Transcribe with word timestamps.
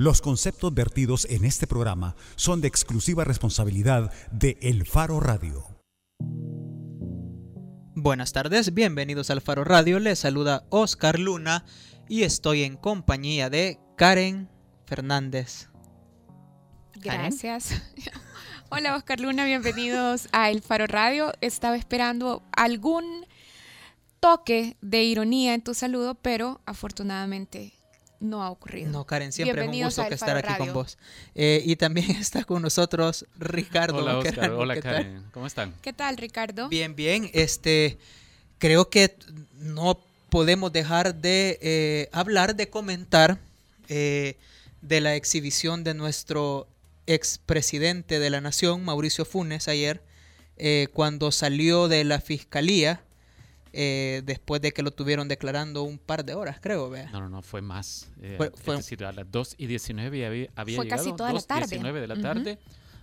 Los 0.00 0.22
conceptos 0.22 0.72
vertidos 0.72 1.26
en 1.28 1.44
este 1.44 1.66
programa 1.66 2.16
son 2.34 2.62
de 2.62 2.68
exclusiva 2.68 3.22
responsabilidad 3.22 4.10
de 4.32 4.56
El 4.62 4.86
Faro 4.86 5.20
Radio. 5.20 5.62
Buenas 7.94 8.32
tardes, 8.32 8.72
bienvenidos 8.72 9.28
al 9.28 9.42
Faro 9.42 9.62
Radio. 9.62 9.98
Les 9.98 10.18
saluda 10.18 10.64
Oscar 10.70 11.18
Luna 11.18 11.66
y 12.08 12.22
estoy 12.22 12.62
en 12.62 12.78
compañía 12.78 13.50
de 13.50 13.78
Karen 13.98 14.48
Fernández. 14.86 15.68
Gracias. 16.94 17.82
Hola 18.70 18.96
Oscar 18.96 19.20
Luna, 19.20 19.44
bienvenidos 19.44 20.30
a 20.32 20.48
El 20.48 20.62
Faro 20.62 20.86
Radio. 20.86 21.34
Estaba 21.42 21.76
esperando 21.76 22.42
algún 22.56 23.26
toque 24.18 24.78
de 24.80 25.02
ironía 25.02 25.52
en 25.52 25.62
tu 25.62 25.74
saludo, 25.74 26.14
pero 26.14 26.62
afortunadamente 26.64 27.79
no 28.20 28.42
ha 28.42 28.50
ocurrido. 28.50 28.90
No, 28.90 29.04
Karen, 29.04 29.32
siempre 29.32 29.62
es 29.62 29.68
un 29.68 29.82
gusto 29.82 30.06
que 30.06 30.14
estar 30.14 30.36
aquí 30.36 30.54
con 30.58 30.72
vos. 30.72 30.98
Eh, 31.34 31.62
y 31.64 31.76
también 31.76 32.10
está 32.12 32.44
con 32.44 32.62
nosotros 32.62 33.26
Ricardo. 33.38 33.98
Hola, 33.98 34.18
Oscar. 34.18 34.50
Hola, 34.52 34.80
Karen. 34.80 35.24
¿Cómo 35.32 35.46
están? 35.46 35.74
¿Qué 35.82 35.92
tal, 35.92 36.16
Ricardo? 36.16 36.68
Bien, 36.68 36.94
bien. 36.94 37.30
Este, 37.32 37.98
creo 38.58 38.90
que 38.90 39.16
no 39.56 39.98
podemos 40.28 40.72
dejar 40.72 41.14
de 41.14 41.58
eh, 41.62 42.08
hablar, 42.12 42.54
de 42.54 42.68
comentar 42.68 43.38
eh, 43.88 44.36
de 44.82 45.00
la 45.00 45.16
exhibición 45.16 45.82
de 45.82 45.94
nuestro 45.94 46.68
expresidente 47.06 48.18
de 48.18 48.30
la 48.30 48.40
Nación, 48.40 48.84
Mauricio 48.84 49.24
Funes, 49.24 49.66
ayer, 49.66 50.00
cuando 50.92 51.32
salió 51.32 51.88
de 51.88 52.04
la 52.04 52.20
fiscalía 52.20 53.00
eh, 53.72 54.22
después 54.24 54.60
de 54.60 54.72
que 54.72 54.82
lo 54.82 54.90
tuvieron 54.90 55.28
declarando 55.28 55.82
un 55.82 55.98
par 55.98 56.24
de 56.24 56.34
horas, 56.34 56.58
creo. 56.60 56.90
¿vea? 56.90 57.10
No, 57.10 57.20
no, 57.20 57.28
no, 57.28 57.42
fue 57.42 57.60
más. 57.60 58.10
Eh, 58.20 58.36
fue, 58.36 58.74
es 58.74 58.80
decir, 58.80 59.04
a 59.04 59.12
las 59.12 59.30
2 59.30 59.54
y 59.58 59.66
19 59.66 60.26
había, 60.26 60.48
había 60.56 60.76
fue 60.76 60.84
llegado. 60.86 61.04
casi 61.04 61.16
toda 61.16 61.32
la 61.32 61.40
tarde. 61.40 61.66
19 61.66 62.00
de 62.00 62.06
la 62.06 62.20
tarde. 62.20 62.58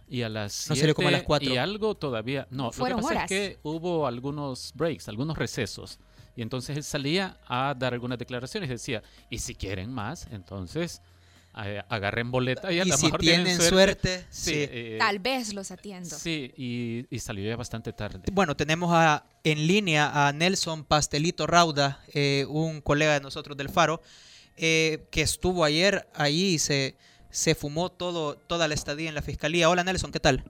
Y 0.10 0.22
a 0.22 0.30
las 0.30 0.54
7 0.54 0.70
no 0.70 0.76
sería 0.76 0.94
como 0.94 1.08
a 1.10 1.12
las 1.12 1.24
4. 1.24 1.50
y 1.50 1.58
algo 1.58 1.96
todavía. 1.96 2.48
No, 2.50 2.72
lo 2.78 2.86
que 2.86 2.96
pasa 2.96 3.24
es 3.24 3.30
que 3.30 3.60
hubo 3.64 4.08
algunos 4.08 4.74
breaks, 4.76 5.08
algunos 5.10 5.38
recesos. 5.38 6.00
Y 6.36 6.42
entonces 6.42 6.78
él 6.78 6.84
salía 6.84 7.40
a 7.48 7.74
dar 7.78 7.94
algunas 7.94 8.20
declaraciones. 8.20 8.70
Decía, 8.70 9.02
y 9.30 9.40
si 9.40 9.56
quieren 9.56 9.92
más, 9.92 10.28
entonces 10.32 11.02
agarren 11.58 12.30
boleta 12.30 12.72
y 12.72 12.80
a 12.80 12.86
lo 12.86 12.96
si 12.96 13.06
mejor 13.06 13.20
tienen 13.20 13.60
suerte, 13.60 14.26
sí, 14.30 14.54
eh, 14.56 14.98
tal 15.00 15.20
vez 15.20 15.54
los 15.54 15.72
atiendo. 15.72 16.10
Sí, 16.10 16.54
y, 16.56 17.06
y, 17.10 17.20
salió 17.20 17.50
ya 17.50 17.56
bastante 17.56 17.94
tarde. 17.94 18.20
Bueno, 18.32 18.56
tenemos 18.56 18.92
a, 18.94 19.26
en 19.44 19.66
línea 19.66 20.28
a 20.28 20.32
Nelson 20.34 20.84
Pastelito 20.84 21.48
Rauda, 21.48 22.00
eh, 22.14 22.46
un 22.48 22.82
colega 22.82 23.14
de 23.14 23.22
nosotros 23.22 23.58
del 23.58 23.70
Faro, 23.70 24.02
eh, 24.56 25.08
que 25.10 25.22
estuvo 25.22 25.64
ayer 25.64 26.08
ahí 26.14 26.54
y 26.54 26.60
se, 26.60 26.96
se 27.32 27.56
fumó 27.56 27.92
todo, 27.92 28.38
toda 28.38 28.68
la 28.68 28.76
estadía 28.76 29.10
en 29.10 29.16
la 29.16 29.24
fiscalía. 29.24 29.70
Hola 29.70 29.84
Nelson, 29.84 30.12
¿qué 30.12 30.20
tal? 30.20 30.44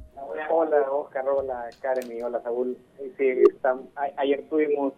Hola 0.49 0.91
Oscar, 0.91 1.25
hola 1.29 1.69
Karen 1.81 2.11
y 2.11 2.21
hola 2.21 2.41
Saúl. 2.43 2.77
Sí, 3.17 3.33
ayer 4.17 4.43
tuvimos 4.49 4.93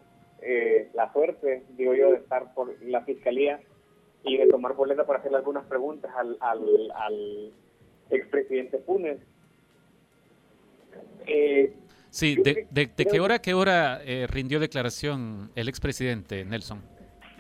la 0.94 1.12
suerte, 1.14 1.64
digo 1.78 1.94
yo, 1.94 2.12
de 2.12 2.18
estar 2.18 2.54
por 2.56 2.76
la 2.82 3.02
fiscalía 3.04 3.60
y 4.24 4.38
de 4.38 4.48
tomar 4.48 4.76
boleta 4.76 5.06
para 5.06 5.20
hacerle 5.20 5.38
algunas 5.38 5.66
preguntas 5.66 6.12
al, 6.16 6.38
al, 6.40 6.92
al 6.94 7.52
expresidente 8.10 8.80
Funes. 8.80 9.20
Eh, 11.28 11.74
sí, 12.10 12.36
de, 12.36 12.68
de, 12.72 13.06
qué 13.06 13.20
hora 13.20 13.40
qué 13.40 13.54
hora 13.54 14.02
eh, 14.04 14.28
rindió 14.28 14.60
declaración 14.60 15.52
el 15.56 15.70
expresidente 15.70 16.44
Nelson? 16.46 16.82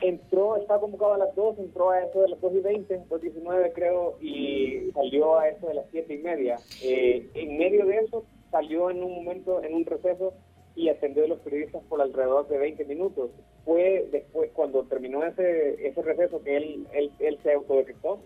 Entró, 0.01 0.55
estaba 0.55 0.79
convocado 0.79 1.15
a 1.15 1.17
las 1.17 1.35
2, 1.35 1.59
entró 1.59 1.89
a 1.89 1.99
eso 2.01 2.21
de 2.21 2.29
las 2.29 2.39
2 2.39 2.53
y 2.53 2.59
20, 2.59 3.01
2 3.09 3.19
y 3.21 3.25
19 3.25 3.73
creo, 3.73 4.17
y 4.21 4.91
salió 4.93 5.37
a 5.37 5.49
eso 5.49 5.67
de 5.67 5.73
las 5.73 5.85
7 5.91 6.13
y 6.13 6.17
media. 6.19 6.57
Eh, 6.81 7.29
en 7.33 7.57
medio 7.57 7.85
de 7.85 7.97
eso 7.97 8.23
salió 8.49 8.89
en 8.89 9.03
un 9.03 9.13
momento, 9.15 9.61
en 9.61 9.73
un 9.73 9.85
receso, 9.85 10.33
y 10.75 10.87
atendió 10.87 11.25
a 11.25 11.27
los 11.27 11.39
periodistas 11.39 11.83
por 11.89 12.01
alrededor 12.01 12.47
de 12.47 12.57
20 12.57 12.85
minutos. 12.85 13.31
Fue 13.69 14.07
después, 14.11 14.49
cuando 14.55 14.81
terminó 14.85 15.23
ese, 15.23 15.87
ese 15.87 16.01
receso 16.01 16.41
que 16.41 16.57
él, 16.57 16.87
él, 16.91 17.11
él 17.19 17.37
se 17.43 17.53
autodetectó, 17.53 18.19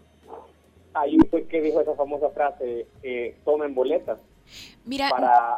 ahí 0.94 1.18
fue 1.30 1.44
que 1.48 1.60
dijo 1.60 1.82
esa 1.82 1.96
famosa 1.96 2.30
frase, 2.30 2.88
eh, 3.04 3.36
tomen 3.44 3.76
boletas. 3.76 4.20
Mira, 4.86 5.10
para 5.10 5.58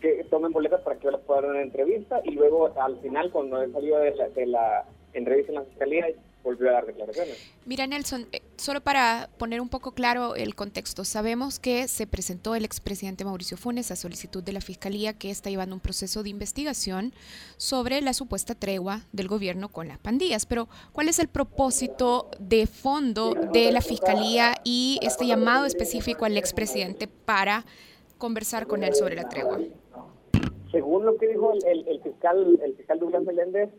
que 0.00 0.24
tomen 0.30 0.50
boletas 0.50 0.80
para 0.80 0.96
que 0.96 1.04
yo 1.04 1.10
les 1.10 1.20
pueda 1.20 1.42
dar 1.42 1.50
una 1.50 1.60
entrevista 1.60 2.22
y 2.24 2.30
luego 2.30 2.72
al 2.80 2.98
final 3.00 3.30
cuando 3.30 3.60
él 3.60 3.70
salió 3.70 3.98
de 3.98 4.14
la, 4.14 4.28
de 4.30 4.46
la 4.46 4.86
entrevista 5.12 5.52
en 5.52 5.56
la 5.56 5.64
fiscalía 5.64 6.06
volvió 6.42 6.70
a 6.70 6.72
dar 6.72 6.86
declaraciones. 6.86 7.52
Mira, 7.66 7.86
Nelson, 7.86 8.28
eh, 8.32 8.40
solo 8.56 8.80
para 8.80 9.28
poner 9.38 9.60
un 9.60 9.68
poco 9.68 9.92
claro 9.92 10.34
el 10.34 10.54
contexto, 10.54 11.04
sabemos 11.04 11.58
que 11.58 11.88
se 11.88 12.06
presentó 12.06 12.54
el 12.54 12.64
expresidente 12.64 13.24
Mauricio 13.24 13.56
Funes 13.56 13.90
a 13.90 13.96
solicitud 13.96 14.42
de 14.42 14.52
la 14.52 14.60
Fiscalía 14.60 15.12
que 15.12 15.30
está 15.30 15.50
llevando 15.50 15.74
un 15.74 15.80
proceso 15.80 16.22
de 16.22 16.30
investigación 16.30 17.12
sobre 17.56 18.00
la 18.00 18.12
supuesta 18.12 18.54
tregua 18.54 19.02
del 19.12 19.28
gobierno 19.28 19.68
con 19.68 19.88
las 19.88 19.98
pandillas. 19.98 20.46
Pero, 20.46 20.68
¿cuál 20.92 21.08
es 21.08 21.18
el 21.18 21.28
propósito 21.28 22.30
de 22.38 22.66
fondo 22.66 23.34
de 23.34 23.72
la 23.72 23.80
Fiscalía 23.80 24.54
y 24.64 24.98
este 25.02 25.26
llamado 25.26 25.66
específico 25.66 26.24
al 26.24 26.36
expresidente 26.36 27.08
para 27.08 27.64
conversar 28.18 28.66
con 28.66 28.84
él 28.84 28.94
sobre 28.94 29.16
la 29.16 29.28
tregua? 29.28 29.58
Según 30.70 31.04
lo 31.04 31.16
que 31.16 31.28
dijo 31.28 31.52
el, 31.52 32.00
fiscal, 32.02 32.58
el 32.62 32.74
fiscal 32.74 32.98
Douglas 32.98 33.22
Meléndez, 33.24 33.70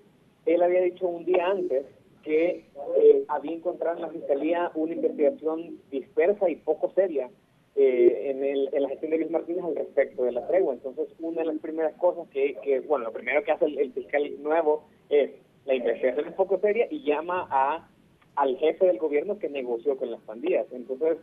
él 0.46 0.62
había 0.62 0.81
dicho 0.81 1.08
un 1.08 1.25
día 1.25 1.47
antes 1.47 1.85
que 2.25 2.66
eh, 2.97 3.24
había 3.28 3.53
encontrado 3.53 3.97
en 3.97 4.02
la 4.02 4.09
Fiscalía 4.09 4.72
una 4.74 4.94
investigación 4.94 5.80
dispersa 5.91 6.50
y 6.50 6.56
poco 6.56 6.91
seria 6.96 7.30
eh, 7.75 8.31
en, 8.31 8.44
el, 8.44 8.69
en 8.74 8.81
la 8.81 8.90
gestión 8.90 9.12
de 9.12 9.19
Luis 9.19 9.30
Martínez 9.30 9.63
al 9.63 9.75
respecto 9.75 10.24
de 10.24 10.31
la 10.31 10.47
tregua. 10.47 10.74
Entonces, 10.74 11.08
una 11.19 11.41
de 11.41 11.46
las 11.46 11.59
primeras 11.59 11.94
cosas 11.97 12.28
que, 12.30 12.84
bueno, 12.88 13.06
lo 13.06 13.14
primero 13.14 13.44
que 13.44 13.52
hace 13.52 13.66
el, 13.66 13.94
fiscal 13.94 14.24
nuevo 14.41 14.85
es 15.09 15.31
la 15.66 15.75
investigación 15.75 16.28
es 16.28 16.34
poco 16.34 16.59
seria 16.59 16.88
y 16.90 17.03
llama 17.03 17.47
a 17.52 17.90
al 18.35 18.58
jefe 18.58 18.85
del 18.85 18.97
gobierno 18.97 19.40
que 19.40 19.47
negoció 19.47 19.96
con 19.96 20.12
las 20.12 20.19
pandillas. 20.22 20.66
Entonces, 20.72 21.18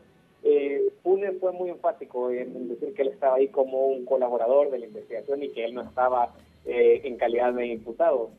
eh, 0.45 0.81
Funes 1.03 1.39
fue 1.41 1.53
muy 1.53 1.69
enfático 1.69 2.31
en, 2.31 2.69
decir 2.69 2.95
que 2.95 3.03
él 3.03 3.09
estaba 3.09 3.37
ahí 3.37 3.49
como 3.49 3.89
un 3.89 4.05
colaborador 4.07 4.71
de 4.71 4.79
la 4.79 4.87
investigación 4.87 5.43
y 5.43 5.51
que 5.51 5.65
él 5.65 5.75
no 5.75 5.83
estaba 5.83 6.35
eh, 6.65 7.03
en 7.05 7.17
calidad 7.17 7.53
de 7.53 7.67
imputado 7.67 8.31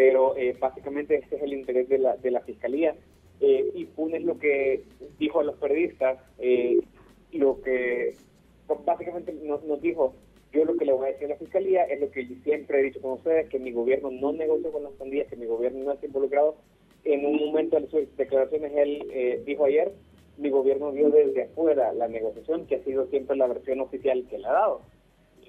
pero 0.00 0.34
eh, 0.34 0.56
básicamente 0.58 1.14
este 1.14 1.36
es 1.36 1.42
el 1.42 1.52
interés 1.52 1.86
de 1.90 1.98
la, 1.98 2.16
de 2.16 2.30
la 2.30 2.40
Fiscalía. 2.40 2.94
Eh, 3.38 3.70
y 3.74 3.84
Funes 3.84 4.24
lo 4.24 4.38
que 4.38 4.82
dijo 5.18 5.40
a 5.40 5.44
los 5.44 5.56
periodistas, 5.56 6.18
eh, 6.38 6.78
lo 7.32 7.60
que 7.60 8.14
básicamente 8.86 9.34
nos, 9.42 9.62
nos, 9.64 9.82
dijo, 9.82 10.14
yo 10.54 10.64
lo 10.64 10.74
que 10.78 10.86
le 10.86 10.94
voy 10.94 11.04
a 11.04 11.12
decir 11.12 11.26
a 11.26 11.34
la 11.34 11.36
Fiscalía 11.36 11.84
es 11.84 12.00
lo 12.00 12.10
que 12.10 12.26
siempre 12.44 12.80
he 12.80 12.84
dicho 12.84 13.02
con 13.02 13.12
ustedes, 13.12 13.50
que 13.50 13.58
mi 13.58 13.72
gobierno 13.72 14.10
no 14.10 14.32
negoció 14.32 14.72
con 14.72 14.84
las 14.84 14.92
pandillas, 14.92 15.28
que 15.28 15.36
mi 15.36 15.44
gobierno 15.44 15.84
no 15.84 15.92
está 15.92 16.06
involucrado. 16.06 16.56
En 17.04 17.26
un 17.26 17.36
momento 17.36 17.78
de 17.78 17.86
sus 17.88 18.16
declaraciones 18.16 18.72
él 18.74 19.06
eh, 19.12 19.42
dijo 19.44 19.66
ayer, 19.66 19.92
mi 20.38 20.48
gobierno 20.48 20.92
vio 20.92 21.10
desde 21.10 21.42
afuera 21.42 21.92
la 21.92 22.08
negociación, 22.08 22.66
que 22.66 22.76
ha 22.76 22.84
sido 22.84 23.06
siempre 23.08 23.36
la 23.36 23.48
versión 23.48 23.82
oficial 23.82 24.24
que 24.30 24.38
le 24.38 24.46
ha 24.46 24.52
dado. 24.52 24.80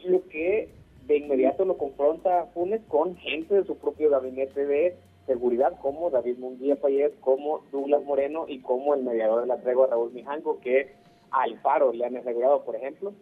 Lo 0.04 0.28
que 0.28 0.68
de 1.08 1.18
inmediato 1.18 1.66
lo 1.66 1.78
confronta 1.78 2.48
Funes 2.54 2.82
con 2.88 3.16
gente 3.18 3.56
de 3.56 3.66
su 3.66 3.78
propio 3.78 4.10
gabinete 4.10 4.66
de 4.66 4.98
seguridad, 5.26 5.80
como 5.82 6.10
David 6.10 6.38
Mundía 6.38 6.76
Payés, 6.76 7.12
como 7.22 7.64
Douglas 7.72 8.04
Moreno 8.04 8.46
y 8.48 8.60
como 8.60 8.94
el 8.94 9.04
mediador 9.04 9.42
de 9.42 9.48
la 9.48 9.62
tregua 9.62 9.88
Raúl 9.88 10.12
Mijanco, 10.12 10.60
que 10.60 10.94
al 11.32 11.60
Faro 11.60 11.94
le 11.94 12.06
han 12.06 12.18
asegurado, 12.18 12.64
por 12.64 12.76
ejemplo, 12.76 13.14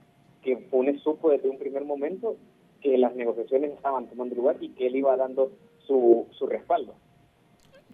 que 0.42 0.58
Funes 0.70 1.02
supo 1.02 1.30
desde 1.30 1.50
un 1.50 1.58
primer 1.58 1.86
momento 1.86 2.38
que 2.82 2.98
las 2.98 3.16
negociaciones 3.16 3.72
estaban 3.72 4.08
tomando 4.08 4.36
lugar 4.36 4.58
y 4.60 4.70
que 4.70 4.88
él 4.88 4.96
iba 4.96 5.16
dando 5.18 5.52
su, 5.86 6.28
su 6.32 6.48
respaldo. 6.48 6.96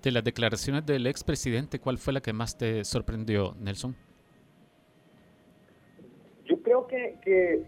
De 0.01 0.11
las 0.11 0.23
declaraciones 0.23 0.85
del 0.85 1.07
expresidente, 1.07 1.79
¿cuál 1.79 1.97
fue 1.97 2.13
la 2.13 2.21
que 2.21 2.33
más 2.33 2.57
te 2.57 2.83
sorprendió, 2.83 3.55
Nelson? 3.59 3.95
Yo 6.45 6.61
creo 6.61 6.85
que, 6.85 7.17
que 7.23 7.65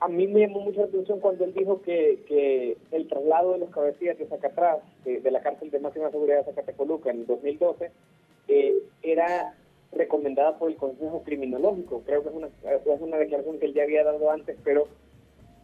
a 0.00 0.08
mí 0.08 0.26
me 0.28 0.40
llamó 0.40 0.60
mucha 0.60 0.84
atención 0.84 1.20
cuando 1.20 1.44
él 1.44 1.54
dijo 1.54 1.82
que, 1.82 2.76
el 2.92 3.08
traslado 3.08 3.52
de 3.52 3.58
los 3.58 3.70
cabecillas 3.70 4.18
de 4.18 4.26
Zacatrás, 4.26 4.78
de, 5.04 5.20
de 5.20 5.30
la 5.30 5.40
cárcel 5.40 5.70
de 5.70 5.80
máxima 5.80 6.10
seguridad 6.10 6.38
de 6.38 6.44
Zacatecoluca 6.44 7.10
en 7.10 7.20
el 7.20 7.26
2012, 7.26 7.90
eh, 8.48 8.74
era 9.02 9.54
recomendada 9.92 10.58
por 10.58 10.70
el 10.70 10.76
Consejo 10.76 11.22
Criminológico. 11.24 12.02
Creo 12.04 12.22
que 12.22 12.28
es 12.28 12.34
una, 12.34 12.46
es 12.46 13.00
una 13.00 13.16
declaración 13.16 13.58
que 13.58 13.66
él 13.66 13.74
ya 13.74 13.82
había 13.82 14.04
dado 14.04 14.30
antes, 14.30 14.56
pero, 14.62 14.86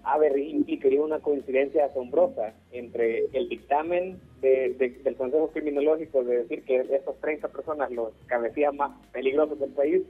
a 0.02 0.19
ver, 0.19 0.37
implicaría 0.38 1.00
una 1.02 1.20
coincidencia 1.20 1.87
asombrosa 1.87 2.54
entre 2.72 3.26
el 3.32 3.48
dictamen 3.48 4.19
de, 4.40 4.75
del 5.04 5.16
Consejo 5.16 5.48
Criminológico 5.48 6.25
de 6.25 6.38
decir 6.38 6.64
que 6.64 6.76
estas 6.76 7.16
30 7.20 7.48
personas, 7.48 7.90
los 7.90 8.12
cabecillas 8.26 8.75
más 8.75 8.92
peligrosos 9.12 9.58
del 9.60 9.70
país, 9.70 10.02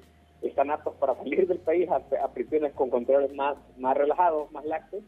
están 0.49 0.71
aptos 0.71 0.95
para 0.97 1.15
salir 1.17 1.47
del 1.47 1.59
país 1.59 1.89
a, 1.91 2.01
prisiones 2.33 2.73
con 2.73 2.91
controles 2.91 3.35
más, 3.35 3.57
más 3.79 3.97
relajados, 3.97 4.51
más 4.53 4.65
laxos, 4.65 5.03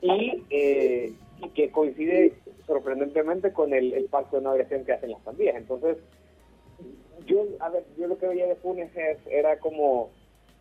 y, 0.00 0.44
eh, 0.50 1.12
y 1.42 1.48
que 1.50 1.70
coincide 1.70 2.34
sorprendentemente 2.66 3.52
con 3.52 3.72
el, 3.72 3.92
el 3.94 4.04
pacto 4.06 4.36
de 4.36 4.42
no 4.42 4.50
agresión 4.50 4.84
que 4.84 4.92
hacen 4.92 5.10
las 5.10 5.20
pandillas. 5.22 5.56
Entonces, 5.56 5.98
Yo, 7.26 7.46
a 7.60 7.70
ver, 7.70 7.84
yo 7.96 8.06
lo 8.06 8.18
que 8.18 8.28
veía 8.28 8.46
de 8.46 8.56
Funes 8.56 8.90
era 9.30 9.58
como, 9.58 10.10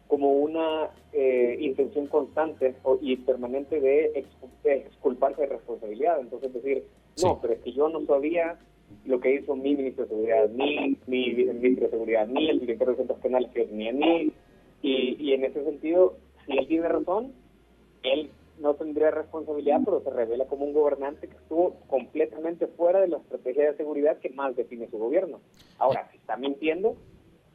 como 0.07 0.31
una 0.31 0.89
eh, 1.11 1.57
intención 1.59 2.07
constante 2.07 2.75
y 3.01 3.17
permanente 3.17 3.81
de, 3.81 4.25
exculparse 4.63 5.41
de 5.41 5.47
responsabilidad. 5.47 6.19
Entonces 6.21 6.53
decir, 6.53 6.87
no, 7.21 7.39
pero 7.41 7.53
es 7.53 7.59
que 7.59 7.73
yo 7.73 7.89
no 7.89 8.05
sabía 8.05 8.57
lo 9.05 9.19
que 9.19 9.35
hizo 9.35 9.55
mi 9.55 9.75
ministro 9.75 10.05
de 10.05 10.09
Seguridad, 10.09 10.49
mi 10.49 11.33
viceministro 11.33 11.85
de 11.85 11.91
Seguridad, 11.91 12.27
ni 12.27 12.49
el 12.49 12.59
director 12.59 12.89
de 12.89 12.95
centros 12.95 13.19
penales 13.19 13.51
que 13.51 13.61
yo 13.61 13.69
tenía, 13.69 13.91
ni... 13.91 14.31
Y, 14.81 15.15
y 15.17 15.33
en 15.33 15.45
ese 15.45 15.63
sentido, 15.63 16.17
si 16.45 16.57
él 16.57 16.67
tiene 16.67 16.89
razón, 16.89 17.31
él 18.03 18.29
no 18.59 18.73
tendría 18.75 19.11
responsabilidad, 19.11 19.81
pero 19.83 20.01
se 20.01 20.09
revela 20.09 20.45
como 20.45 20.65
un 20.65 20.73
gobernante 20.73 21.27
que 21.27 21.35
estuvo 21.35 21.75
completamente 21.87 22.67
fuera 22.67 23.01
de 23.01 23.07
la 23.07 23.17
estrategia 23.17 23.71
de 23.71 23.77
seguridad 23.77 24.19
que 24.19 24.29
más 24.29 24.55
define 24.55 24.89
su 24.89 24.97
gobierno. 24.97 25.39
Ahora, 25.77 26.07
si 26.11 26.17
está 26.17 26.37
mintiendo, 26.37 26.95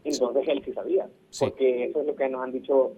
entonces 0.04 0.48
él 0.48 0.62
sí 0.64 0.72
sabía, 0.72 1.08
porque 1.38 1.84
eso 1.84 2.00
es 2.00 2.06
lo 2.06 2.16
que 2.16 2.28
nos 2.28 2.42
han 2.42 2.52
dicho 2.52 2.92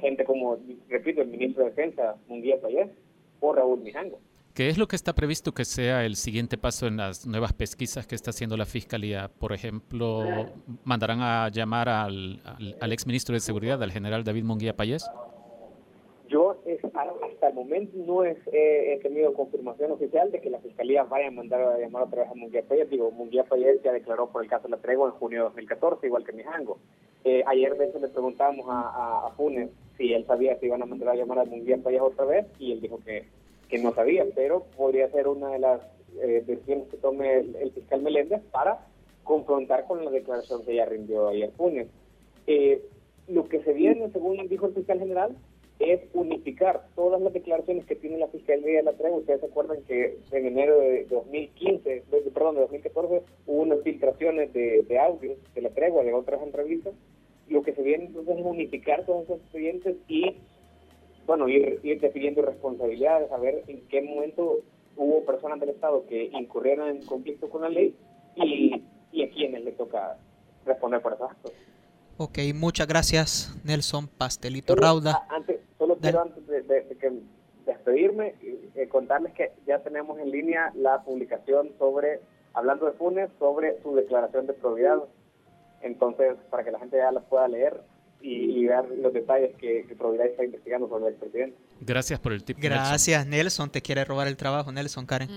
gente 0.00 0.24
como, 0.24 0.58
repito, 0.88 1.22
el 1.22 1.28
ministro 1.28 1.64
de 1.64 1.70
Defensa, 1.70 2.16
Munguía 2.28 2.60
Payés, 2.60 2.90
o 3.40 3.52
Raúl 3.52 3.80
Mijango. 3.80 4.18
¿Qué 4.54 4.68
es 4.68 4.76
lo 4.76 4.86
que 4.86 4.96
está 4.96 5.14
previsto 5.14 5.52
que 5.52 5.64
sea 5.64 6.04
el 6.04 6.16
siguiente 6.16 6.58
paso 6.58 6.86
en 6.86 6.98
las 6.98 7.26
nuevas 7.26 7.52
pesquisas 7.52 8.06
que 8.06 8.14
está 8.14 8.30
haciendo 8.30 8.56
la 8.56 8.66
Fiscalía? 8.66 9.30
Por 9.38 9.52
ejemplo, 9.52 10.24
¿mandarán 10.84 11.20
a 11.22 11.48
llamar 11.48 11.88
al, 11.88 12.40
al, 12.44 12.76
al 12.80 12.92
exministro 12.92 13.34
de 13.34 13.40
Seguridad, 13.40 13.82
al 13.82 13.92
general 13.92 14.24
David 14.24 14.44
Munguía 14.44 14.76
Payés? 14.76 15.08
Yo 16.32 16.56
hasta 17.22 17.48
el 17.48 17.54
momento 17.54 17.92
no 18.06 18.24
he, 18.24 18.98
tenido 19.02 19.34
confirmación 19.34 19.92
oficial 19.92 20.32
de 20.32 20.40
que 20.40 20.48
la 20.48 20.60
Fiscalía 20.60 21.02
vaya 21.02 21.28
a 21.28 21.30
mandar 21.30 21.60
a 21.60 21.78
llamar 21.78 22.04
otra 22.04 22.22
vez 22.22 22.30
a 22.30 22.34
Munguía 22.34 22.62
Payet. 22.66 22.88
Digo, 22.88 23.10
Munguía 23.10 23.44
Payet 23.44 23.82
ya 23.82 23.92
declaró 23.92 24.30
por 24.30 24.42
el 24.42 24.48
caso 24.48 24.64
de 24.64 24.70
la 24.70 24.78
tregua 24.78 25.08
en 25.08 25.14
junio 25.16 25.40
de 25.40 25.44
2014, 25.44 26.06
igual 26.06 26.24
que 26.24 26.32
Mijango. 26.32 26.78
Eh, 27.24 27.42
ayer 27.46 27.76
de 27.76 27.84
hecho 27.84 27.98
le 27.98 28.08
preguntábamos 28.08 28.64
a, 28.66 29.26
a, 29.26 29.30
Funes 29.32 29.68
si 29.98 30.14
él 30.14 30.24
sabía 30.24 30.58
si 30.58 30.66
iban 30.66 30.82
a 30.82 30.86
mandar 30.86 31.10
a 31.10 31.16
llamar 31.16 31.40
a 31.40 31.44
Munguía 31.44 31.76
Payet 31.76 32.00
otra 32.00 32.24
vez 32.24 32.46
y 32.58 32.72
él 32.72 32.80
dijo 32.80 32.98
que, 33.04 33.26
que 33.72 33.78
no 33.78 33.94
sabía, 33.94 34.26
pero 34.34 34.66
podría 34.76 35.10
ser 35.12 35.26
una 35.28 35.48
de 35.48 35.58
las 35.58 35.80
eh, 36.20 36.44
decisiones 36.46 36.88
que 36.88 36.98
tome 36.98 37.38
el, 37.38 37.72
fiscal 37.72 38.02
Meléndez 38.02 38.42
para 38.50 38.86
confrontar 39.24 39.86
con 39.86 40.04
la 40.04 40.10
declaración 40.10 40.62
que 40.62 40.74
ya 40.74 40.84
rindió 40.84 41.28
ayer 41.28 41.50
Funes. 41.56 41.88
Eh, 42.46 42.82
lo 43.28 43.48
que 43.48 43.62
se 43.62 43.72
viene, 43.72 44.10
según 44.10 44.46
dijo 44.46 44.66
el 44.66 44.74
fiscal 44.74 44.98
general, 44.98 45.34
es 45.78 46.02
unificar 46.12 46.84
todas 46.94 47.18
las 47.22 47.32
declaraciones 47.32 47.86
que 47.86 47.96
tiene 47.96 48.18
la 48.18 48.28
Fiscalía 48.28 48.76
de 48.76 48.82
la 48.82 48.92
Tregua. 48.92 49.20
Ustedes 49.20 49.40
se 49.40 49.46
acuerdan 49.46 49.78
que 49.84 50.18
en 50.32 50.46
enero 50.46 50.78
de 50.78 51.06
2015, 51.06 52.02
perdón, 52.34 52.56
de 52.56 52.60
2014, 52.60 53.22
hubo 53.46 53.62
unas 53.62 53.80
filtraciones 53.80 54.52
de, 54.52 54.82
de 54.82 54.98
audios 54.98 55.38
de 55.54 55.62
la 55.62 55.70
Tregua, 55.70 56.04
de 56.04 56.12
otras 56.12 56.42
entrevistas. 56.42 56.92
Lo 57.48 57.62
que 57.62 57.72
se 57.72 57.80
viene 57.80 58.04
entonces 58.04 58.36
es 58.36 58.44
unificar 58.44 59.06
todos 59.06 59.24
esos 59.24 59.38
expedientes 59.38 59.96
y, 60.08 60.36
bueno, 61.26 61.48
ir, 61.48 61.80
ir 61.82 62.00
definiendo 62.00 62.42
responsabilidades, 62.42 63.30
a 63.30 63.38
ver 63.38 63.62
en 63.66 63.86
qué 63.88 64.02
momento 64.02 64.60
hubo 64.96 65.24
personas 65.24 65.60
del 65.60 65.70
Estado 65.70 66.04
que 66.06 66.24
incurrieron 66.24 66.88
en 66.88 67.04
conflicto 67.06 67.48
con 67.48 67.62
la 67.62 67.68
ley 67.68 67.94
y, 68.36 68.82
y 69.12 69.22
a 69.22 69.30
quienes 69.30 69.64
le 69.64 69.72
toca 69.72 70.18
responder 70.64 71.00
por 71.00 71.14
esos 71.14 71.30
actos. 71.30 71.52
Ok, 72.18 72.38
muchas 72.54 72.86
gracias, 72.86 73.56
Nelson 73.64 74.06
Pastelito 74.06 74.74
Rauda. 74.74 75.26
Antes, 75.30 75.60
solo 75.78 75.96
quiero 75.96 76.22
antes 76.22 76.46
de, 76.46 76.62
despedirme, 77.64 78.34
eh, 78.74 78.88
contarles 78.88 79.32
que 79.32 79.52
ya 79.66 79.78
tenemos 79.80 80.18
en 80.18 80.30
línea 80.30 80.72
la 80.74 81.02
publicación 81.02 81.70
sobre, 81.78 82.20
hablando 82.54 82.86
de 82.86 82.92
Funes, 82.92 83.30
sobre 83.38 83.80
su 83.82 83.94
declaración 83.94 84.46
de 84.46 84.52
probidad. 84.52 84.98
Entonces, 85.80 86.36
para 86.50 86.64
que 86.64 86.70
la 86.70 86.78
gente 86.78 86.98
ya 86.98 87.10
la 87.10 87.20
pueda 87.20 87.48
leer 87.48 87.80
y, 88.22 88.64
ver 88.66 88.84
los 88.98 89.12
detalles 89.12 89.54
que, 89.56 89.84
que 89.86 89.94
Probidad 89.94 90.26
está 90.26 90.44
investigando 90.44 90.88
sobre 90.88 91.08
el 91.08 91.14
presidente. 91.14 91.56
Gracias 91.80 92.20
por 92.20 92.32
el 92.32 92.44
tip. 92.44 92.58
Gracias, 92.60 93.26
Nelson. 93.26 93.70
Te 93.70 93.82
quiere 93.82 94.04
robar 94.04 94.28
el 94.28 94.36
trabajo, 94.36 94.70
Nelson, 94.72 95.06
Karen. 95.06 95.28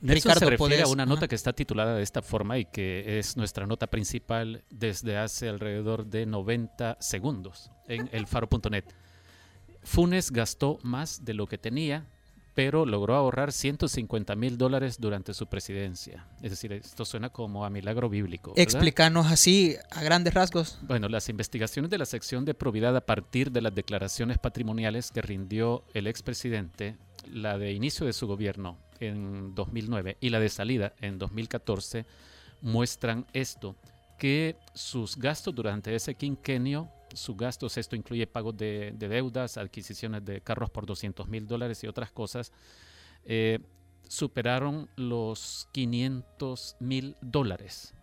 Nelson 0.00 0.34
se 0.34 0.44
refiere 0.44 0.82
a 0.82 0.88
una 0.88 1.06
nota 1.06 1.26
que 1.26 1.34
está 1.34 1.52
titulada 1.52 1.96
de 1.96 2.02
esta 2.02 2.22
forma 2.22 2.58
y 2.58 2.66
que 2.66 3.18
es 3.18 3.36
nuestra 3.36 3.66
nota 3.66 3.86
principal 3.86 4.64
desde 4.70 5.16
hace 5.16 5.48
alrededor 5.48 6.06
de 6.06 6.26
90 6.26 6.98
segundos 7.00 7.70
en 7.88 8.08
elfaro.net. 8.12 8.84
Funes 9.82 10.30
gastó 10.32 10.78
más 10.82 11.24
de 11.24 11.34
lo 11.34 11.46
que 11.46 11.58
tenía, 11.58 12.06
pero 12.56 12.86
logró 12.86 13.14
ahorrar 13.14 13.52
150 13.52 14.34
mil 14.34 14.56
dólares 14.56 14.96
durante 14.98 15.34
su 15.34 15.46
presidencia. 15.46 16.26
Es 16.40 16.50
decir, 16.50 16.72
esto 16.72 17.04
suena 17.04 17.28
como 17.28 17.66
a 17.66 17.70
milagro 17.70 18.08
bíblico. 18.08 18.54
Explícanos 18.56 19.26
así, 19.26 19.76
a 19.90 20.02
grandes 20.02 20.32
rasgos. 20.32 20.78
Bueno, 20.80 21.10
las 21.10 21.28
investigaciones 21.28 21.90
de 21.90 21.98
la 21.98 22.06
sección 22.06 22.46
de 22.46 22.54
probidad 22.54 22.96
a 22.96 23.02
partir 23.02 23.52
de 23.52 23.60
las 23.60 23.74
declaraciones 23.74 24.38
patrimoniales 24.38 25.12
que 25.12 25.20
rindió 25.20 25.84
el 25.92 26.06
expresidente, 26.06 26.96
la 27.30 27.58
de 27.58 27.72
inicio 27.72 28.06
de 28.06 28.14
su 28.14 28.26
gobierno 28.26 28.78
en 29.00 29.54
2009 29.54 30.16
y 30.18 30.30
la 30.30 30.40
de 30.40 30.48
salida 30.48 30.94
en 31.02 31.18
2014 31.18 32.06
muestran 32.62 33.26
esto, 33.34 33.76
que 34.18 34.56
sus 34.72 35.18
gastos 35.18 35.54
durante 35.54 35.94
ese 35.94 36.14
quinquenio, 36.14 36.88
sus 37.16 37.36
gastos, 37.36 37.76
esto 37.76 37.96
incluye 37.96 38.26
pagos 38.26 38.56
de, 38.56 38.92
deudas, 38.98 39.56
adquisiciones 39.56 40.24
de 40.24 40.40
carros 40.40 40.70
por 40.70 40.86
200 40.86 41.28
mil 41.28 41.46
dólares 41.46 41.82
y 41.84 41.86
otras 41.86 42.12
cosas, 42.12 42.52
eh, 43.24 43.58
superaron 44.08 44.88
los 44.96 45.68
500 45.72 46.76
mil 46.80 47.16
dólares. 47.20 47.94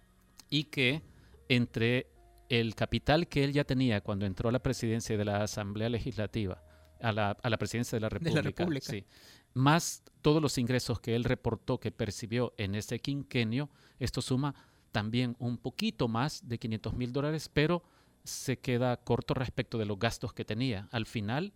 Y 0.50 0.66
que 0.66 1.02
entre 1.50 2.08
el 2.50 2.76
capital 2.76 3.28
que 3.28 3.44
él 3.44 3.54
ya 3.54 3.64
tenía 3.64 4.02
cuando 4.02 4.26
entró 4.26 4.50
a 4.50 4.52
la 4.52 4.60
presidencia 4.60 5.18
de 5.18 5.26
la 5.26 5.44
Asamblea 5.44 5.90
Legislativa, 5.90 6.62
a 7.02 7.12
la, 7.12 7.32
a 7.32 7.50
la 7.50 7.58
presidencia 7.58 7.96
de 7.98 8.02
la 8.02 8.10
República, 8.10 8.92
Sí, 8.92 9.06
más 9.54 10.04
todos 10.22 10.42
los 10.42 10.58
ingresos 10.58 11.00
que 11.00 11.16
él 11.16 11.24
reportó 11.24 11.80
que 11.80 11.92
percibió 11.92 12.54
en 12.58 12.76
ese 12.76 13.00
quinquenio, 13.00 13.70
esto 14.00 14.22
suma 14.22 14.56
también 14.92 15.36
un 15.40 15.58
poquito 15.58 16.08
más 16.08 16.48
de 16.48 16.58
500 16.58 16.94
mil 16.94 17.12
dólares, 17.12 17.50
pero 17.52 17.84
se 18.24 18.58
queda 18.60 18.98
corto 18.98 19.34
respecto 19.34 19.78
de 19.78 19.86
los 19.86 20.00
gastos 20.00 20.34
que 20.34 20.46
tenía. 20.46 20.88
Al 20.92 21.06
final, 21.06 21.54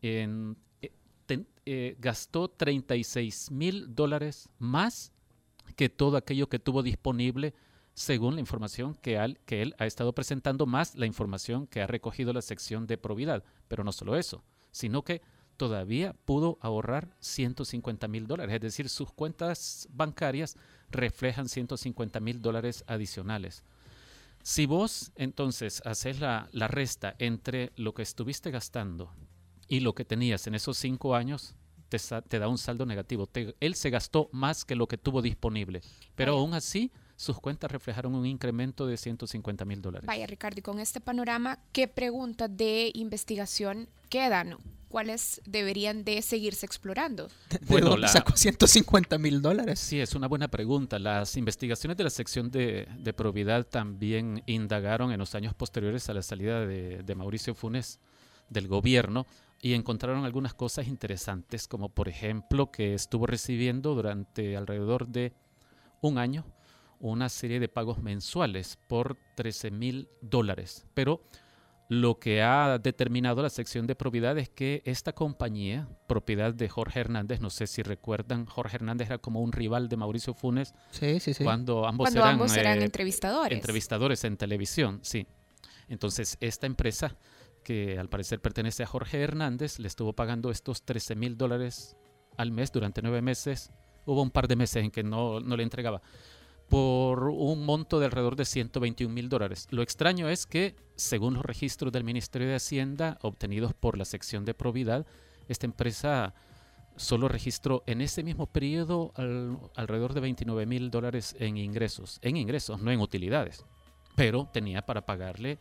en, 0.00 0.56
eh, 0.80 0.92
eh, 1.66 1.96
gastó 1.98 2.48
36 2.48 3.50
mil 3.50 3.94
dólares 3.94 4.48
más 4.58 5.12
que 5.76 5.88
todo 5.88 6.16
aquello 6.16 6.48
que 6.48 6.58
tuvo 6.58 6.82
disponible 6.82 7.54
según 7.94 8.34
la 8.34 8.40
información 8.40 8.94
que, 8.94 9.36
que 9.44 9.62
él 9.62 9.74
ha 9.78 9.86
estado 9.86 10.14
presentando, 10.14 10.66
más 10.66 10.94
la 10.94 11.06
información 11.06 11.66
que 11.66 11.82
ha 11.82 11.86
recogido 11.86 12.32
la 12.32 12.42
sección 12.42 12.86
de 12.86 12.98
probidad. 12.98 13.44
Pero 13.68 13.84
no 13.84 13.92
solo 13.92 14.16
eso, 14.16 14.42
sino 14.70 15.02
que 15.02 15.20
todavía 15.56 16.14
pudo 16.24 16.58
ahorrar 16.60 17.14
150 17.20 18.08
mil 18.08 18.26
dólares. 18.26 18.54
Es 18.54 18.60
decir, 18.60 18.88
sus 18.88 19.12
cuentas 19.12 19.88
bancarias 19.92 20.56
reflejan 20.90 21.48
150 21.48 22.18
mil 22.20 22.40
dólares 22.40 22.82
adicionales. 22.86 23.64
Si 24.42 24.66
vos 24.66 25.12
entonces 25.14 25.82
haces 25.84 26.20
la, 26.20 26.48
resta 26.52 27.14
entre 27.18 27.72
lo 27.76 27.94
que 27.94 28.02
estuviste 28.02 28.50
gastando 28.50 29.12
y 29.68 29.80
lo 29.80 29.94
que 29.94 30.04
tenías 30.04 30.46
en 30.48 30.56
esos 30.56 30.76
cinco 30.78 31.14
años, 31.14 31.54
te, 31.88 32.38
da 32.38 32.48
un 32.48 32.58
saldo 32.58 32.84
negativo. 32.86 33.28
él 33.60 33.74
se 33.74 33.90
gastó 33.90 34.28
más 34.32 34.64
que 34.64 34.74
lo 34.74 34.88
que 34.88 34.98
tuvo 34.98 35.22
disponible, 35.22 35.82
pero 36.16 36.38
aún 36.38 36.54
así 36.54 36.90
sus 37.22 37.38
cuentas 37.38 37.70
reflejaron 37.70 38.16
un 38.16 38.26
incremento 38.26 38.84
de 38.84 38.96
150 38.96 39.64
mil 39.64 39.80
dólares. 39.80 40.08
Vaya, 40.08 40.26
Ricardo, 40.26 40.58
y 40.58 40.62
con 40.62 40.80
este 40.80 41.00
panorama, 41.00 41.60
¿qué 41.70 41.86
preguntas 41.86 42.50
de 42.54 42.90
investigación 42.94 43.88
quedan? 44.08 44.56
cuáles 44.88 45.40
deberían 45.46 46.04
de 46.04 46.20
seguirse 46.20 46.66
explorando. 46.66 47.28
¿De 47.48 47.80
dónde 47.80 48.08
sacó 48.08 48.36
150 48.36 49.16
mil 49.16 49.40
dólares? 49.40 49.80
Sí, 49.80 49.98
es 49.98 50.14
una 50.14 50.28
buena 50.28 50.48
pregunta. 50.48 50.98
Las 50.98 51.38
investigaciones 51.38 51.96
de 51.96 52.04
la 52.04 52.10
sección 52.10 52.50
de, 52.50 52.86
de 52.98 53.12
probidad 53.14 53.64
también 53.64 54.42
indagaron 54.44 55.10
en 55.10 55.18
los 55.18 55.34
años 55.34 55.54
posteriores 55.54 56.10
a 56.10 56.12
la 56.12 56.20
salida 56.20 56.66
de, 56.66 57.02
de 57.02 57.14
Mauricio 57.14 57.54
Funes 57.54 58.00
del 58.50 58.68
gobierno 58.68 59.24
y 59.62 59.72
encontraron 59.72 60.26
algunas 60.26 60.52
cosas 60.52 60.86
interesantes, 60.86 61.68
como 61.68 61.88
por 61.88 62.10
ejemplo 62.10 62.70
que 62.70 62.92
estuvo 62.92 63.26
recibiendo 63.26 63.94
durante 63.94 64.58
alrededor 64.58 65.08
de 65.08 65.32
un 66.02 66.18
año 66.18 66.44
una 67.02 67.28
serie 67.28 67.60
de 67.60 67.68
pagos 67.68 68.00
mensuales 68.00 68.78
por 68.86 69.18
13 69.34 69.70
mil 69.72 70.08
dólares. 70.20 70.86
Pero 70.94 71.20
lo 71.88 72.18
que 72.18 72.42
ha 72.42 72.78
determinado 72.78 73.42
la 73.42 73.50
sección 73.50 73.86
de 73.86 73.96
probidad 73.96 74.38
es 74.38 74.48
que 74.48 74.82
esta 74.86 75.12
compañía, 75.12 75.88
propiedad 76.06 76.54
de 76.54 76.68
Jorge 76.68 77.00
Hernández, 77.00 77.40
no 77.40 77.50
sé 77.50 77.66
si 77.66 77.82
recuerdan, 77.82 78.46
Jorge 78.46 78.76
Hernández 78.76 79.08
era 79.08 79.18
como 79.18 79.42
un 79.42 79.52
rival 79.52 79.88
de 79.88 79.96
Mauricio 79.96 80.32
Funes 80.32 80.74
sí, 80.92 81.20
sí, 81.20 81.34
sí. 81.34 81.44
cuando 81.44 81.86
ambos 81.86 82.06
cuando 82.06 82.20
eran, 82.20 82.32
ambos 82.32 82.56
eran 82.56 82.80
eh, 82.80 82.84
entrevistadores. 82.84 83.58
Entrevistadores 83.58 84.24
en 84.24 84.36
televisión, 84.36 85.00
sí. 85.02 85.26
Entonces, 85.88 86.38
esta 86.40 86.66
empresa, 86.66 87.16
que 87.64 87.98
al 87.98 88.08
parecer 88.08 88.40
pertenece 88.40 88.84
a 88.84 88.86
Jorge 88.86 89.20
Hernández, 89.20 89.80
le 89.80 89.88
estuvo 89.88 90.12
pagando 90.14 90.50
estos 90.50 90.84
13 90.84 91.16
mil 91.16 91.36
dólares 91.36 91.96
al 92.36 92.52
mes 92.52 92.70
durante 92.72 93.02
nueve 93.02 93.22
meses. 93.22 93.70
Hubo 94.06 94.22
un 94.22 94.30
par 94.30 94.48
de 94.48 94.56
meses 94.56 94.84
en 94.84 94.90
que 94.90 95.02
no, 95.02 95.40
no 95.40 95.56
le 95.56 95.62
entregaba 95.62 96.00
por 96.72 97.28
un 97.28 97.66
monto 97.66 98.00
de 98.00 98.06
alrededor 98.06 98.34
de 98.34 98.46
121 98.46 99.12
mil 99.12 99.28
dólares. 99.28 99.68
Lo 99.68 99.82
extraño 99.82 100.30
es 100.30 100.46
que, 100.46 100.74
según 100.96 101.34
los 101.34 101.44
registros 101.44 101.92
del 101.92 102.02
Ministerio 102.02 102.48
de 102.48 102.54
Hacienda 102.54 103.18
obtenidos 103.20 103.74
por 103.74 103.98
la 103.98 104.06
sección 104.06 104.46
de 104.46 104.54
probidad, 104.54 105.04
esta 105.48 105.66
empresa 105.66 106.32
solo 106.96 107.28
registró 107.28 107.82
en 107.86 108.00
ese 108.00 108.22
mismo 108.22 108.46
periodo 108.46 109.12
alrededor 109.76 110.14
de 110.14 110.20
29 110.20 110.64
mil 110.64 110.90
dólares 110.90 111.36
en 111.38 111.58
ingresos, 111.58 112.18
en 112.22 112.38
ingresos, 112.38 112.80
no 112.80 112.90
en 112.90 113.00
utilidades, 113.00 113.66
pero 114.16 114.48
tenía 114.50 114.80
para 114.80 115.04
pagarle 115.04 115.58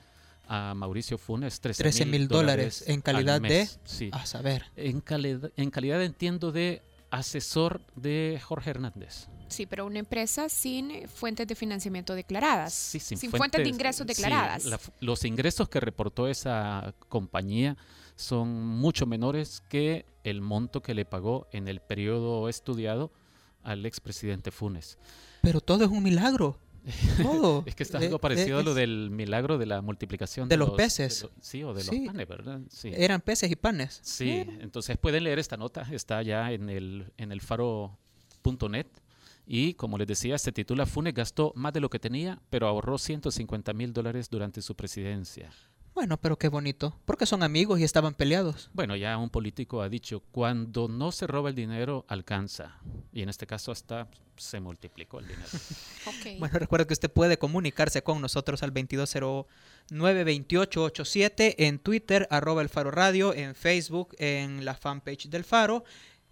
a 0.48 0.74
Mauricio 0.74 1.18
Funes 1.18 1.60
13 1.60 2.06
mil 2.06 2.30
dólares 2.30 2.86
en 2.88 3.01
calidad 3.01 3.41
de 3.41 3.68
sí. 3.84 4.12
a 4.13 4.25
saber 4.25 4.63
en 4.77 5.01
calidad 5.01 5.51
en 5.58 5.70
calidad 5.72 6.01
entiendo 6.01 6.51
de 6.53 6.82
asesor 7.12 7.82
de 7.96 8.41
Jorge 8.44 8.72
Hernández 8.72 9.27
Sí, 9.51 9.65
pero 9.65 9.86
una 9.86 10.00
empresa 10.00 10.48
sin 10.48 11.10
fuentes 11.10 11.46
de 11.46 11.56
financiamiento 11.56 12.15
declaradas. 12.15 12.74
Sí, 12.74 13.00
sin, 13.00 13.18
fuentes, 13.32 13.62
de 13.62 13.70
ingresos 13.70 14.08
declaradas. 14.08 14.65
los 15.01 15.25
ingresos 15.25 15.68
que 15.68 15.82
reportó 15.82 16.30
esa 16.30 16.96
compañía 17.10 17.75
son 18.15 18.65
mucho 18.65 19.06
menores 19.06 19.62
que 19.68 20.06
el 20.24 20.39
monto 20.39 20.82
que 20.82 20.94
le 20.94 21.03
pagó 21.03 21.48
en 21.51 21.68
el 21.68 21.82
periodo 21.82 22.48
estudiado 22.48 23.12
al 23.62 23.86
expresidente 23.86 24.51
Funes. 24.51 24.98
Pero 25.41 25.60
todo 25.60 25.84
es 25.84 25.89
un 25.89 26.01
milagro. 26.01 26.58
Todo. 27.22 27.64
es 27.66 27.76
que 27.76 27.84
está 27.84 28.00
algo 28.00 28.20
parecido 28.20 28.60
a 28.60 28.64
lo 28.64 28.74
del 28.74 29.10
milagro 29.12 29.58
de 29.58 29.66
la 29.66 29.82
multiplicación 29.82 30.50
de, 30.50 30.58
los, 30.58 30.72
peces. 30.72 31.28
sí, 31.40 31.64
o 31.64 31.74
de 31.74 31.84
los 31.84 31.96
panes, 32.08 32.28
¿verdad? 32.28 32.60
Sí. 32.70 32.92
Eran 32.96 33.22
peces 33.22 33.52
y 33.52 33.56
panes. 33.56 34.00
Sí, 34.04 34.30
eh. 34.30 34.60
entonces 34.62 34.98
pueden 34.98 35.24
leer 35.24 35.40
esta 35.40 35.58
nota, 35.58 35.88
está 35.92 36.22
ya 36.24 36.52
en 36.52 36.70
el, 36.70 37.12
en 37.18 37.32
el 37.32 37.42
faro.net. 37.42 38.88
Y 39.46 39.74
como 39.74 39.98
les 39.98 40.08
decía, 40.08 40.38
se 40.38 40.52
titula 40.52 40.86
Funes 40.86 41.14
gastó 41.14 41.52
más 41.56 41.74
de 41.74 41.82
lo 41.82 41.90
que 41.90 42.00
tenía, 42.00 42.42
pero 42.50 42.68
ahorró 42.68 42.98
150 42.98 43.74
mil 43.74 43.92
dólares 43.92 44.30
durante 44.30 44.62
su 44.62 44.76
presidencia. 44.76 45.52
Bueno, 45.94 46.18
pero 46.18 46.38
qué 46.38 46.48
bonito, 46.48 46.98
porque 47.06 47.26
son 47.26 47.44
amigos 47.44 47.78
y 47.80 47.84
estaban 47.84 48.14
peleados. 48.14 48.70
Bueno, 48.74 48.96
ya 48.96 49.18
un 49.18 49.30
político 49.30 49.82
ha 49.82 49.90
dicho, 49.90 50.24
cuando 50.32 50.88
no 50.88 51.12
se 51.12 51.28
roba 51.28 51.50
el 51.50 51.56
dinero, 51.56 52.06
alcanza. 52.08 52.78
Y 53.12 53.24
en 53.24 53.30
este 53.30 53.46
caso 53.46 53.74
hasta 53.74 54.08
se 54.38 54.62
multiplicó 54.62 55.20
el 55.20 55.28
dinero. 55.28 55.48
Bueno, 56.40 56.58
recuerda 56.58 56.88
que 56.88 56.94
usted 56.94 57.12
puede 57.12 57.38
comunicarse 57.38 58.02
con 58.04 58.22
nosotros 58.22 58.64
al 58.64 58.74
2209-2887 58.74 61.56
en 61.58 61.78
Twitter, 61.78 62.26
arroba 62.32 62.62
el 62.62 62.70
Faro 62.70 62.90
Radio, 62.90 63.34
en 63.34 63.54
Facebook, 63.54 64.16
en 64.18 64.64
la 64.66 64.76
fanpage 64.76 65.28
del 65.30 65.44
Faro. 65.44 65.84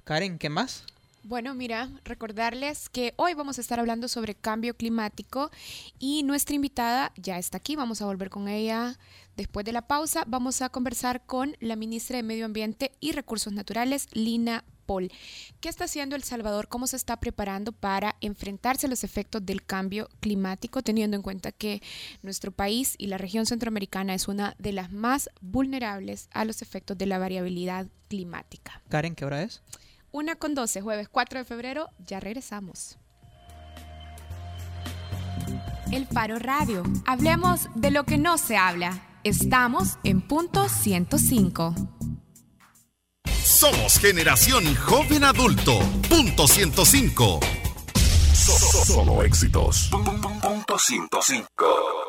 Karen, 0.06 0.40
¿qué 0.40 0.48
más? 0.50 0.86
Bueno, 1.24 1.54
mira, 1.54 1.90
recordarles 2.06 2.90
que 2.90 3.14
hoy 3.18 3.34
vamos 3.34 3.58
a 3.58 3.62
estar 3.62 3.80
hablando 3.80 4.08
sobre 4.08 4.36
cambio 4.36 4.76
climático 4.76 5.52
y 6.00 6.24
nuestra 6.24 6.56
invitada 6.56 7.12
ya 7.18 7.38
está 7.38 7.58
aquí, 7.58 7.76
vamos 7.76 8.02
a 8.02 8.06
volver 8.06 8.30
con 8.30 8.48
ella 8.48 8.98
después 9.40 9.66
de 9.66 9.72
la 9.72 9.88
pausa. 9.88 10.26
Vamos 10.28 10.62
a 10.62 10.70
conversar 10.70 11.26
con 11.26 11.56
la 11.60 11.76
ministra 11.76 12.18
de 12.18 12.24
Medio 12.24 12.46
Ambiente 12.46 12.92
y 13.00 13.14
Recursos 13.14 13.54
Naturales, 13.54 14.08
Lina 14.12 14.66
Paul. 14.86 15.10
¿Qué 15.62 15.70
está 15.70 15.86
haciendo 15.86 16.18
El 16.18 16.24
Salvador? 16.24 16.68
¿Cómo 16.68 16.88
se 16.88 16.98
está 16.98 17.22
preparando 17.22 17.72
para 17.72 18.18
enfrentarse 18.20 18.88
a 18.88 18.90
los 18.90 19.06
efectos 19.06 19.46
del 19.46 19.64
cambio 19.64 20.10
climático, 20.20 20.82
teniendo 20.82 21.16
en 21.16 21.24
cuenta 21.24 21.54
que 21.54 21.82
nuestro 22.22 22.52
país 22.52 22.96
y 22.98 23.08
la 23.08 23.18
región 23.18 23.46
centroamericana 23.46 24.14
es 24.14 24.28
una 24.28 24.56
de 24.60 24.74
las 24.74 24.92
más 24.92 25.30
vulnerables 25.40 26.28
a 26.34 26.44
los 26.44 26.62
efectos 26.62 26.98
de 26.98 27.06
la 27.06 27.18
variabilidad 27.18 27.88
climática? 28.10 28.82
Karen, 28.90 29.16
¿qué 29.16 29.24
hora 29.24 29.42
es? 29.42 29.62
Una 30.12 30.36
con 30.36 30.54
12, 30.54 30.82
jueves 30.82 31.08
4 31.08 31.40
de 31.40 31.46
febrero, 31.46 31.90
ya 32.00 32.20
regresamos. 32.20 32.98
El 35.94 36.08
Faro 36.08 36.40
Radio. 36.40 36.84
Hablemos 37.06 37.70
de 37.76 37.92
lo 37.92 38.04
que 38.04 38.18
no 38.18 38.38
se 38.38 38.58
habla. 38.58 39.09
Estamos 39.26 39.98
en 40.06 40.22
punto 40.22 40.70
105. 40.70 41.76
Somos 43.44 44.00
generación 44.00 44.64
joven 44.76 45.26
adulto. 45.26 45.80
Punto 46.08 46.48
105. 46.48 47.40
Solo 48.34 49.22
éxitos. 49.24 49.90
Punto 49.92 50.80
105. 50.80 52.09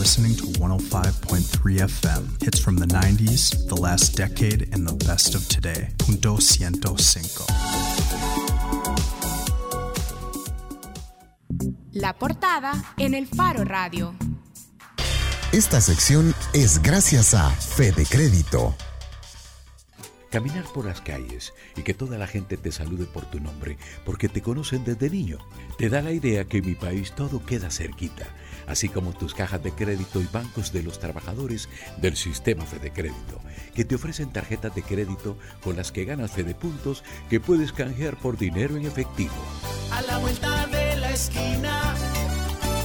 Listening 0.00 0.34
to 0.34 0.44
105.3 0.58 1.80
FM. 1.84 2.42
Hits 2.42 2.58
from 2.58 2.76
the 2.76 2.86
90s, 2.86 3.68
the 3.68 3.76
last 3.76 4.16
decade, 4.16 4.66
and 4.72 4.88
the 4.88 4.96
best 5.04 5.34
of 5.34 5.46
today. 5.46 5.88
Punto 5.98 6.38
105. 6.40 7.44
La 11.92 12.14
portada 12.14 12.72
en 12.96 13.14
el 13.14 13.26
Faro 13.26 13.64
Radio. 13.64 14.14
Esta 15.52 15.82
sección 15.82 16.34
es 16.54 16.80
gracias 16.80 17.34
a 17.34 17.50
Fede 17.50 18.06
Crédito. 18.08 18.74
Caminar 20.30 20.64
por 20.72 20.86
las 20.86 21.00
calles 21.00 21.52
y 21.76 21.82
que 21.82 21.92
toda 21.92 22.16
la 22.16 22.28
gente 22.28 22.56
te 22.56 22.70
salude 22.70 23.04
por 23.04 23.26
tu 23.26 23.40
nombre 23.40 23.76
porque 24.06 24.28
te 24.28 24.40
conocen 24.40 24.84
desde 24.84 25.10
niño, 25.10 25.38
te 25.76 25.88
da 25.90 26.00
la 26.02 26.12
idea 26.12 26.44
que 26.44 26.58
en 26.58 26.66
mi 26.66 26.74
país 26.76 27.12
todo 27.16 27.44
queda 27.44 27.68
cerquita, 27.68 28.28
así 28.70 28.88
como 28.88 29.12
tus 29.12 29.34
cajas 29.34 29.62
de 29.62 29.72
crédito 29.72 30.20
y 30.20 30.28
bancos 30.32 30.72
de 30.72 30.82
los 30.82 30.98
trabajadores 30.98 31.68
del 32.00 32.16
sistema 32.16 32.64
Fede 32.64 32.92
Crédito, 32.92 33.40
que 33.74 33.84
te 33.84 33.96
ofrecen 33.96 34.32
tarjetas 34.32 34.74
de 34.74 34.82
crédito 34.82 35.36
con 35.62 35.76
las 35.76 35.92
que 35.92 36.04
ganas 36.04 36.30
Fede 36.30 36.54
Puntos 36.54 37.02
que 37.28 37.40
puedes 37.40 37.72
canjear 37.72 38.16
por 38.16 38.38
dinero 38.38 38.76
en 38.76 38.86
efectivo. 38.86 39.34
A 39.92 40.02
la 40.02 40.18
vuelta 40.18 40.66
de 40.68 40.96
la 40.96 41.10
esquina, 41.10 41.94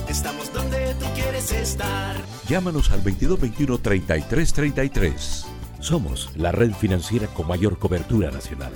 estamos 0.10 0.52
donde 0.52 0.96
tú 0.96 1.06
quieres 1.14 1.52
estar. 1.52 2.16
Llámanos 2.50 2.90
al 2.92 3.04
2221 3.04 3.78
3333. 3.78 5.46
Somos 5.80 6.32
la 6.36 6.52
red 6.52 6.74
financiera 6.74 7.28
con 7.28 7.48
mayor 7.48 7.78
cobertura 7.78 8.32
nacional. 8.32 8.74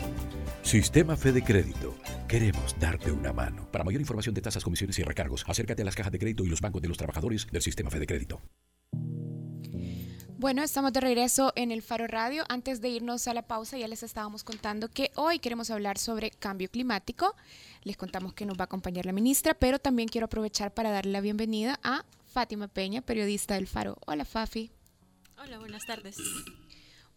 Sistema 0.69 1.17
Fede 1.17 1.43
Crédito. 1.43 1.95
Queremos 2.27 2.79
darte 2.79 3.11
una 3.11 3.33
mano. 3.33 3.67
Para 3.71 3.83
mayor 3.83 4.01
información 4.01 4.35
de 4.35 4.41
tasas, 4.41 4.63
comisiones 4.63 4.99
y 4.99 5.01
recargos, 5.01 5.43
acércate 5.47 5.81
a 5.81 5.85
las 5.85 5.95
cajas 5.95 6.11
de 6.11 6.19
crédito 6.19 6.45
y 6.45 6.47
los 6.47 6.61
bancos 6.61 6.79
de 6.79 6.88
los 6.88 6.95
trabajadores 6.95 7.47
del 7.51 7.63
Sistema 7.63 7.89
Fede 7.89 8.05
Crédito. 8.05 8.39
Bueno, 10.38 10.61
estamos 10.61 10.93
de 10.93 10.99
regreso 10.99 11.53
en 11.55 11.71
el 11.71 11.81
Faro 11.81 12.05
Radio. 12.05 12.43
Antes 12.49 12.81
de 12.81 12.89
irnos 12.89 13.27
a 13.27 13.33
la 13.33 13.47
pausa, 13.47 13.79
ya 13.79 13.88
les 13.88 14.03
estábamos 14.03 14.43
contando 14.43 14.89
que 14.89 15.09
hoy 15.15 15.39
queremos 15.39 15.71
hablar 15.71 15.97
sobre 15.97 16.29
cambio 16.29 16.69
climático. 16.69 17.35
Les 17.81 17.97
contamos 17.97 18.35
que 18.35 18.45
nos 18.45 18.55
va 18.55 18.61
a 18.61 18.65
acompañar 18.65 19.07
la 19.07 19.11
ministra, 19.11 19.55
pero 19.55 19.79
también 19.79 20.07
quiero 20.07 20.25
aprovechar 20.25 20.71
para 20.71 20.91
darle 20.91 21.13
la 21.13 21.21
bienvenida 21.21 21.79
a 21.81 22.05
Fátima 22.27 22.67
Peña, 22.67 23.01
periodista 23.01 23.55
del 23.55 23.65
Faro. 23.65 23.97
Hola, 24.05 24.23
Fafi. 24.23 24.69
Hola, 25.35 25.57
buenas 25.57 25.81
tardes. 25.88 26.15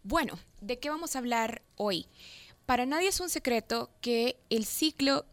Bueno, 0.01 0.39
¿de 0.59 0.79
qué 0.79 0.89
vamos 0.89 1.15
a 1.15 1.19
hablar 1.19 1.61
hoy? 1.75 2.07
Para 2.65 2.85
nadie 2.85 3.09
es 3.09 3.19
un 3.19 3.29
secreto 3.29 3.91
que 4.01 4.39
el 4.49 4.65
ciclo 4.65 5.25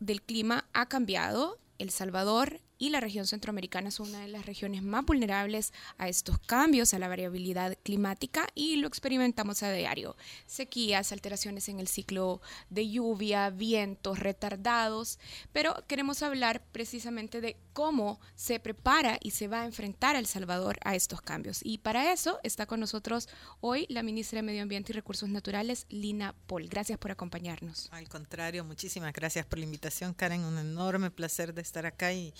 del 0.00 0.22
clima 0.22 0.68
ha 0.72 0.88
cambiado. 0.88 1.58
El 1.78 1.90
Salvador 1.90 2.60
y 2.82 2.90
la 2.90 2.98
región 2.98 3.28
centroamericana 3.28 3.92
son 3.92 4.08
una 4.08 4.22
de 4.22 4.26
las 4.26 4.44
regiones 4.44 4.82
más 4.82 5.04
vulnerables 5.04 5.72
a 5.98 6.08
estos 6.08 6.40
cambios, 6.40 6.92
a 6.92 6.98
la 6.98 7.06
variabilidad 7.06 7.78
climática 7.84 8.48
y 8.56 8.74
lo 8.74 8.88
experimentamos 8.88 9.62
a 9.62 9.70
diario. 9.70 10.16
Sequías, 10.46 11.12
alteraciones 11.12 11.68
en 11.68 11.78
el 11.78 11.86
ciclo 11.86 12.40
de 12.70 12.90
lluvia, 12.90 13.50
vientos 13.50 14.18
retardados, 14.18 15.20
pero 15.52 15.76
queremos 15.86 16.24
hablar 16.24 16.60
precisamente 16.72 17.40
de 17.40 17.56
cómo 17.72 18.18
se 18.34 18.58
prepara 18.58 19.16
y 19.22 19.30
se 19.30 19.46
va 19.46 19.62
a 19.62 19.66
enfrentar 19.66 20.16
El 20.16 20.26
Salvador 20.26 20.80
a 20.82 20.96
estos 20.96 21.22
cambios. 21.22 21.60
Y 21.62 21.78
para 21.78 22.12
eso 22.12 22.40
está 22.42 22.66
con 22.66 22.80
nosotros 22.80 23.28
hoy 23.60 23.86
la 23.90 24.02
ministra 24.02 24.38
de 24.38 24.42
Medio 24.42 24.62
Ambiente 24.62 24.90
y 24.90 24.96
Recursos 24.96 25.28
Naturales, 25.28 25.86
Lina 25.88 26.34
Paul. 26.48 26.66
Gracias 26.66 26.98
por 26.98 27.12
acompañarnos. 27.12 27.88
Al 27.92 28.08
contrario, 28.08 28.64
muchísimas 28.64 29.12
gracias 29.12 29.46
por 29.46 29.60
la 29.60 29.66
invitación, 29.66 30.14
Karen. 30.14 30.42
Un 30.42 30.58
enorme 30.58 31.12
placer 31.12 31.54
de 31.54 31.62
estar 31.62 31.86
acá 31.86 32.12
y 32.12 32.34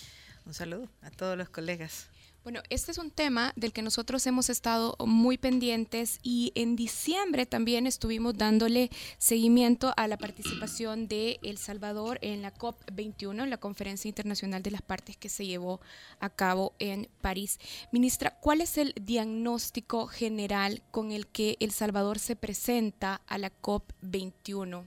un 0.47 0.55
saludo 0.55 0.89
a 1.03 1.11
todos 1.11 1.37
los 1.37 1.49
colegas. 1.49 2.09
Bueno, 2.43 2.61
este 2.71 2.91
es 2.91 2.99
un 2.99 3.13
tema 3.13 3.53
del 3.55 3.73
que 3.73 3.83
nosotros 3.83 4.27
hemos 4.27 4.51
estado 4.51 4.97
muy 5.07 5.39
pendientes 5.39 6.19
y 6.25 6.51
en 6.57 6.75
diciembre 6.75 7.47
también 7.47 7.87
estuvimos 7.87 8.37
dándole 8.37 8.91
seguimiento 9.19 9.95
a 9.97 10.09
la 10.09 10.17
participación 10.17 11.07
de 11.07 11.39
El 11.45 11.57
Salvador 11.57 12.19
en 12.21 12.43
la 12.43 12.53
COP21, 12.53 13.47
la 13.47 13.59
Conferencia 13.59 14.09
Internacional 14.09 14.61
de 14.61 14.73
las 14.73 14.83
Partes 14.83 15.17
que 15.17 15.29
se 15.29 15.47
llevó 15.47 15.81
a 16.19 16.31
cabo 16.31 16.75
en 16.81 17.09
París. 17.21 17.61
Ministra, 17.93 18.37
¿cuál 18.41 18.61
es 18.61 18.77
el 18.77 18.93
diagnóstico 19.01 20.09
general 20.09 20.83
con 20.91 21.13
el 21.13 21.29
que 21.29 21.57
El 21.61 21.71
Salvador 21.71 22.19
se 22.19 22.35
presenta 22.35 23.23
a 23.29 23.39
la 23.39 23.53
COP21? 23.61 24.85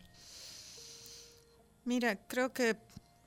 Mira, 1.85 2.17
creo 2.27 2.51
que 2.51 2.75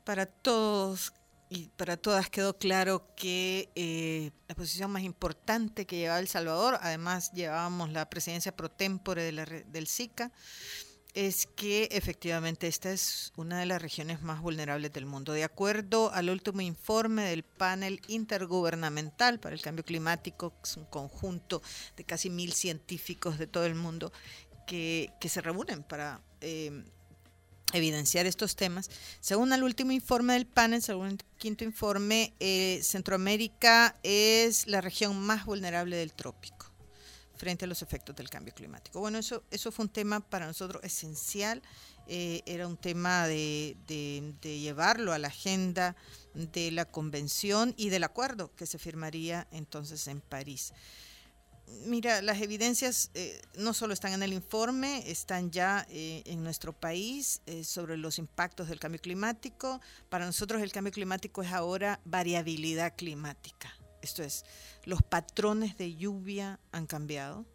para 0.04 0.26
todos 0.26 1.14
y 1.50 1.68
para 1.76 1.96
todas 1.96 2.28
quedó 2.28 2.58
claro 2.58 3.14
que 3.16 3.70
eh, 3.74 4.30
la 4.48 4.54
posición 4.54 4.90
más 4.90 5.02
importante 5.02 5.86
que 5.86 5.96
llevaba 5.96 6.20
El 6.20 6.28
Salvador, 6.28 6.78
además 6.82 7.32
llevábamos 7.32 7.90
la 7.90 8.08
presidencia 8.10 8.54
pro 8.54 8.70
tempore 8.70 9.32
del 9.32 9.86
SICA, 9.86 10.30
es 11.14 11.46
que 11.46 11.88
efectivamente 11.90 12.68
esta 12.68 12.92
es 12.92 13.32
una 13.36 13.58
de 13.58 13.66
las 13.66 13.80
regiones 13.80 14.22
más 14.22 14.40
vulnerables 14.40 14.92
del 14.92 15.06
mundo. 15.06 15.32
De 15.32 15.42
acuerdo 15.42 16.12
al 16.12 16.28
último 16.28 16.60
informe 16.60 17.24
del 17.24 17.44
panel 17.44 18.00
intergubernamental 18.08 19.40
para 19.40 19.54
el 19.54 19.62
cambio 19.62 19.84
climático, 19.84 20.50
que 20.50 20.68
es 20.68 20.76
un 20.76 20.84
conjunto 20.84 21.62
de 21.96 22.04
casi 22.04 22.28
mil 22.28 22.52
científicos 22.52 23.38
de 23.38 23.46
todo 23.46 23.64
el 23.64 23.74
mundo 23.74 24.12
que, 24.66 25.10
se 25.28 25.40
reúnen 25.40 25.82
para... 25.82 26.20
Eh, 26.40 26.84
evidenciar 27.72 28.26
estos 28.26 28.56
temas. 28.56 28.90
Según 29.20 29.52
el 29.52 29.62
último 29.62 29.92
informe 29.92 30.34
del 30.34 30.46
panel, 30.46 30.82
según 30.82 31.08
el 31.08 31.18
quinto 31.36 31.64
informe, 31.64 32.34
eh, 32.40 32.80
Centroamérica 32.82 33.96
es 34.02 34.66
la 34.66 34.80
región 34.80 35.18
más 35.20 35.44
vulnerable 35.44 35.96
del 35.96 36.12
trópico 36.12 36.66
frente 37.36 37.66
a 37.66 37.68
los 37.68 37.82
efectos 37.82 38.16
del 38.16 38.28
cambio 38.28 38.52
climático. 38.52 38.98
Bueno, 38.98 39.18
eso, 39.18 39.44
eso 39.50 39.70
fue 39.70 39.84
un 39.84 39.90
tema 39.90 40.20
para 40.20 40.46
nosotros 40.46 40.82
esencial, 40.82 41.62
eh, 42.08 42.42
era 42.46 42.66
un 42.66 42.76
tema 42.76 43.28
de, 43.28 43.76
de 43.86 44.58
llevarlo 44.58 45.12
a 45.12 45.18
la 45.18 45.28
agenda 45.28 45.94
de 46.34 46.72
la 46.72 46.84
convención 46.84 47.74
y 47.76 47.90
del 47.90 48.02
acuerdo 48.02 48.54
que 48.56 48.66
se 48.66 48.78
firmaría 48.78 49.46
entonces 49.52 50.08
en 50.08 50.20
París. 50.20 50.72
Mira, 51.84 52.22
las 52.22 52.40
evidencias 52.40 53.10
eh, 53.14 53.40
no 53.56 53.74
solo 53.74 53.92
están 53.92 54.12
en 54.12 54.22
el 54.22 54.32
informe, 54.32 55.10
están 55.10 55.50
ya 55.50 55.86
eh, 55.90 56.22
en 56.26 56.42
nuestro 56.42 56.72
país 56.72 57.40
eh, 57.46 57.64
sobre 57.64 57.96
los 57.96 58.18
impactos 58.18 58.68
del 58.68 58.80
cambio 58.80 59.00
climático. 59.00 59.80
Para 60.08 60.26
nosotros 60.26 60.62
el 60.62 60.72
cambio 60.72 60.92
climático 60.92 61.42
es 61.42 61.52
ahora 61.52 62.00
variabilidad 62.04 62.94
climática. 62.96 63.72
Esto 64.02 64.22
es, 64.22 64.44
los 64.84 65.02
patrones 65.02 65.76
de 65.76 65.94
lluvia 65.94 66.60
han 66.72 66.86
cambiado, 66.86 67.46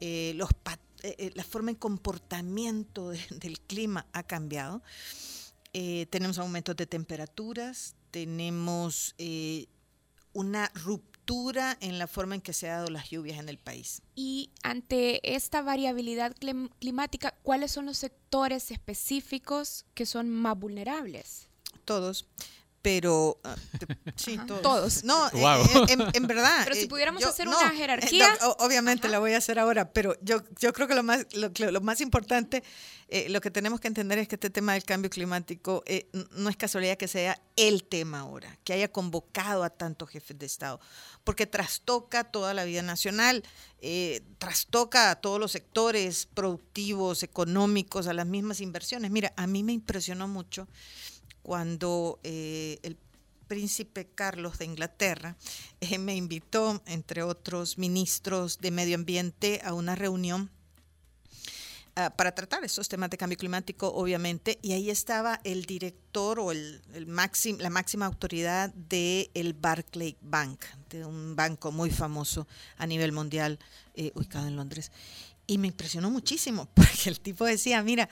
la 0.00 1.44
forma 1.44 1.70
de 1.70 1.78
comportamiento 1.78 3.10
del 3.10 3.60
clima 3.60 4.06
ha 4.12 4.24
cambiado. 4.24 4.82
tenemos 5.72 6.38
aumentos 6.38 6.76
de 6.76 6.86
temperaturas, 6.86 7.94
tenemos 8.10 9.14
una 10.34 10.70
ruptura 10.74 11.11
en 11.80 11.98
la 11.98 12.06
forma 12.06 12.34
en 12.34 12.40
que 12.40 12.52
se 12.52 12.68
han 12.68 12.78
dado 12.78 12.90
las 12.90 13.08
lluvias 13.10 13.38
en 13.38 13.48
el 13.48 13.58
país. 13.58 14.02
Y 14.14 14.50
ante 14.62 15.34
esta 15.34 15.62
variabilidad 15.62 16.34
climática, 16.78 17.34
¿cuáles 17.42 17.72
son 17.72 17.86
los 17.86 17.98
sectores 17.98 18.70
específicos 18.70 19.86
que 19.94 20.04
son 20.04 20.28
más 20.28 20.58
vulnerables? 20.58 21.48
Todos 21.84 22.26
pero 22.82 23.38
ah, 23.44 23.54
sí, 24.16 24.38
todos. 24.46 25.04
No, 25.04 25.28
eh, 25.28 25.64
eh, 25.88 25.96
en, 26.14 26.26
verdad. 26.26 26.62
Pero 26.64 26.74
si 26.74 26.82
eh, 26.82 26.88
pudiéramos 26.88 27.24
hacer 27.24 27.46
una 27.46 27.70
jerarquía. 27.70 28.36
obviamente 28.58 29.08
la 29.08 29.20
voy 29.20 29.32
a 29.32 29.38
hacer 29.38 29.60
ahora, 29.60 29.92
pero 29.92 30.16
yo, 30.20 30.42
yo 30.60 30.72
creo 30.72 30.88
que 30.88 30.96
lo 30.96 31.04
más, 31.04 31.26
lo, 31.32 31.80
más 31.80 32.00
importante, 32.00 32.64
lo 33.28 33.40
que 33.40 33.50
tenemos 33.50 33.78
que 33.78 33.88
entender 33.88 34.18
es 34.18 34.26
que 34.26 34.34
este 34.34 34.50
tema 34.50 34.72
del 34.72 34.84
cambio 34.84 35.10
climático 35.10 35.84
no 36.32 36.50
es 36.50 36.56
casualidad 36.56 36.96
que 36.96 37.06
sea 37.06 37.40
el 37.56 37.84
tema 37.84 38.20
ahora, 38.20 38.58
que 38.64 38.72
haya 38.72 38.90
convocado 38.90 39.62
a 39.62 39.70
tantos 39.70 40.10
jefes 40.10 40.38
de 40.38 40.46
Estado, 40.46 40.80
porque 41.22 41.46
trastoca 41.46 42.24
toda 42.24 42.52
la 42.52 42.64
vida 42.64 42.82
nacional, 42.82 43.44
trastoca 44.38 45.10
a 45.10 45.16
todos 45.16 45.38
los 45.38 45.52
sectores 45.52 46.26
productivos, 46.34 47.22
económicos, 47.22 48.08
a 48.08 48.12
las 48.12 48.26
mismas 48.26 48.60
inversiones. 48.60 49.12
Mira, 49.12 49.32
a 49.36 49.46
mí 49.46 49.62
me 49.62 49.72
impresionó 49.72 50.26
mucho 50.26 50.66
cuando 51.42 52.20
eh, 52.22 52.78
el 52.82 52.96
príncipe 53.48 54.06
Carlos 54.06 54.58
de 54.58 54.64
Inglaterra 54.64 55.36
eh, 55.80 55.98
me 55.98 56.16
invitó, 56.16 56.82
entre 56.86 57.22
otros 57.22 57.76
ministros 57.76 58.58
de 58.60 58.70
medio 58.70 58.96
ambiente, 58.96 59.60
a 59.64 59.74
una 59.74 59.94
reunión 59.94 60.50
ah, 61.96 62.10
para 62.16 62.34
tratar 62.34 62.64
estos 62.64 62.88
temas 62.88 63.10
de 63.10 63.18
cambio 63.18 63.36
climático, 63.36 63.88
obviamente, 63.88 64.58
y 64.62 64.72
ahí 64.72 64.88
estaba 64.88 65.40
el 65.44 65.66
director 65.66 66.38
o 66.38 66.52
el, 66.52 66.80
la 67.58 67.70
máxima 67.70 68.06
autoridad 68.06 68.72
del 68.72 69.30
el 69.34 69.52
Barclay 69.52 70.16
Bank, 70.22 70.64
de 70.88 71.04
un 71.04 71.36
banco 71.36 71.72
muy 71.72 71.90
famoso 71.90 72.46
a 72.78 72.86
nivel 72.86 73.12
mundial, 73.12 73.58
eh, 73.94 74.12
ubicado 74.14 74.46
en 74.46 74.56
Londres. 74.56 74.90
Y 75.46 75.58
me 75.58 75.66
impresionó 75.66 76.10
muchísimo, 76.10 76.70
porque 76.74 77.10
el 77.10 77.20
tipo 77.20 77.44
decía, 77.44 77.82
mira, 77.82 78.08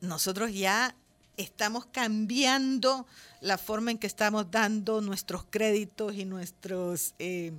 nosotros 0.00 0.52
ya 0.52 0.94
estamos 1.36 1.86
cambiando 1.86 3.06
la 3.40 3.58
forma 3.58 3.90
en 3.90 3.98
que 3.98 4.06
estamos 4.06 4.50
dando 4.50 5.00
nuestros 5.00 5.44
créditos 5.44 6.14
y 6.14 6.24
nuestros 6.24 7.14
eh, 7.18 7.52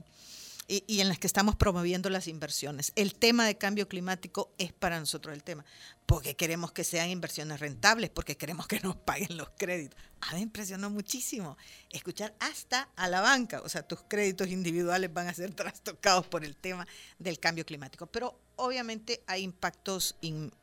y, 0.68 1.02
en 1.02 1.10
las 1.10 1.20
que 1.20 1.28
estamos 1.28 1.56
promoviendo 1.56 2.10
las 2.10 2.28
inversiones. 2.28 2.94
El 2.96 3.16
tema 3.16 3.46
de 3.46 3.58
cambio 3.58 3.88
climático 3.88 4.54
es 4.58 4.72
para 4.72 5.00
nosotros 5.00 5.36
el 5.36 5.44
tema, 5.44 5.66
porque 6.06 6.36
queremos 6.36 6.72
que 6.72 6.84
sean 6.84 7.10
inversiones 7.10 7.60
rentables, 7.60 8.10
porque 8.10 8.38
queremos 8.38 8.68
que 8.68 8.80
nos 8.80 8.96
paguen 8.96 9.38
los 9.38 9.50
créditos. 9.58 10.00
A 10.22 10.32
mí 10.32 10.38
me 10.38 10.42
impresionó 10.44 10.90
muchísimo 10.90 11.58
escuchar 11.92 12.34
hasta 12.40 12.90
a 12.96 13.10
la 13.10 13.22
banca, 13.22 13.62
o 13.62 13.70
sea, 13.70 13.84
tus 13.84 14.04
créditos 14.08 14.48
individuales 14.48 15.14
van 15.14 15.28
a 15.28 15.34
ser 15.34 15.54
trastocados 15.56 16.28
por 16.28 16.44
el 16.44 16.56
tema 16.56 16.88
del 17.20 17.40
cambio 17.40 17.66
climático. 17.66 18.08
Pero 18.08 18.40
obviamente 18.56 19.22
hay 19.28 19.44
impactos 19.44 20.16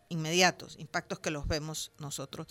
inmediatos, 0.09 0.77
impactos 0.79 1.21
que 1.21 1.31
los 1.31 1.47
vemos 1.47 1.93
nosotros. 1.99 2.47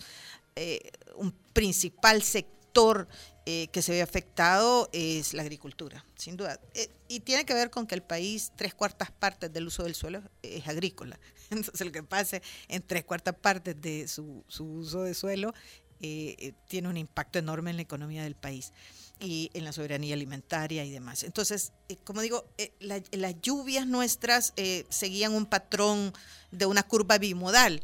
Eh, 0.56 0.90
un 1.16 1.32
principal 1.52 2.22
sector 2.22 3.08
eh, 3.46 3.68
que 3.72 3.82
se 3.82 3.92
ve 3.92 4.02
afectado 4.02 4.88
es 4.92 5.34
la 5.34 5.42
agricultura, 5.42 6.04
sin 6.16 6.36
duda. 6.36 6.58
Eh, 6.74 6.90
y 7.08 7.20
tiene 7.20 7.44
que 7.44 7.54
ver 7.54 7.70
con 7.70 7.86
que 7.86 7.94
el 7.94 8.02
país, 8.02 8.52
tres 8.56 8.74
cuartas 8.74 9.10
partes 9.10 9.52
del 9.52 9.66
uso 9.66 9.82
del 9.82 9.94
suelo 9.94 10.22
es 10.42 10.66
agrícola. 10.66 11.18
Entonces 11.50 11.86
lo 11.86 11.92
que 11.92 12.02
pasa 12.02 12.40
en 12.68 12.82
tres 12.82 13.04
cuartas 13.04 13.34
partes 13.34 13.80
de 13.80 14.08
su, 14.08 14.44
uso 14.58 15.02
de 15.02 15.14
suelo 15.14 15.54
tiene 16.00 16.88
un 16.88 16.96
impacto 16.96 17.38
enorme 17.38 17.68
en 17.68 17.76
la 17.76 17.82
economía 17.82 18.22
del 18.22 18.34
país 18.34 18.72
y 19.18 19.50
en 19.52 19.64
la 19.64 19.72
soberanía 19.72 20.14
alimentaria 20.14 20.82
y 20.82 20.90
demás. 20.90 21.24
Entonces, 21.24 21.74
como 22.04 22.22
digo, 22.22 22.46
las 22.80 23.40
lluvias 23.42 23.86
nuestras 23.86 24.54
seguían 24.88 25.34
un 25.34 25.44
patrón 25.44 26.14
de 26.52 26.64
una 26.64 26.84
curva 26.84 27.18
bimodal 27.18 27.82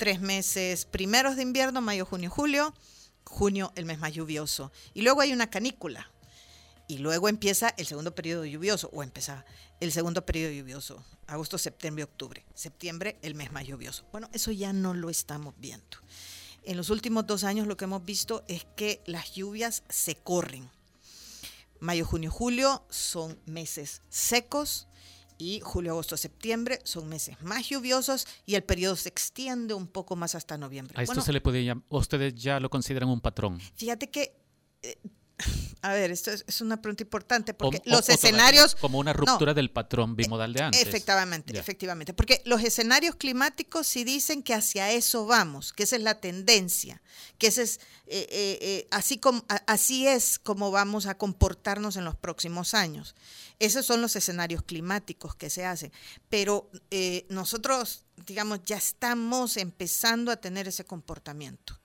tres 0.00 0.22
meses 0.22 0.86
primeros 0.86 1.36
de 1.36 1.42
invierno, 1.42 1.82
mayo, 1.82 2.06
junio, 2.06 2.30
julio, 2.30 2.74
junio 3.24 3.70
el 3.76 3.84
mes 3.84 3.98
más 3.98 4.14
lluvioso. 4.14 4.72
Y 4.94 5.02
luego 5.02 5.20
hay 5.20 5.34
una 5.34 5.50
canícula. 5.50 6.10
Y 6.88 6.98
luego 6.98 7.28
empieza 7.28 7.68
el 7.76 7.84
segundo 7.84 8.14
periodo 8.14 8.46
lluvioso, 8.46 8.88
o 8.94 9.02
empezaba 9.02 9.44
el 9.78 9.92
segundo 9.92 10.24
periodo 10.24 10.52
lluvioso, 10.52 11.04
agosto, 11.26 11.58
septiembre, 11.58 12.04
octubre. 12.04 12.46
Septiembre, 12.54 13.18
el 13.20 13.34
mes 13.34 13.52
más 13.52 13.66
lluvioso. 13.66 14.06
Bueno, 14.10 14.30
eso 14.32 14.50
ya 14.52 14.72
no 14.72 14.94
lo 14.94 15.10
estamos 15.10 15.52
viendo. 15.58 15.98
En 16.62 16.78
los 16.78 16.88
últimos 16.88 17.26
dos 17.26 17.44
años 17.44 17.66
lo 17.66 17.76
que 17.76 17.84
hemos 17.84 18.02
visto 18.02 18.42
es 18.48 18.66
que 18.76 19.02
las 19.04 19.34
lluvias 19.34 19.82
se 19.90 20.14
corren. 20.14 20.70
Mayo, 21.78 22.06
junio, 22.06 22.30
julio 22.30 22.86
son 22.88 23.38
meses 23.44 24.00
secos, 24.08 24.88
y 25.40 25.60
julio, 25.60 25.92
agosto, 25.92 26.16
septiembre 26.16 26.80
son 26.84 27.08
meses 27.08 27.40
más 27.42 27.68
lluviosos 27.68 28.26
y 28.44 28.54
el 28.54 28.62
periodo 28.62 28.96
se 28.96 29.08
extiende 29.08 29.74
un 29.74 29.86
poco 29.86 30.14
más 30.14 30.34
hasta 30.34 30.58
noviembre. 30.58 30.94
A 30.98 31.02
esto 31.02 31.20
se 31.20 31.32
le 31.32 31.40
puede 31.40 31.64
llamar, 31.64 31.84
ustedes 31.88 32.34
ya 32.34 32.60
lo 32.60 32.68
consideran 32.68 33.08
un 33.08 33.20
patrón. 33.20 33.58
Fíjate 33.74 34.10
que 34.10 34.36
eh, 34.82 34.98
a 35.82 35.92
ver, 35.92 36.10
esto 36.10 36.30
es, 36.30 36.60
una 36.60 36.80
pregunta 36.80 37.02
importante 37.02 37.54
porque 37.54 37.82
los 37.84 38.08
escenarios... 38.08 38.74
Como 38.74 38.98
una 38.98 39.12
ruptura 39.12 39.54
del 39.54 39.70
patrón 39.70 40.16
bimodal 40.16 40.52
de 40.52 40.62
antes. 40.62 40.82
Efectivamente, 40.82 41.58
efectivamente. 41.58 42.12
Porque 42.12 42.42
los 42.44 42.62
escenarios 42.62 43.14
climáticos 43.14 43.86
sí 43.86 44.04
dicen 44.04 44.42
que 44.42 44.54
hacia 44.54 44.90
eso 44.90 45.26
vamos, 45.26 45.72
que 45.72 45.84
esa 45.84 45.96
es 45.96 46.02
la 46.02 46.20
tendencia, 46.20 47.00
que 47.38 47.48
ese 47.48 47.62
es, 47.62 47.80
eh, 48.06 48.26
eh, 48.30 48.58
eh, 48.60 48.88
así, 48.90 49.18
como, 49.18 49.44
así 49.66 50.06
es 50.06 50.38
como 50.38 50.70
vamos 50.70 51.06
a 51.06 51.16
comportarnos 51.16 51.96
en 51.96 52.04
los 52.04 52.16
próximos 52.16 52.74
años. 52.74 53.14
Esos 53.58 53.86
son 53.86 54.00
los 54.00 54.16
escenarios 54.16 54.62
climáticos 54.62 55.34
que 55.34 55.50
se 55.50 55.64
hacen. 55.64 55.92
Pero 56.28 56.70
nosotros, 57.28 58.04
digamos, 58.26 58.60
ya 58.64 58.76
estamos 58.76 59.56
empezando 59.56 60.30
a 60.30 60.36
tener 60.36 60.68
ese 60.68 60.84
comportamiento. 60.84 61.79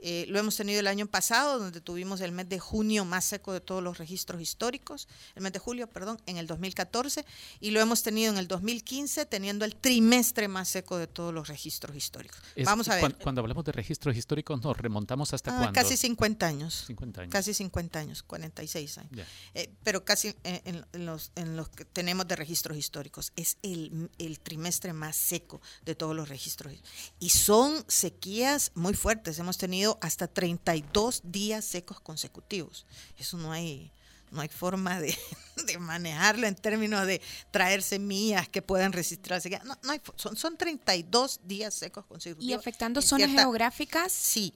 Eh, 0.00 0.26
lo 0.28 0.38
hemos 0.38 0.56
tenido 0.56 0.78
el 0.78 0.86
año 0.86 1.06
pasado, 1.06 1.58
donde 1.58 1.80
tuvimos 1.80 2.20
el 2.20 2.30
mes 2.32 2.48
de 2.48 2.58
junio 2.58 3.04
más 3.04 3.24
seco 3.24 3.52
de 3.52 3.60
todos 3.60 3.82
los 3.82 3.98
registros 3.98 4.40
históricos, 4.40 5.08
el 5.34 5.42
mes 5.42 5.52
de 5.52 5.58
julio, 5.58 5.88
perdón, 5.88 6.20
en 6.26 6.36
el 6.36 6.46
2014, 6.46 7.24
y 7.60 7.72
lo 7.72 7.80
hemos 7.80 8.02
tenido 8.02 8.32
en 8.32 8.38
el 8.38 8.46
2015, 8.46 9.26
teniendo 9.26 9.64
el 9.64 9.74
trimestre 9.74 10.46
más 10.46 10.68
seco 10.68 10.98
de 10.98 11.08
todos 11.08 11.34
los 11.34 11.48
registros 11.48 11.96
históricos. 11.96 12.40
Vamos 12.64 12.88
a 12.88 12.94
ver. 12.94 13.16
Cuando, 13.16 13.40
hablamos 13.40 13.64
de 13.64 13.72
registros 13.72 14.16
históricos, 14.16 14.62
nos 14.62 14.76
remontamos 14.76 15.34
hasta 15.34 15.50
ah, 15.50 15.58
cuándo? 15.58 15.72
Casi 15.72 15.96
50 15.96 16.46
años. 16.46 16.84
50 16.86 17.22
años. 17.22 17.32
Casi 17.32 17.54
50 17.54 17.98
años, 17.98 18.22
46 18.22 18.98
años. 18.98 19.26
Eh, 19.54 19.72
pero 19.82 20.04
casi 20.04 20.34
en, 20.44 20.84
los, 20.92 21.32
en 21.34 21.56
los 21.56 21.68
que 21.70 21.84
tenemos 21.84 22.28
de 22.28 22.36
registros 22.36 22.76
históricos. 22.76 23.32
Es 23.34 23.58
el, 23.62 24.10
el 24.18 24.38
trimestre 24.40 24.92
más 24.92 25.16
seco 25.16 25.60
de 25.84 25.94
todos 25.94 26.14
los 26.14 26.28
registros. 26.28 26.72
Y 27.18 27.30
son 27.30 27.84
sequías 27.88 28.70
muy 28.74 28.94
fuertes. 28.94 29.38
Hemos 29.38 29.58
tenido 29.58 29.87
hasta 30.00 30.26
32 30.26 31.22
días 31.24 31.64
secos 31.64 32.00
consecutivos. 32.00 32.84
Eso 33.16 33.38
no 33.38 33.52
hay, 33.52 33.90
no 34.30 34.40
hay 34.40 34.48
forma 34.48 35.00
de, 35.00 35.16
manejarlo 35.78 36.46
en 36.46 36.54
términos 36.54 37.06
de 37.06 37.22
traer 37.50 37.82
semillas 37.82 38.48
que 38.48 38.60
puedan 38.60 38.92
resistir 38.92 39.30
la 39.30 39.40
sequía. 39.40 39.62
No, 39.64 39.76
hay, 39.90 40.00
son, 40.16 40.36
son 40.36 40.56
32 40.56 41.40
días 41.44 41.74
secos 41.74 42.04
consecutivos. 42.04 42.50
¿Y 42.50 42.52
afectando 42.52 43.00
zonas 43.00 43.30
geográficas? 43.30 44.12
Sí, 44.12 44.52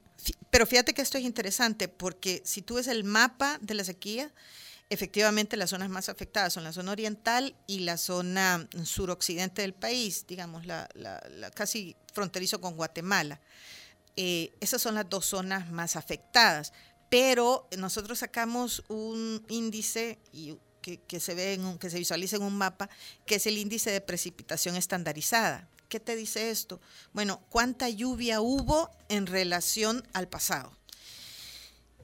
pero 0.50 0.66
fíjate 0.66 0.92
que 0.92 1.02
esto 1.02 1.18
es 1.18 1.24
interesante 1.24 1.88
porque 1.88 2.42
si 2.44 2.62
tú 2.62 2.74
ves 2.74 2.86
el 2.86 3.04
mapa 3.04 3.58
de 3.60 3.74
la 3.74 3.84
sequía, 3.84 4.30
efectivamente 4.90 5.56
las 5.56 5.70
zonas 5.70 5.88
más 5.88 6.08
afectadas 6.08 6.52
son 6.52 6.64
la 6.64 6.72
zona 6.72 6.92
oriental 6.92 7.54
y 7.66 7.80
la 7.80 7.96
zona 7.96 8.68
suroccidente 8.84 9.62
del 9.62 9.72
país, 9.72 10.26
digamos, 10.28 10.66
la, 10.66 10.88
la 10.94 11.50
casi 11.54 11.96
fronterizo 12.12 12.60
con 12.60 12.76
Guatemala. 12.76 13.40
Eh, 14.16 14.53
esas 14.61 14.83
son 14.83 14.94
las 14.94 15.09
dos 15.09 15.27
zonas 15.27 15.70
más 15.70 15.96
afectadas. 15.96 16.72
Pero 17.09 17.68
nosotros 17.77 18.20
sacamos 18.20 18.83
un 18.88 19.44
índice 19.48 20.18
y 20.33 20.57
que, 20.83 21.20
se 21.20 21.35
ve 21.35 21.55
en 21.55 21.79
que 21.79 21.90
se 21.90 21.98
visualiza 21.98 22.37
en 22.37 22.42
un 22.42 22.57
mapa, 22.57 22.90
que 23.27 23.37
es 23.37 23.46
el 23.46 23.59
índice 23.59 23.90
de 23.90 24.01
precipitación 24.01 24.77
estandarizada. 24.77 25.68
¿Qué 25.88 26.01
te 26.01 26.16
dice 26.16 26.51
esto? 26.51 26.81
Bueno, 27.12 27.42
¿cuánta 27.51 27.88
lluvia 27.88 28.40
hubo 28.40 28.90
en 29.09 29.27
relación 29.27 30.07
al 30.12 30.29
pasado? 30.29 30.72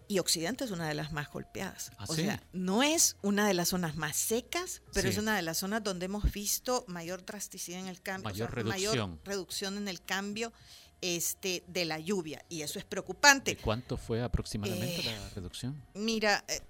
Y 0.09 0.21
Occidente 0.21 0.65
es 0.65 0.71
una 0.71 0.89
de 0.89 0.95
las 0.95 1.13
más 1.13 1.31
golpeadas. 1.31 1.91
¿Ah, 1.99 2.07
o 2.09 2.15
sea, 2.15 2.43
no 2.53 2.83
es 2.83 3.17
una 3.23 3.47
de 3.47 3.55
las 3.55 3.69
zonas 3.69 3.97
más 3.97 4.17
secas, 4.17 4.81
pero 4.95 5.09
es 5.09 5.19
una 5.19 5.37
de 5.37 5.43
las 5.43 5.59
zonas 5.59 5.83
donde 5.83 6.07
hemos 6.07 6.33
visto 6.33 6.85
mayor 6.87 7.25
drasticidad 7.27 7.81
en 7.81 7.89
el 7.89 8.01
cambio, 8.01 8.31
mayor, 8.31 8.55
reducción. 8.55 9.11
mayor 9.11 9.19
reducción 9.25 9.77
en 9.77 9.89
el 9.89 10.03
cambio 10.03 10.53
este, 11.01 11.63
de 11.67 11.85
la 11.85 11.99
lluvia. 11.99 12.45
Y 12.49 12.63
eso 12.63 12.79
es 12.79 12.85
preocupante. 12.85 13.57
cuánto 13.57 13.97
fue 13.97 14.23
aproximadamente 14.23 15.03
la 15.03 15.13
eh, 15.13 15.31
reducción? 15.35 15.81
Mira, 15.95 16.45
eh, 16.49 16.61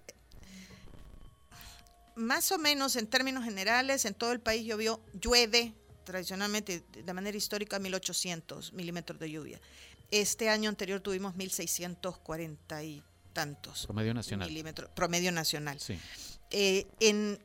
más 2.16 2.52
o 2.52 2.58
menos 2.58 2.96
en 2.96 3.06
términos 3.06 3.44
generales, 3.44 4.04
en 4.04 4.14
todo 4.14 4.32
el 4.32 4.40
país 4.40 4.66
llovió, 4.66 5.00
llueve 5.20 5.74
tradicionalmente 6.04 6.82
de 7.04 7.12
manera 7.14 7.36
histórica 7.36 7.78
1800 7.78 8.72
milímetros 8.72 9.18
de 9.18 9.30
lluvia. 9.30 9.60
Este 10.10 10.48
año 10.48 10.70
anterior 10.70 11.00
tuvimos 11.00 11.36
1640 11.36 12.82
y 12.82 13.02
tantos. 13.34 13.84
Promedio 13.84 14.14
nacional. 14.14 14.48
Milímetros, 14.48 14.90
promedio 14.94 15.32
nacional. 15.32 15.78
Sí. 15.78 15.98
Eh, 16.50 16.86
en, 17.00 17.38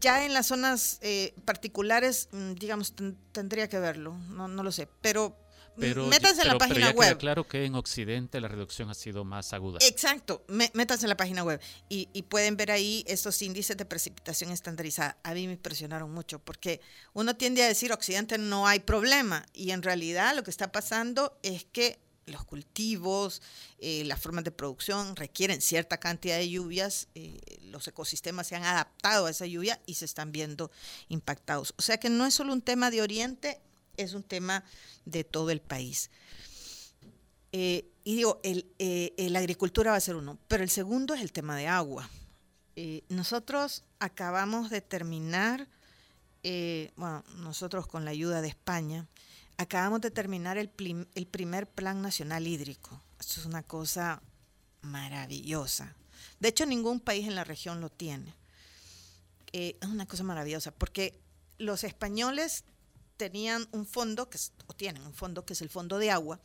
ya 0.00 0.24
en 0.24 0.32
las 0.32 0.46
zonas 0.46 1.00
particulares, 1.44 2.30
mm, 2.32 2.52
digamos, 2.54 2.94
tendría 3.32 3.68
que 3.68 3.78
verlo, 3.78 4.16
no, 4.30 4.48
no 4.48 4.62
lo 4.62 4.72
sé, 4.72 4.88
pero 5.02 5.36
pero, 5.78 6.06
métanse 6.06 6.42
en 6.42 6.48
la 6.48 6.58
página 6.58 6.86
pero 6.86 6.90
ya 6.90 6.96
web. 6.96 7.18
claro 7.18 7.46
que 7.46 7.64
en 7.64 7.74
Occidente 7.74 8.40
la 8.40 8.48
reducción 8.48 8.90
ha 8.90 8.94
sido 8.94 9.24
más 9.24 9.52
aguda. 9.52 9.78
Exacto, 9.82 10.44
métanse 10.48 11.04
en 11.04 11.10
la 11.10 11.16
página 11.16 11.42
web 11.44 11.60
y, 11.88 12.08
y, 12.12 12.22
pueden 12.22 12.56
ver 12.56 12.70
ahí 12.70 13.04
estos 13.06 13.40
índices 13.42 13.76
de 13.76 13.84
precipitación 13.84 14.50
estandarizada. 14.50 15.16
A 15.22 15.34
mí 15.34 15.46
me 15.46 15.54
impresionaron 15.54 16.12
mucho 16.12 16.38
porque 16.38 16.80
uno 17.12 17.36
tiende 17.36 17.62
a 17.62 17.68
decir 17.68 17.92
Occidente 17.92 18.38
no 18.38 18.66
hay 18.66 18.80
problema 18.80 19.44
y 19.52 19.70
en 19.70 19.82
realidad 19.82 20.34
lo 20.34 20.42
que 20.42 20.50
está 20.50 20.72
pasando 20.72 21.38
es 21.42 21.64
que 21.64 21.98
los 22.26 22.44
cultivos, 22.44 23.40
eh, 23.78 24.04
las 24.04 24.20
formas 24.20 24.44
de 24.44 24.50
producción 24.50 25.16
requieren 25.16 25.60
cierta 25.60 25.98
cantidad 25.98 26.36
de 26.36 26.50
lluvias, 26.50 27.08
eh, 27.14 27.40
los 27.62 27.86
ecosistemas 27.86 28.48
se 28.48 28.56
han 28.56 28.64
adaptado 28.64 29.26
a 29.26 29.30
esa 29.30 29.46
lluvia 29.46 29.80
y 29.86 29.94
se 29.94 30.04
están 30.04 30.32
viendo 30.32 30.70
impactados. 31.08 31.74
O 31.78 31.82
sea 31.82 31.98
que 31.98 32.10
no 32.10 32.26
es 32.26 32.34
solo 32.34 32.52
un 32.52 32.62
tema 32.62 32.90
de 32.90 33.02
Oriente, 33.02 33.60
es 33.96 34.14
un 34.14 34.22
tema 34.22 34.64
de 35.04 35.24
todo 35.24 35.50
el 35.50 35.60
país. 35.60 36.10
Eh, 37.52 37.88
y 38.04 38.16
digo, 38.16 38.38
el, 38.42 38.70
eh, 38.78 39.14
la 39.30 39.38
agricultura 39.38 39.92
va 39.92 39.96
a 39.96 40.00
ser 40.00 40.16
uno, 40.16 40.38
pero 40.46 40.62
el 40.62 40.68
segundo 40.68 41.14
es 41.14 41.22
el 41.22 41.32
tema 41.32 41.56
de 41.56 41.66
agua. 41.66 42.08
Eh, 42.76 43.02
nosotros 43.08 43.84
acabamos 43.98 44.68
de 44.68 44.82
terminar, 44.82 45.66
bueno, 46.96 47.24
nosotros 47.38 47.86
con 47.86 48.04
la 48.04 48.10
ayuda 48.10 48.42
de 48.42 48.48
España, 48.48 49.08
acabamos 49.56 50.02
de 50.02 50.10
terminar 50.10 50.58
el, 50.58 50.70
el 51.14 51.26
primer 51.26 51.66
Plan 51.66 52.02
Nacional 52.02 52.46
Hídrico. 52.46 53.00
Esto 53.18 53.40
es 53.40 53.46
una 53.46 53.62
cosa 53.62 54.22
maravillosa. 54.82 55.96
De 56.38 56.48
hecho, 56.48 56.66
ningún 56.66 57.00
país 57.00 57.26
en 57.26 57.34
la 57.34 57.44
región 57.44 57.80
lo 57.80 57.88
tiene. 57.88 58.34
es 59.50 59.88
una 59.88 60.06
cosa 60.06 60.22
maravillosa, 60.22 60.70
porque 60.72 61.18
los 61.58 61.84
españoles 61.84 62.64
tenían 63.16 63.66
un 63.72 63.86
fondo, 63.86 64.28
que 64.28 64.38
o 64.66 64.74
tienen 64.74 65.02
un 65.06 65.14
fondo 65.14 65.44
que 65.44 65.54
es 65.54 65.62
el 65.62 65.70
fondo 65.70 65.98
de 65.98 66.10
agua, 66.10 66.40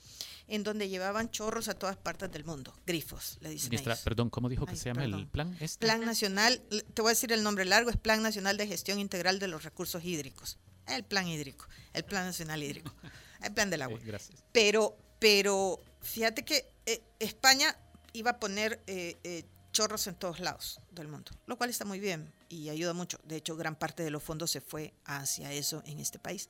en 0.47 0.63
donde 0.63 0.89
llevaban 0.89 1.29
chorros 1.31 1.67
a 1.67 1.73
todas 1.73 1.97
partes 1.97 2.31
del 2.31 2.43
mundo, 2.43 2.73
grifos, 2.85 3.37
le 3.41 3.49
dicen 3.49 3.71
Perdón, 4.03 4.29
¿cómo 4.29 4.49
dijo 4.49 4.65
que 4.65 4.75
se 4.75 4.85
llama 4.85 5.05
el 5.05 5.27
plan? 5.27 5.55
Este? 5.59 5.85
Plan 5.85 6.01
Nacional, 6.01 6.61
te 6.93 7.01
voy 7.01 7.09
a 7.09 7.13
decir 7.13 7.31
el 7.31 7.43
nombre 7.43 7.65
largo, 7.65 7.89
es 7.89 7.97
Plan 7.97 8.21
Nacional 8.21 8.57
de 8.57 8.67
Gestión 8.67 8.99
Integral 8.99 9.39
de 9.39 9.47
los 9.47 9.63
Recursos 9.63 10.03
Hídricos. 10.03 10.57
El 10.87 11.03
plan 11.03 11.27
hídrico, 11.27 11.67
el 11.93 12.03
Plan 12.03 12.25
Nacional 12.25 12.61
Hídrico, 12.63 12.93
el 13.43 13.53
plan 13.53 13.69
del 13.69 13.81
agua. 13.81 13.99
gracias. 14.03 14.43
Pero, 14.51 14.97
pero 15.19 15.79
fíjate 16.01 16.43
que 16.43 16.65
eh, 16.85 17.01
España 17.19 17.75
iba 18.13 18.31
a 18.31 18.39
poner 18.39 18.81
eh, 18.87 19.17
eh, 19.23 19.45
chorros 19.71 20.07
en 20.07 20.15
todos 20.15 20.39
lados 20.39 20.79
del 20.91 21.07
mundo, 21.07 21.31
lo 21.45 21.57
cual 21.57 21.69
está 21.69 21.85
muy 21.85 21.99
bien 21.99 22.33
y 22.49 22.69
ayuda 22.69 22.93
mucho. 22.93 23.19
De 23.23 23.37
hecho, 23.37 23.55
gran 23.55 23.75
parte 23.75 24.03
de 24.03 24.11
los 24.11 24.23
fondos 24.23 24.51
se 24.51 24.61
fue 24.61 24.93
hacia 25.05 25.51
eso 25.51 25.81
en 25.85 25.99
este 25.99 26.19
país. 26.19 26.49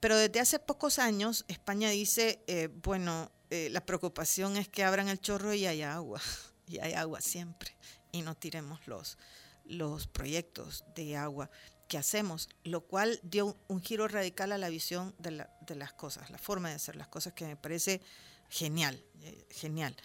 Pero 0.00 0.16
desde 0.16 0.40
hace 0.40 0.58
pocos 0.58 0.98
años, 0.98 1.44
España 1.48 1.90
dice, 1.90 2.42
eh, 2.46 2.68
bueno, 2.82 3.30
eh, 3.50 3.68
la 3.70 3.84
preocupación 3.84 4.56
es 4.56 4.68
que 4.68 4.82
abran 4.82 5.08
el 5.08 5.20
chorro 5.20 5.52
y 5.52 5.66
haya 5.66 5.94
agua, 5.94 6.20
y 6.66 6.78
hay 6.78 6.94
agua 6.94 7.20
siempre, 7.20 7.76
y 8.12 8.22
no 8.22 8.34
tiremos 8.34 8.86
los, 8.86 9.18
los 9.64 10.06
proyectos 10.06 10.84
de 10.94 11.16
agua 11.16 11.50
que 11.86 11.98
hacemos, 11.98 12.48
lo 12.62 12.82
cual 12.82 13.18
dio 13.24 13.56
un 13.66 13.82
giro 13.82 14.06
radical 14.06 14.52
a 14.52 14.58
la 14.58 14.68
visión 14.68 15.14
de, 15.18 15.32
la, 15.32 15.50
de 15.66 15.74
las 15.74 15.92
cosas, 15.92 16.30
la 16.30 16.38
forma 16.38 16.68
de 16.68 16.76
hacer 16.76 16.94
las 16.96 17.08
cosas 17.08 17.32
que 17.32 17.44
me 17.44 17.56
parece 17.56 18.00
genial, 18.48 19.02
eh, 19.22 19.46
genial. 19.50 19.96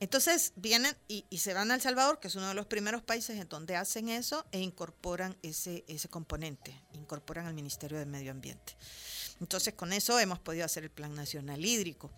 Entonces 0.00 0.52
vienen 0.56 0.96
y, 1.08 1.24
se 1.38 1.54
van 1.54 1.70
a 1.70 1.74
El 1.74 1.80
Salvador, 1.80 2.18
que 2.18 2.28
es 2.28 2.34
uno 2.34 2.48
de 2.48 2.54
los 2.54 2.66
primeros 2.66 3.02
países 3.02 3.38
en 3.38 3.48
donde 3.48 3.76
hacen 3.76 4.08
eso 4.08 4.44
e 4.50 4.60
incorporan 4.60 5.36
ese, 5.42 5.84
ese 5.86 6.08
componente, 6.08 6.74
incorporan 6.92 7.46
al 7.46 7.54
Ministerio 7.54 7.98
de 7.98 8.06
Medio 8.06 8.32
Ambiente. 8.32 8.76
Entonces 9.40 9.74
con 9.74 9.92
eso 9.92 10.18
hemos 10.18 10.38
podido 10.40 10.64
hacer 10.64 10.84
el 10.84 10.90
Plan 10.90 11.14
Nacional 11.14 11.64
Hídrico. 11.64 12.10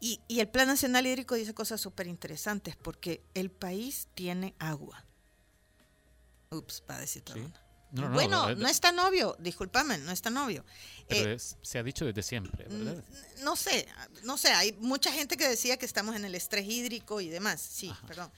Y, 0.00 0.20
el 0.28 0.48
Plan 0.48 0.68
Nacional 0.68 1.06
Hídrico 1.06 1.34
dice 1.34 1.54
cosas 1.54 1.80
súper 1.80 2.06
interesantes 2.06 2.76
porque 2.76 3.22
el 3.34 3.50
país 3.50 4.08
tiene 4.14 4.54
agua. 4.58 5.04
Ups, 6.50 6.82
va 6.88 6.96
a 6.96 7.00
decir 7.00 7.22
bueno, 7.90 8.54
no, 8.54 8.68
es 8.68 8.80
tan 8.80 8.98
obvio, 8.98 9.36
discúlpame, 9.38 9.98
no 9.98 10.12
es 10.12 10.20
tan 10.22 10.36
obvio. 10.36 10.64
Pero 11.08 11.32
eh, 11.32 11.38
se 11.38 11.78
ha 11.78 11.82
dicho 11.82 12.04
desde 12.04 12.22
siempre, 12.22 12.66
¿verdad? 12.68 13.02
No 13.42 13.56
sé, 13.56 13.86
no 14.24 14.36
sé, 14.36 14.48
hay 14.48 14.72
mucha 14.80 15.12
gente 15.12 15.36
que 15.36 15.48
decía 15.48 15.76
que 15.76 15.86
estamos 15.86 16.16
en 16.16 16.24
el 16.24 16.34
estrés 16.34 16.66
hídrico 16.66 17.20
y 17.20 17.28
demás, 17.28 17.60
sí, 17.60 17.92
perdón. 18.06 18.30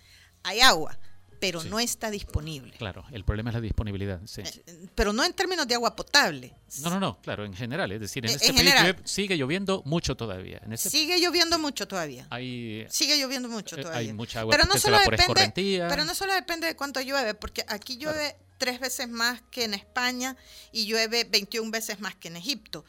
Hay 0.43 0.61
agua, 0.61 0.99
pero 1.41 1.63
no 1.65 1.79
está 1.79 2.11
disponible. 2.11 2.73
Claro, 2.79 3.05
el 3.11 3.25
problema 3.25 3.51
es 3.51 3.55
la 3.55 3.61
disponibilidad, 3.61 4.21
sí. 4.27 4.43
Eh, 4.43 4.89
pero 4.95 5.13
no 5.13 5.25
en 5.25 5.33
términos 5.33 5.67
de 5.67 5.75
agua 5.75 5.95
potable. 5.95 6.55
No, 6.83 6.91
no, 6.91 7.01
no, 7.01 7.21
claro, 7.21 7.45
en 7.45 7.55
general, 7.55 7.91
es 7.93 8.01
decir, 8.01 8.25
en, 8.27 8.33
eh, 8.33 8.35
este 8.41 8.53
país 8.53 8.97
sigue 9.05 9.37
lloviendo 9.37 9.83
mucho 9.85 10.17
todavía. 10.17 10.61
Este 10.71 10.91
sigue 10.91 11.19
lloviendo 11.21 11.59
mucho 11.59 11.87
todavía. 11.89 12.27
Hay, 12.31 12.87
sigue 12.91 13.19
lloviendo 13.19 13.49
mucho 13.49 13.77
todavía. 13.77 13.99
Hay 13.99 14.13
mucha 14.13 14.41
agua 14.41 14.53
pero 14.53 14.67
no 14.67 14.79
solo 14.79 14.99
depende, 14.99 15.87
Pero 15.89 16.05
no 16.05 16.15
solo 16.15 16.35
depende 16.35 16.67
de 16.67 16.77
cuánto 16.77 17.01
llueve, 17.01 17.35
porque 17.35 17.65
aquí 17.69 17.97
llueve 17.97 18.37
tres 18.59 18.81
veces 18.81 19.09
más 19.09 19.41
que 19.51 19.65
en 19.65 19.75
España 19.75 20.37
y 20.73 20.87
llueve 20.87 21.25
21 21.25 21.71
veces 21.71 22.01
más 22.01 22.15
que 22.17 22.29
en 22.29 22.37
Egipto. 22.37 22.85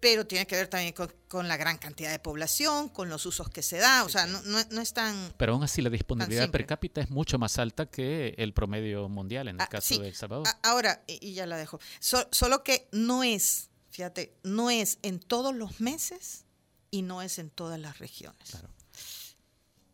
Pero 0.00 0.26
tiene 0.26 0.46
que 0.46 0.54
ver 0.54 0.68
también 0.68 0.94
con, 1.28 1.48
la 1.48 1.56
gran 1.56 1.78
cantidad 1.78 2.10
de 2.10 2.18
población, 2.18 2.90
con 2.90 3.08
los 3.08 3.24
usos 3.24 3.48
que 3.48 3.62
se 3.62 3.78
da, 3.78 4.04
o 4.04 4.08
sea, 4.10 4.26
no, 4.26 4.40
no, 4.42 4.80
es 4.80 4.92
tan... 4.92 5.32
Pero 5.38 5.54
aún 5.54 5.62
así 5.62 5.80
la 5.80 5.88
disponibilidad 5.88 6.50
per 6.50 6.66
cápita 6.66 7.00
es 7.00 7.10
mucho 7.10 7.38
más 7.38 7.58
alta 7.58 7.86
que 7.86 8.34
el 8.36 8.52
promedio 8.52 9.08
mundial 9.08 9.48
en 9.48 9.56
el 9.56 9.62
ah, 9.62 9.66
caso 9.66 9.98
de 9.98 10.08
El 10.08 10.14
Salvador. 10.14 10.46
ahora, 10.62 11.02
y, 11.06 11.32
ya 11.32 11.46
la 11.46 11.56
dejo, 11.56 11.80
solo 12.00 12.62
que 12.62 12.86
no 12.92 13.24
es, 13.24 13.70
fíjate, 13.90 14.36
no 14.42 14.68
es 14.70 14.98
en 15.02 15.20
todos 15.20 15.54
los 15.54 15.80
meses 15.80 16.44
y 16.90 17.00
no 17.00 17.22
es 17.22 17.38
en 17.38 17.48
todas 17.48 17.80
las 17.80 17.98
regiones. 17.98 18.58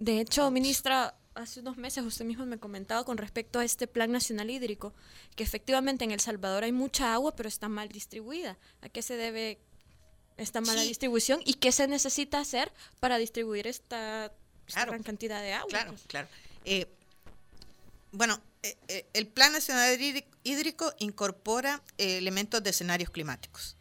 De 0.00 0.18
hecho, 0.18 0.50
ministra, 0.50 1.14
hace 1.34 1.60
unos 1.60 1.76
meses 1.76 2.04
usted 2.04 2.24
mismo 2.24 2.46
me 2.46 2.58
comentaba 2.58 3.04
con 3.04 3.18
respecto 3.18 3.58
a 3.58 3.64
este 3.64 3.86
Plan 3.86 4.10
Nacional 4.10 4.50
Hídrico, 4.50 4.94
que 5.36 5.42
efectivamente 5.42 6.04
en 6.04 6.10
El 6.10 6.20
Salvador 6.20 6.64
hay 6.64 6.72
mucha 6.72 7.14
agua, 7.14 7.34
pero 7.34 7.48
está 7.48 7.68
mal 7.68 7.88
distribuida. 7.88 8.58
¿A 8.80 8.88
qué 8.88 9.02
se 9.02 9.16
debe 9.16 9.58
esta 10.36 10.60
mala 10.60 10.82
distribución 10.82 11.40
y 11.44 11.54
qué 11.54 11.72
se 11.72 11.86
necesita 11.86 12.40
hacer 12.40 12.72
para 12.98 13.18
distribuir 13.18 13.66
esta, 13.66 14.32
gran 14.74 15.02
cantidad 15.02 15.42
de 15.42 15.52
agua? 15.52 15.68
Claro, 15.70 15.94
claro. 16.06 16.28
Eh, 16.64 16.86
bueno, 18.12 18.40
eh, 18.62 18.76
eh, 18.88 19.06
el 19.14 19.28
Plan 19.28 19.52
Nacional 19.52 19.98
Hídrico 20.42 20.92
incorpora 20.98 21.82
elementos 21.96 22.62
de 22.62 22.70
escenarios 22.70 23.10
climáticos. 23.10 23.76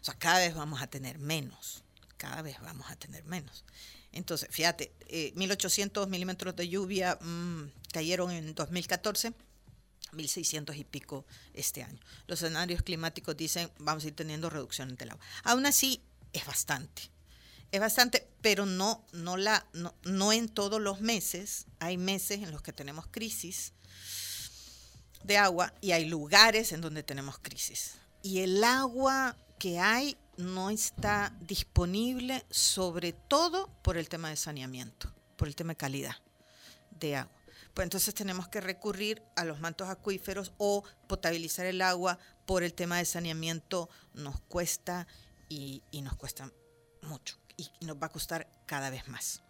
O 0.00 0.04
sea, 0.04 0.14
cada 0.14 0.38
vez 0.38 0.54
vamos 0.54 0.82
a 0.82 0.86
tener 0.86 1.18
menos, 1.18 1.82
cada 2.16 2.42
vez 2.42 2.60
vamos 2.60 2.90
a 2.90 2.96
tener 2.96 3.24
menos. 3.24 3.64
Entonces, 4.14 4.48
fíjate, 4.50 4.92
1.800 5.34 6.06
milímetros 6.08 6.54
de 6.56 6.68
lluvia 6.68 7.18
mm, 7.20 7.70
cayeron 7.92 8.30
en 8.30 8.54
2014. 8.54 9.34
1.600 10.12 10.76
y 10.76 10.84
pico 10.84 11.26
este 11.52 11.82
año. 11.82 11.98
Los 12.28 12.40
escenarios 12.40 12.82
climáticos 12.82 13.36
dicen 13.36 13.68
vamos 13.78 14.04
a 14.04 14.08
ir 14.08 14.14
teniendo 14.14 14.48
reducción 14.48 14.94
del 14.96 15.10
agua. 15.10 15.24
Aún 15.42 15.66
así, 15.66 16.00
es 16.32 16.46
bastante. 16.46 17.10
Es 17.72 17.80
bastante, 17.80 18.28
pero 18.40 18.66
no, 18.66 19.04
no, 19.12 19.36
la, 19.36 19.66
no, 20.04 20.32
en 20.32 20.48
todos 20.48 20.80
los 20.80 21.00
meses. 21.00 21.66
Hay 21.80 21.96
meses 21.96 22.42
en 22.42 22.52
los 22.52 22.62
que 22.62 22.72
tenemos 22.72 23.08
crisis 23.08 23.72
de 25.24 25.38
agua 25.38 25.74
y 25.80 25.90
hay 25.90 26.04
lugares 26.04 26.70
en 26.72 26.80
donde 26.80 27.02
tenemos 27.02 27.38
crisis. 27.40 27.94
Y 28.22 28.40
el 28.40 28.62
agua 28.62 29.36
que 29.58 29.80
hay 29.80 30.16
no 30.36 30.70
está 30.70 31.32
disponible, 31.40 32.44
sobre 32.50 33.12
todo 33.12 33.68
por 33.82 33.96
el 33.96 34.08
tema 34.08 34.30
de 34.30 34.36
saneamiento, 34.36 35.12
por 35.36 35.48
el 35.48 35.56
tema 35.56 35.72
de 35.72 35.76
calidad 35.76 36.16
de 37.00 37.16
agua. 37.16 37.32
Pues 37.72 37.86
entonces 37.86 38.14
tenemos 38.14 38.46
que 38.48 38.60
recurrir 38.60 39.22
a 39.34 39.44
los 39.44 39.60
mantos 39.60 39.88
acuíferos 39.88 40.52
o 40.58 40.84
potabilizar 41.08 41.66
el 41.66 41.82
agua 41.82 42.18
por 42.46 42.62
el 42.62 42.72
tema 42.72 42.98
de 42.98 43.04
saneamiento 43.04 43.88
nos 44.14 44.40
cuesta 44.42 45.08
y, 45.48 45.82
y 45.90 46.02
nos 46.02 46.14
cuesta 46.16 46.50
mucho 47.02 47.36
y 47.56 47.68
nos 47.84 47.96
va 47.96 48.06
a 48.06 48.10
costar 48.10 48.48
cada 48.66 48.90
vez 48.90 49.08
más. 49.08 49.42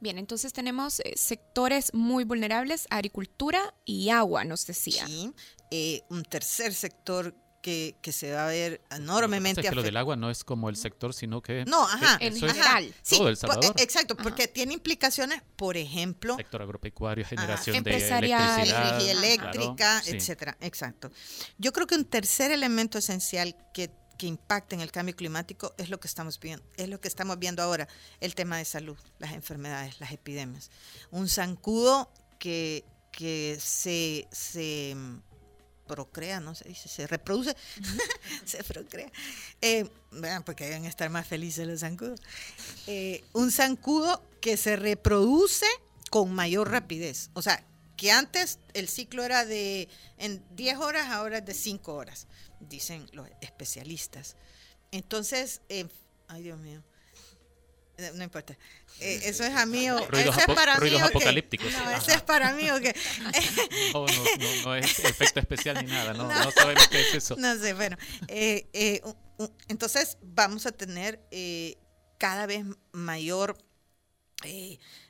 Bien, 0.00 0.18
entonces 0.18 0.52
tenemos 0.52 1.00
eh, 1.00 1.14
sectores 1.16 1.94
muy 1.94 2.24
vulnerables, 2.24 2.86
agricultura 2.90 3.74
y 3.84 4.10
agua, 4.10 4.44
nos 4.44 4.66
decía. 4.66 5.06
Sí, 5.06 5.32
eh, 5.70 6.02
un 6.10 6.22
tercer 6.22 6.74
sector 6.74 7.34
que, 7.66 7.96
que, 8.00 8.12
se 8.12 8.30
va 8.30 8.46
a 8.46 8.50
ver 8.50 8.80
enormemente 8.92 9.58
afectado. 9.58 9.74
lo 9.74 9.82
del 9.82 9.96
agua 9.96 10.14
no 10.14 10.30
es 10.30 10.44
como 10.44 10.68
el 10.68 10.76
sector, 10.76 11.12
sino 11.12 11.42
que... 11.42 11.64
No, 11.64 11.82
ajá, 11.82 12.16
en 12.20 12.38
general. 12.38 12.94
todo 13.10 13.28
El 13.28 13.36
Salvador. 13.36 13.74
Exacto, 13.78 14.16
porque 14.16 14.46
tiene 14.46 14.72
implicaciones, 14.72 15.42
por 15.56 15.76
ejemplo... 15.76 16.36
Sector 16.36 16.62
agropecuario, 16.62 17.24
generación 17.24 17.82
de 17.82 17.96
electricidad. 17.96 18.62
Energía 18.62 19.10
eléctrica, 19.10 20.00
etcétera, 20.06 20.56
exacto. 20.60 21.10
Yo 21.58 21.72
creo 21.72 21.88
que 21.88 21.96
un 21.96 22.04
tercer 22.04 22.52
elemento 22.52 22.98
esencial 22.98 23.56
que 23.74 23.90
que 24.16 24.26
impacta 24.26 24.74
en 24.74 24.80
el 24.80 24.90
cambio 24.90 25.14
climático 25.14 25.74
es 25.76 25.90
lo 25.90 26.00
que 26.00 26.08
estamos 26.08 26.40
viendo, 26.40 26.64
es 26.78 26.88
lo 26.88 26.98
que 27.02 27.08
estamos 27.08 27.38
viendo 27.38 27.62
ahora, 27.62 27.86
el 28.20 28.34
tema 28.34 28.56
de 28.56 28.64
salud, 28.64 28.96
las 29.18 29.32
enfermedades, 29.34 30.00
las 30.00 30.10
epidemias. 30.10 30.70
Un 31.10 31.28
zancudo 31.28 32.10
que, 32.38 32.86
que 33.12 33.58
se, 33.60 34.26
se 34.32 34.96
procrea, 35.86 36.40
no 36.40 36.54
se 36.54 36.68
dice, 36.68 36.88
se 36.88 37.06
reproduce, 37.06 37.56
se 38.44 38.62
procrea. 38.64 39.10
Eh, 39.60 39.88
porque 40.44 40.64
deben 40.64 40.84
estar 40.84 41.10
más 41.10 41.26
felices 41.26 41.66
los 41.66 41.80
zancudos. 41.80 42.20
Eh, 42.86 43.24
un 43.32 43.52
zancudo 43.52 44.22
que 44.40 44.56
se 44.56 44.76
reproduce 44.76 45.66
con 46.10 46.32
mayor 46.32 46.70
rapidez. 46.70 47.30
O 47.34 47.42
sea, 47.42 47.64
que 47.96 48.12
antes 48.12 48.58
el 48.74 48.88
ciclo 48.88 49.22
era 49.24 49.44
de 49.44 49.88
en 50.18 50.44
10 50.54 50.78
horas, 50.78 51.08
ahora 51.08 51.38
es 51.38 51.46
de 51.46 51.54
5 51.54 51.94
horas 51.94 52.26
dicen 52.60 53.06
los 53.12 53.28
especialistas. 53.40 54.36
Entonces, 54.90 55.62
eh, 55.68 55.86
ay 56.28 56.42
Dios 56.42 56.58
mío, 56.58 56.82
no 58.14 58.24
importa. 58.24 58.56
Eh, 59.00 59.20
eso 59.24 59.44
es 59.44 59.54
a 59.54 59.66
mí 59.66 59.90
o 59.90 60.06
ruidos, 60.06 60.36
es 60.36 60.46
para 60.46 60.78
mí, 60.78 60.96
apocalípticos. 60.96 61.72
No, 61.72 61.90
ese 61.90 62.14
es 62.14 62.22
para 62.22 62.52
mí 62.52 62.70
o 62.70 62.80
qué. 62.80 62.94
no, 63.92 64.06
no, 64.06 64.64
no, 64.64 64.74
es 64.74 64.98
efecto 65.04 65.40
especial 65.40 65.84
ni 65.84 65.90
nada, 65.90 66.14
no, 66.14 66.28
no, 66.28 66.50
sabemos 66.50 66.88
qué 66.88 67.00
es 67.00 67.14
eso. 67.14 67.36
No 67.36 67.56
sé, 67.58 67.74
bueno. 67.74 67.96
entonces 69.68 70.18
vamos 70.22 70.66
a 70.66 70.72
tener 70.72 71.20
cada 72.18 72.46
vez 72.46 72.64
mayor 72.92 73.56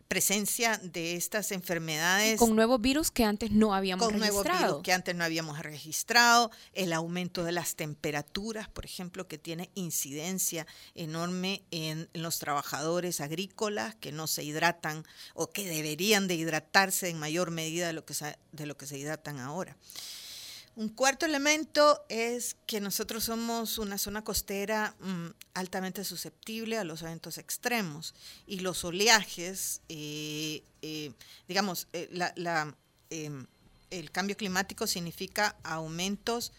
presencia 0.08 0.80
de 0.82 1.16
estas 1.16 1.52
enfermedades. 1.52 2.38
Con 2.38 2.54
nuevos 2.54 2.80
virus 2.80 3.10
que 3.10 3.24
antes 3.24 3.50
no 3.50 3.74
habíamos 3.74 4.06
con 4.06 4.14
registrado. 4.14 4.42
nuevos 4.42 4.68
virus 4.68 4.82
que 4.82 4.92
antes 4.92 5.14
no 5.14 5.24
habíamos 5.24 5.58
registrado, 5.58 6.50
el 6.72 6.92
aumento 6.92 7.44
de 7.44 7.52
las 7.52 7.76
temperaturas, 7.76 8.68
por 8.68 8.84
ejemplo, 8.84 9.26
que 9.28 9.38
tiene 9.38 9.70
incidencia 9.74 10.66
enorme 10.94 11.62
en, 11.70 12.08
los 12.14 12.38
trabajadores 12.38 13.20
agrícolas 13.20 13.94
que 13.96 14.12
no 14.12 14.26
se 14.26 14.42
hidratan 14.44 15.04
o 15.34 15.50
que 15.50 15.68
deberían 15.68 16.28
de 16.28 16.34
hidratarse 16.34 17.08
en 17.08 17.18
mayor 17.18 17.50
medida 17.50 17.86
de 17.86 17.92
lo 17.92 18.04
que 18.04 18.14
de 18.52 18.66
lo 18.66 18.76
que 18.76 18.86
se 18.86 18.98
hidratan 18.98 19.38
ahora. 19.38 19.76
Un 20.76 20.90
cuarto 20.90 21.24
elemento 21.24 22.04
es 22.10 22.54
que 22.66 22.82
nosotros 22.82 23.24
somos 23.24 23.78
una 23.78 23.96
zona 23.96 24.22
costera 24.22 24.94
mm, 25.00 25.28
altamente 25.54 26.04
susceptible 26.04 26.76
a 26.76 26.84
los 26.84 27.00
eventos 27.00 27.38
extremos 27.38 28.14
y 28.46 28.60
los 28.60 28.84
oleajes, 28.84 29.80
eh, 29.88 30.62
eh, 30.82 31.12
digamos, 31.48 31.88
eh, 31.94 32.10
em, 33.08 33.46
el 33.88 34.10
cambio 34.10 34.36
climático 34.36 34.86
significa 34.86 35.56
aumentos 35.62 36.52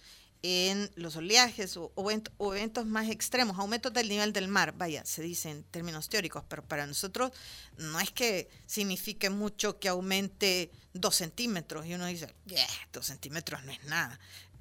en 0.50 0.90
los 0.96 1.18
oleajes 1.18 1.76
o, 1.76 1.92
eventos 2.10 2.86
más 2.86 3.10
extremos, 3.10 3.60
aumentos 3.60 3.92
del 3.92 4.08
nivel 4.08 4.32
del 4.32 4.48
mar, 4.48 4.74
vaya, 4.78 5.04
se 5.06 5.22
dice 5.22 5.50
en 5.50 5.64
términos 5.64 6.08
teóricos, 6.08 6.42
pero 6.48 6.64
para 6.64 6.88
nosotros 6.88 7.34
no 7.78 8.00
es 8.00 8.12
que 8.12 8.48
signifique 8.66 9.30
mucho 9.30 9.78
que 9.78 9.90
aumente 9.90 10.72
dos 10.94 11.18
centímetros 11.18 11.86
y 11.86 11.96
uno 11.96 12.06
dice, 12.06 12.34
yeah, 12.46 12.66
dos 12.94 13.08
centímetros 13.08 13.62
no 13.66 13.74
es 13.74 13.84
nada. 13.84 14.18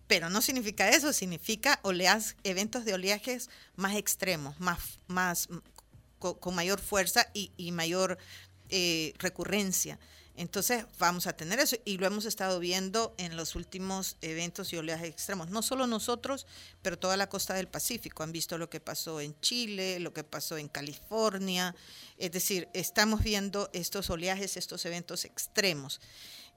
Pero 0.09 0.29
no 0.29 0.43
significa 0.43 0.89
eso, 0.89 1.13
significa 1.13 1.79
oleas, 1.83 2.35
eventos 2.43 2.85
de 2.85 2.95
oleajes 2.95 3.49
más 3.77 3.95
extremos, 3.95 4.59
más, 4.59 4.99
más 5.07 5.49
con, 6.19 6.55
mayor 6.57 6.81
fuerza 6.81 7.29
y, 7.33 7.53
y 7.57 7.71
mayor 7.71 8.19
eh, 8.71 9.15
recurrencia. 9.19 10.01
Entonces 10.37 10.85
vamos 10.99 11.27
a 11.27 11.33
tener 11.33 11.59
eso 11.59 11.77
y 11.85 11.97
lo 11.97 12.07
hemos 12.07 12.27
estado 12.27 12.61
viendo 12.61 13.15
en 13.17 13.37
los 13.37 13.55
últimos 13.55 14.17
eventos 14.21 14.73
y 14.73 14.77
oleajes 14.77 15.09
extremos. 15.09 15.49
No 15.49 15.63
solo 15.63 15.87
nosotros, 15.87 16.47
pero 16.83 16.99
toda 16.99 17.17
la 17.17 17.29
costa 17.29 17.55
del 17.55 17.69
Pacífico. 17.69 18.23
Han 18.23 18.33
visto 18.33 18.59
lo 18.59 18.69
que 18.69 18.81
pasó 18.81 19.21
en 19.21 19.39
Chile, 19.41 19.99
lo 19.99 20.13
que 20.13 20.25
pasó 20.25 20.59
en 20.59 20.69
California. 20.69 21.75
Es 22.19 22.33
decir, 22.33 22.69
estamos 22.75 23.23
viendo 23.23 23.71
estos 23.73 24.11
oleajes, 24.11 24.59
estos 24.59 24.85
eventos 24.85 25.25
extremos. 25.25 26.01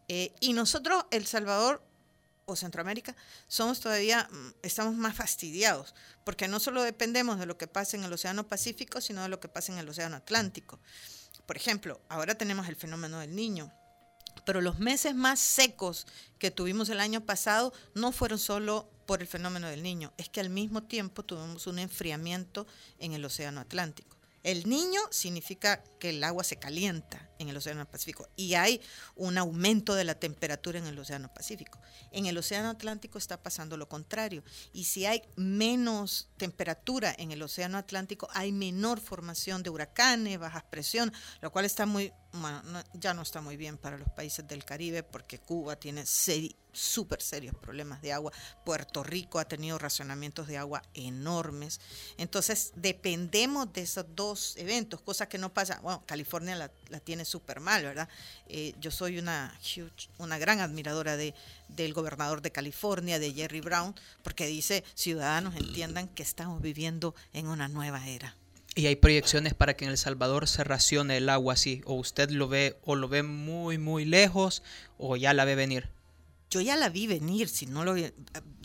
Eh, 0.10 0.34
y 0.42 0.54
nosotros, 0.54 1.06
El 1.12 1.26
Salvador 1.26 1.82
o 2.46 2.56
Centroamérica, 2.56 3.15
somos 3.48 3.80
todavía, 3.80 4.28
mm, 4.30 4.54
estamos 4.63 4.96
más 4.96 5.15
fastidiados, 5.15 5.94
porque 6.26 6.48
no 6.48 6.60
solo 6.60 6.82
dependemos 6.82 7.39
de 7.39 7.46
lo 7.46 7.58
que 7.58 7.68
pasa 7.68 7.96
en 7.96 8.04
el 8.04 8.12
Océano 8.12 8.48
Pacífico, 8.48 9.00
sino 9.00 9.22
de 9.22 9.30
lo 9.30 9.39
que 9.39 9.48
pasa 9.48 9.72
en 9.72 9.78
el 9.78 9.88
Océano 9.88 10.18
Atlántico. 10.18 10.80
Por 11.50 11.58
ejemplo, 11.58 12.00
ahora 12.10 12.36
tenemos 12.36 12.70
el 12.70 12.76
fenómeno 12.76 13.18
del 13.18 13.36
niño, 13.36 13.74
pero 14.46 14.62
los 14.62 14.78
meses 14.78 15.16
más 15.16 15.40
secos 15.40 16.06
que 16.38 16.52
tuvimos 16.52 16.90
el 16.90 17.00
año 17.00 17.26
pasado 17.26 17.74
no 17.96 18.12
fueron 18.12 18.38
solo 18.38 18.88
por 19.08 19.22
el 19.22 19.28
fenómeno 19.28 19.66
del 19.66 19.82
niño, 19.82 20.14
es 20.18 20.30
que 20.30 20.42
al 20.42 20.52
mismo 20.52 20.84
tiempo 20.84 21.24
tuvimos 21.24 21.66
un 21.66 21.80
enfriamiento 21.80 22.68
en 23.00 23.14
el 23.14 23.26
Océano 23.26 23.62
Atlántico. 23.62 24.18
El 24.43 24.69
niño 24.69 25.02
significa 25.12 25.84
que 25.99 26.12
el 26.12 26.23
agua 26.23 26.43
se 26.43 26.58
calienta 26.58 27.30
en 27.39 27.49
el 27.49 27.58
Océano 27.58 27.86
Pacífico 27.86 28.28
y 28.36 28.54
hay 28.54 28.82
un 29.15 29.38
aumento 29.38 29.95
de 29.95 30.04
la 30.04 30.15
temperatura 30.15 30.80
en 30.80 30.88
el 30.88 30.97
Océano 30.97 31.34
Pacífico. 31.34 31.80
En 32.12 32.25
el 32.25 32.38
Océano 32.38 32.69
Atlántico 32.69 33.17
está 33.17 33.41
pasando 33.41 33.75
lo 33.75 33.89
contrario 33.89 34.43
y 34.71 34.86
si 34.86 35.06
hay 35.06 35.23
menos 35.36 36.30
temperatura 36.38 37.13
en 37.17 37.32
el 37.32 37.41
Océano 37.41 37.78
Atlántico 37.78 38.30
hay 38.34 38.52
menor 38.52 38.99
formación 39.02 39.63
de 39.63 39.69
huracanes, 39.69 40.39
bajas 40.39 40.63
presión, 40.63 41.12
lo 41.41 41.52
cual 41.52 41.65
está 41.65 41.86
muy, 41.86 42.13
ya 42.94 43.13
no 43.13 43.24
está 43.24 43.42
muy 43.42 43.58
bien 43.58 43.78
para 43.78 43.98
los 43.98 44.10
países 44.10 44.48
del 44.48 44.63
Caribe 44.63 45.04
porque 45.04 45.39
Cuba 45.39 45.76
tiene 45.76 46.06
súper 46.06 47.22
serios 47.22 47.56
problemas 47.56 48.02
de 48.02 48.13
agua. 48.13 48.32
Puerto 48.63 49.04
Rico 49.04 49.39
ha 49.39 49.46
tenido 49.46 49.78
racionamientos 49.78 50.48
de 50.48 50.58
agua 50.58 50.84
enormes. 50.94 51.82
Entonces, 52.18 52.72
dependemos 52.76 53.74
de 53.74 53.82
esos 53.82 54.06
dos 54.15 54.56
eventos, 54.58 55.02
cosas 55.02 55.28
que 55.28 55.38
no 55.38 55.54
pasan. 55.54 55.82
Bueno, 55.82 56.04
California 56.06 56.56
la, 56.56 57.00
tiene 57.00 57.26
súper 57.26 57.60
mal, 57.60 57.84
¿verdad? 57.84 58.10
Eh, 58.48 58.76
yo 58.80 58.92
soy 58.92 59.18
una, 59.18 59.58
una 60.20 60.38
gran 60.38 60.60
admiradora 60.60 61.18
de, 61.18 61.34
del 61.68 61.94
gobernador 61.94 62.42
de 62.42 62.52
California, 62.52 63.20
de 63.20 63.34
Jerry 63.34 63.62
Brown, 63.62 63.96
porque 64.24 64.46
dice, 64.46 64.84
ciudadanos 64.94 65.56
entiendan 65.56 66.08
que 66.08 66.24
estamos 66.24 66.62
viviendo 66.62 67.15
en 67.34 67.48
una 67.48 67.68
nueva 67.68 68.08
era 68.08 68.36
Y 68.80 68.88
hay 68.88 68.96
proyecciones 68.96 69.54
para 69.54 69.76
que 69.76 69.84
en 69.84 69.92
El 69.92 69.98
Salvador 69.98 70.48
se 70.48 70.63
racione 70.63 71.18
el 71.18 71.28
agua 71.28 71.56
así, 71.56 71.82
o 71.84 71.96
usted 71.96 72.30
lo 72.30 72.48
ve 72.48 72.80
o 72.86 72.96
lo 72.96 73.10
ve 73.10 73.24
muy 73.24 73.78
muy 73.78 74.06
lejos 74.06 74.63
o 74.98 75.18
ya 75.18 75.34
la 75.34 75.44
ve 75.44 75.56
venir. 75.56 75.89
Yo 76.50 76.62
ya 76.62 76.78
la 76.78 76.88
vi 76.88 77.06
venir, 77.06 77.50
si 77.50 77.65
no 77.65 77.84
lo 77.84 77.94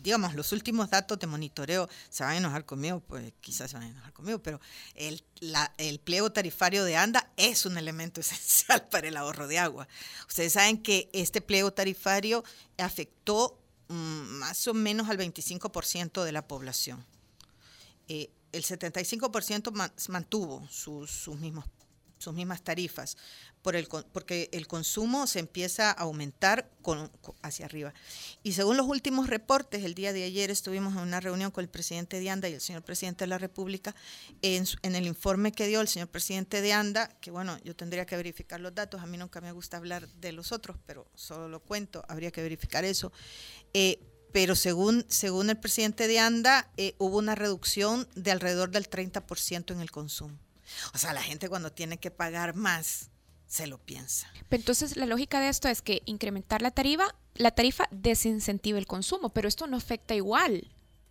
digamos, 0.01 0.33
los 0.33 0.53
últimos 0.53 0.89
datos 0.89 1.19
de 1.19 1.27
monitoreo 1.27 1.89
se 2.09 2.23
van 2.23 2.31
a 2.31 2.37
enojar 2.37 2.65
conmigo, 2.65 3.01
pues 3.01 3.33
quizás 3.41 3.71
se 3.71 3.75
van 3.75 3.87
a 3.87 3.89
enojar 3.89 4.13
conmigo, 4.13 4.39
pero 4.41 4.61
el, 4.93 5.21
el 5.77 5.99
pliego 5.99 6.31
tarifario 6.31 6.85
de 6.85 6.95
ANDA 6.95 7.29
es 7.35 7.65
un 7.65 7.77
elemento 7.77 8.21
esencial 8.21 8.87
para 8.87 9.09
el 9.09 9.17
ahorro 9.17 9.49
de 9.49 9.59
agua. 9.59 9.85
Ustedes 10.29 10.53
saben 10.53 10.81
que 10.81 11.09
este 11.11 11.41
pliego 11.41 11.73
tarifario 11.73 12.45
afectó 12.77 13.59
mm, 13.89 14.39
más 14.39 14.65
o 14.69 14.73
menos 14.73 15.09
al 15.09 15.17
25% 15.17 16.23
de 16.23 16.31
la 16.31 16.47
población. 16.47 17.05
Eh, 18.07 18.29
el 18.55 18.63
75% 18.63 19.91
mantuvo 20.09 20.67
sus, 20.69 21.11
sus, 21.11 21.39
mismos, 21.39 21.65
sus 22.17 22.33
mismas 22.33 22.63
tarifas, 22.63 23.17
por 23.61 23.75
el, 23.75 23.87
porque 23.87 24.49
el 24.53 24.67
consumo 24.67 25.25
se 25.25 25.39
empieza 25.39 25.89
a 25.89 25.93
aumentar 25.93 26.69
con, 26.83 27.11
hacia 27.41 27.65
arriba. 27.65 27.93
Y 28.43 28.53
según 28.53 28.77
los 28.77 28.85
últimos 28.85 29.27
reportes, 29.27 29.83
el 29.83 29.95
día 29.95 30.13
de 30.13 30.23
ayer 30.23 30.51
estuvimos 30.51 30.93
en 30.93 30.99
una 30.99 31.19
reunión 31.19 31.49
con 31.51 31.63
el 31.63 31.69
presidente 31.69 32.19
de 32.19 32.29
ANDA 32.29 32.47
y 32.47 32.53
el 32.53 32.61
señor 32.61 32.83
presidente 32.83 33.23
de 33.23 33.29
la 33.29 33.39
República. 33.39 33.95
En, 34.43 34.65
el 34.83 35.07
informe 35.07 35.51
que 35.51 35.67
dio 35.67 35.81
el 35.81 35.87
señor 35.87 36.09
presidente 36.09 36.61
de 36.61 36.73
ANDA, 36.73 37.07
que 37.19 37.31
bueno, 37.31 37.57
yo 37.63 37.75
tendría 37.75 38.05
que 38.05 38.15
verificar 38.15 38.59
los 38.59 38.75
datos, 38.75 39.01
a 39.01 39.07
mí 39.07 39.17
nunca 39.17 39.41
me 39.41 39.51
gusta 39.51 39.77
hablar 39.77 40.07
de 40.07 40.31
los 40.31 40.51
otros, 40.51 40.77
pero 40.85 41.07
solo 41.15 41.49
lo 41.49 41.59
cuento, 41.59 42.05
habría 42.07 42.31
que 42.31 42.43
verificar 42.43 42.85
eso. 42.85 43.11
Eh, 43.73 43.99
pero 44.35 44.53
según, 44.57 45.05
según 45.07 45.49
el 45.49 45.55
presidente 45.55 46.09
de 46.09 46.19
ANDA, 46.19 46.67
eh, 46.75 46.93
hubo 46.97 47.19
una 47.19 47.35
reducción 47.35 48.05
de 48.15 48.31
alrededor 48.31 48.69
del 48.69 48.89
30% 48.89 49.71
en 49.71 49.79
el 49.79 49.91
consumo. 49.91 50.37
O 50.93 50.97
sea, 50.97 51.13
la 51.13 51.23
gente 51.23 51.47
cuando 51.47 51.71
tiene 51.71 51.99
que 51.99 52.11
pagar 52.11 52.53
más, 52.53 53.11
se 53.47 53.65
lo 53.65 53.77
piensa. 53.77 54.27
entonces 54.51 54.97
la 54.97 55.05
lógica 55.05 55.39
de 55.39 55.47
esto 55.47 55.69
es 55.69 55.81
que 55.81 56.01
incrementar 56.03 56.61
la 56.61 56.71
tarifa, 56.71 57.15
la 57.35 57.51
tarifa 57.51 57.87
desincentiva 57.91 58.77
el 58.77 58.87
consumo, 58.87 59.29
pero 59.29 59.47
esto 59.47 59.67
no 59.67 59.77
afecta 59.77 60.15
igual 60.15 60.69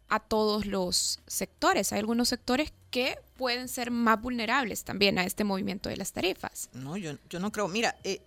a 0.08 0.20
todos 0.20 0.66
los 0.66 1.20
sectores. 1.26 1.94
Hay 1.94 2.00
algunos 2.00 2.28
sectores 2.28 2.74
que 2.90 3.18
pueden 3.38 3.68
ser 3.68 3.90
más 3.90 4.20
vulnerables 4.20 4.84
también 4.84 5.18
a 5.18 5.24
este 5.24 5.44
movimiento 5.44 5.88
de 5.88 5.96
las 5.96 6.12
tarifas. 6.12 6.68
No, 6.74 6.98
yo, 6.98 7.14
yo 7.30 7.40
no 7.40 7.50
creo. 7.52 7.68
Mira, 7.68 7.96
eh, 8.04 8.20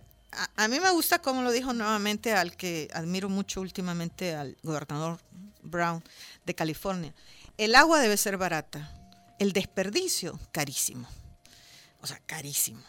a, 0.56 0.68
mí 0.68 0.80
me 0.80 0.90
gusta 0.90 1.20
como 1.20 1.42
lo 1.42 1.50
dijo 1.50 1.72
nuevamente 1.72 2.32
al 2.32 2.56
que 2.56 2.88
admiro 2.92 3.28
mucho 3.28 3.60
últimamente, 3.60 4.34
al 4.34 4.56
gobernador 4.62 5.18
Brown 5.62 6.02
de 6.44 6.54
California. 6.54 7.14
El 7.56 7.74
agua 7.74 8.00
debe 8.00 8.16
ser 8.16 8.36
barata, 8.36 8.92
el 9.38 9.52
desperdicio 9.52 10.38
carísimo. 10.52 11.08
O 12.00 12.06
sea, 12.06 12.20
carísimo. 12.26 12.82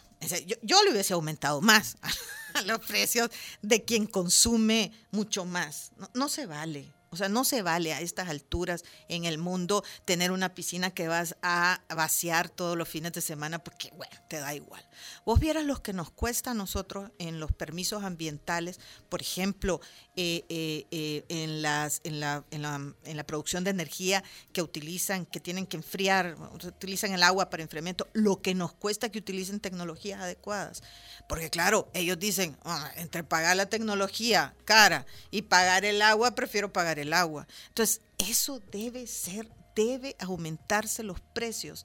yo, 0.46 0.56
yo, 0.62 0.82
le 0.84 0.92
hubiese 0.92 1.14
aumentado 1.14 1.60
más 1.60 1.96
a 2.54 2.62
los 2.62 2.78
precios 2.80 3.30
de 3.62 3.84
quien 3.84 4.06
consume 4.06 4.92
mucho 5.10 5.44
más. 5.44 5.92
no 6.14 6.28
se 6.28 6.46
vale. 6.46 6.92
O 7.12 7.16
sea, 7.16 7.28
no 7.28 7.44
se 7.44 7.62
vale 7.62 7.92
a 7.92 8.00
estas 8.00 8.28
alturas 8.28 8.84
en 9.08 9.24
el 9.24 9.36
mundo 9.36 9.82
tener 10.04 10.30
una 10.30 10.54
piscina 10.54 10.92
que 10.92 11.08
vas 11.08 11.36
a 11.42 11.80
vaciar 11.88 12.48
todos 12.48 12.76
los 12.76 12.88
fines 12.88 13.12
de 13.12 13.20
semana 13.20 13.58
porque, 13.58 13.90
bueno, 13.96 14.16
te 14.28 14.38
da 14.38 14.54
igual. 14.54 14.86
Vos 15.24 15.40
vieras 15.40 15.64
lo 15.64 15.82
que 15.82 15.92
nos 15.92 16.10
cuesta 16.10 16.52
a 16.52 16.54
nosotros 16.54 17.10
en 17.18 17.40
los 17.40 17.52
permisos 17.52 18.04
ambientales, 18.04 18.80
por 19.08 19.20
ejemplo, 19.20 19.80
eh, 20.16 20.44
eh, 20.48 20.86
eh, 20.90 21.24
en, 21.28 21.62
las, 21.62 22.00
en, 22.04 22.20
la, 22.20 22.44
en, 22.50 22.62
la, 22.62 22.94
en 23.04 23.16
la 23.16 23.24
producción 23.24 23.64
de 23.64 23.70
energía 23.70 24.22
que 24.52 24.62
utilizan, 24.62 25.26
que 25.26 25.40
tienen 25.40 25.66
que 25.66 25.76
enfriar, 25.76 26.36
utilizan 26.52 27.12
el 27.12 27.22
agua 27.22 27.50
para 27.50 27.62
enfriamiento, 27.62 28.08
lo 28.12 28.42
que 28.42 28.54
nos 28.54 28.72
cuesta 28.72 29.10
que 29.10 29.18
utilicen 29.18 29.60
tecnologías 29.60 30.20
adecuadas. 30.20 30.82
Porque 31.28 31.50
claro, 31.50 31.88
ellos 31.94 32.18
dicen, 32.18 32.56
ah, 32.64 32.90
entre 32.96 33.24
pagar 33.24 33.56
la 33.56 33.66
tecnología 33.66 34.54
cara 34.64 35.06
y 35.30 35.42
pagar 35.42 35.84
el 35.84 36.02
agua, 36.02 36.34
prefiero 36.34 36.72
pagar 36.72 36.98
el 36.98 37.12
agua. 37.12 37.46
Entonces, 37.68 38.00
eso 38.18 38.60
debe 38.70 39.06
ser, 39.06 39.48
debe 39.86 40.16
aumentarse 40.18 41.02
los 41.02 41.20
precios. 41.20 41.84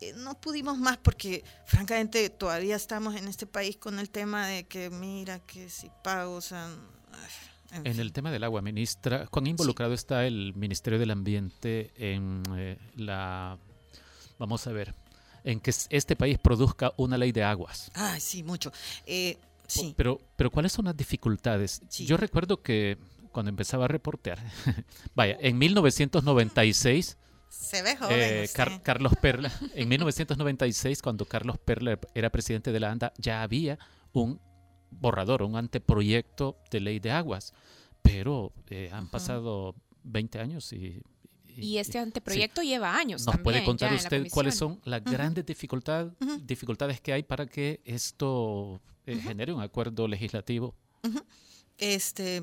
Eh, 0.00 0.12
no 0.16 0.38
pudimos 0.38 0.78
más 0.78 0.98
porque 0.98 1.44
francamente 1.64 2.28
todavía 2.28 2.76
estamos 2.76 3.14
en 3.16 3.28
este 3.28 3.46
país 3.46 3.76
con 3.76 3.98
el 3.98 4.10
tema 4.10 4.46
de 4.46 4.64
que 4.64 4.90
mira 4.90 5.38
que 5.40 5.70
si 5.70 5.90
pago, 6.04 6.38
en, 7.72 7.98
el 7.98 8.12
tema 8.12 8.30
del 8.30 8.44
agua, 8.44 8.60
ministra, 8.60 9.26
¿cuán 9.26 9.46
involucrado 9.46 9.94
está 9.94 10.26
el 10.26 10.54
Ministerio 10.54 10.98
del 10.98 11.10
Ambiente 11.10 11.92
en 11.96 12.42
eh, 12.56 12.78
la, 12.94 13.58
vamos 14.38 14.66
a 14.66 14.72
ver, 14.72 14.94
en 15.44 15.60
que 15.60 15.72
este 15.90 16.14
país 16.14 16.38
produzca 16.38 16.92
una 16.98 17.16
ley 17.16 17.32
de 17.32 17.42
aguas? 17.42 17.90
Ah, 17.94 18.20
sí, 18.20 18.42
mucho. 18.42 18.72
Eh, 19.06 19.38
sí. 19.66 19.94
Pero, 19.96 20.20
pero 20.36 20.50
¿cuáles 20.50 20.72
son 20.72 20.84
las 20.84 20.96
dificultades? 20.96 21.80
Yo 21.88 22.18
recuerdo 22.18 22.62
que 22.62 22.98
cuando 23.32 23.48
empezaba 23.48 23.86
a 23.86 23.88
reportear. 23.88 24.38
Vaya, 25.14 25.36
en 25.40 25.58
1996... 25.58 27.16
Se 27.48 27.82
ve 27.82 27.96
joven 27.96 28.18
eh, 28.18 28.48
Carlos 28.82 29.12
Perla, 29.20 29.52
en 29.74 29.88
1996, 29.88 31.02
cuando 31.02 31.24
Carlos 31.24 31.58
Perla 31.58 31.98
era 32.14 32.30
presidente 32.30 32.72
de 32.72 32.80
la 32.80 32.90
ANDA, 32.90 33.12
ya 33.18 33.42
había 33.42 33.78
un 34.12 34.40
borrador, 34.90 35.42
un 35.42 35.56
anteproyecto 35.56 36.58
de 36.70 36.80
ley 36.80 36.98
de 37.00 37.10
aguas, 37.10 37.52
pero 38.02 38.52
eh, 38.68 38.90
han 38.92 39.10
pasado 39.10 39.74
20 40.04 40.38
años 40.38 40.72
y... 40.72 41.02
Y, 41.58 41.78
este 41.78 41.98
anteproyecto 41.98 42.60
lleva 42.60 42.94
años. 42.94 43.24
¿Nos 43.24 43.38
puede 43.38 43.64
contar 43.64 43.90
usted 43.94 44.26
cuáles 44.30 44.56
son 44.56 44.78
las 44.84 45.02
grandes 45.02 45.46
dificultades, 45.46 46.12
dificultades 46.42 47.00
que 47.00 47.14
hay 47.14 47.22
para 47.22 47.46
que 47.46 47.80
esto 47.86 48.82
eh, 49.06 49.16
genere 49.16 49.54
un 49.54 49.62
acuerdo 49.62 50.06
legislativo? 50.06 50.74
Este, 51.78 52.42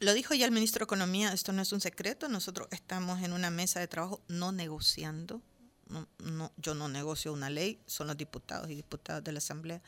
lo 0.00 0.14
dijo 0.14 0.34
ya 0.34 0.46
el 0.46 0.52
ministro 0.52 0.80
de 0.80 0.84
Economía, 0.84 1.32
esto 1.32 1.52
no 1.52 1.62
es 1.62 1.72
un 1.72 1.80
secreto, 1.80 2.28
nosotros 2.28 2.68
estamos 2.70 3.22
en 3.22 3.32
una 3.32 3.50
mesa 3.50 3.80
de 3.80 3.88
trabajo 3.88 4.20
no 4.28 4.52
negociando, 4.52 5.42
no, 6.18 6.52
yo 6.56 6.74
no 6.74 6.88
negocio 6.88 7.32
una 7.32 7.50
ley, 7.50 7.80
son 7.86 8.06
los 8.06 8.16
diputados 8.16 8.70
y 8.70 8.74
diputadas 8.74 9.24
de 9.24 9.32
la 9.32 9.38
Asamblea 9.38 9.80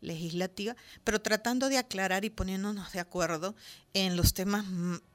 Legislativa, 0.00 0.74
pero 1.04 1.20
tratando 1.20 1.68
de 1.68 1.78
aclarar 1.78 2.24
y 2.24 2.30
poniéndonos 2.30 2.92
de 2.92 3.00
acuerdo 3.00 3.54
en 3.92 4.16
los 4.16 4.34
temas 4.34 4.64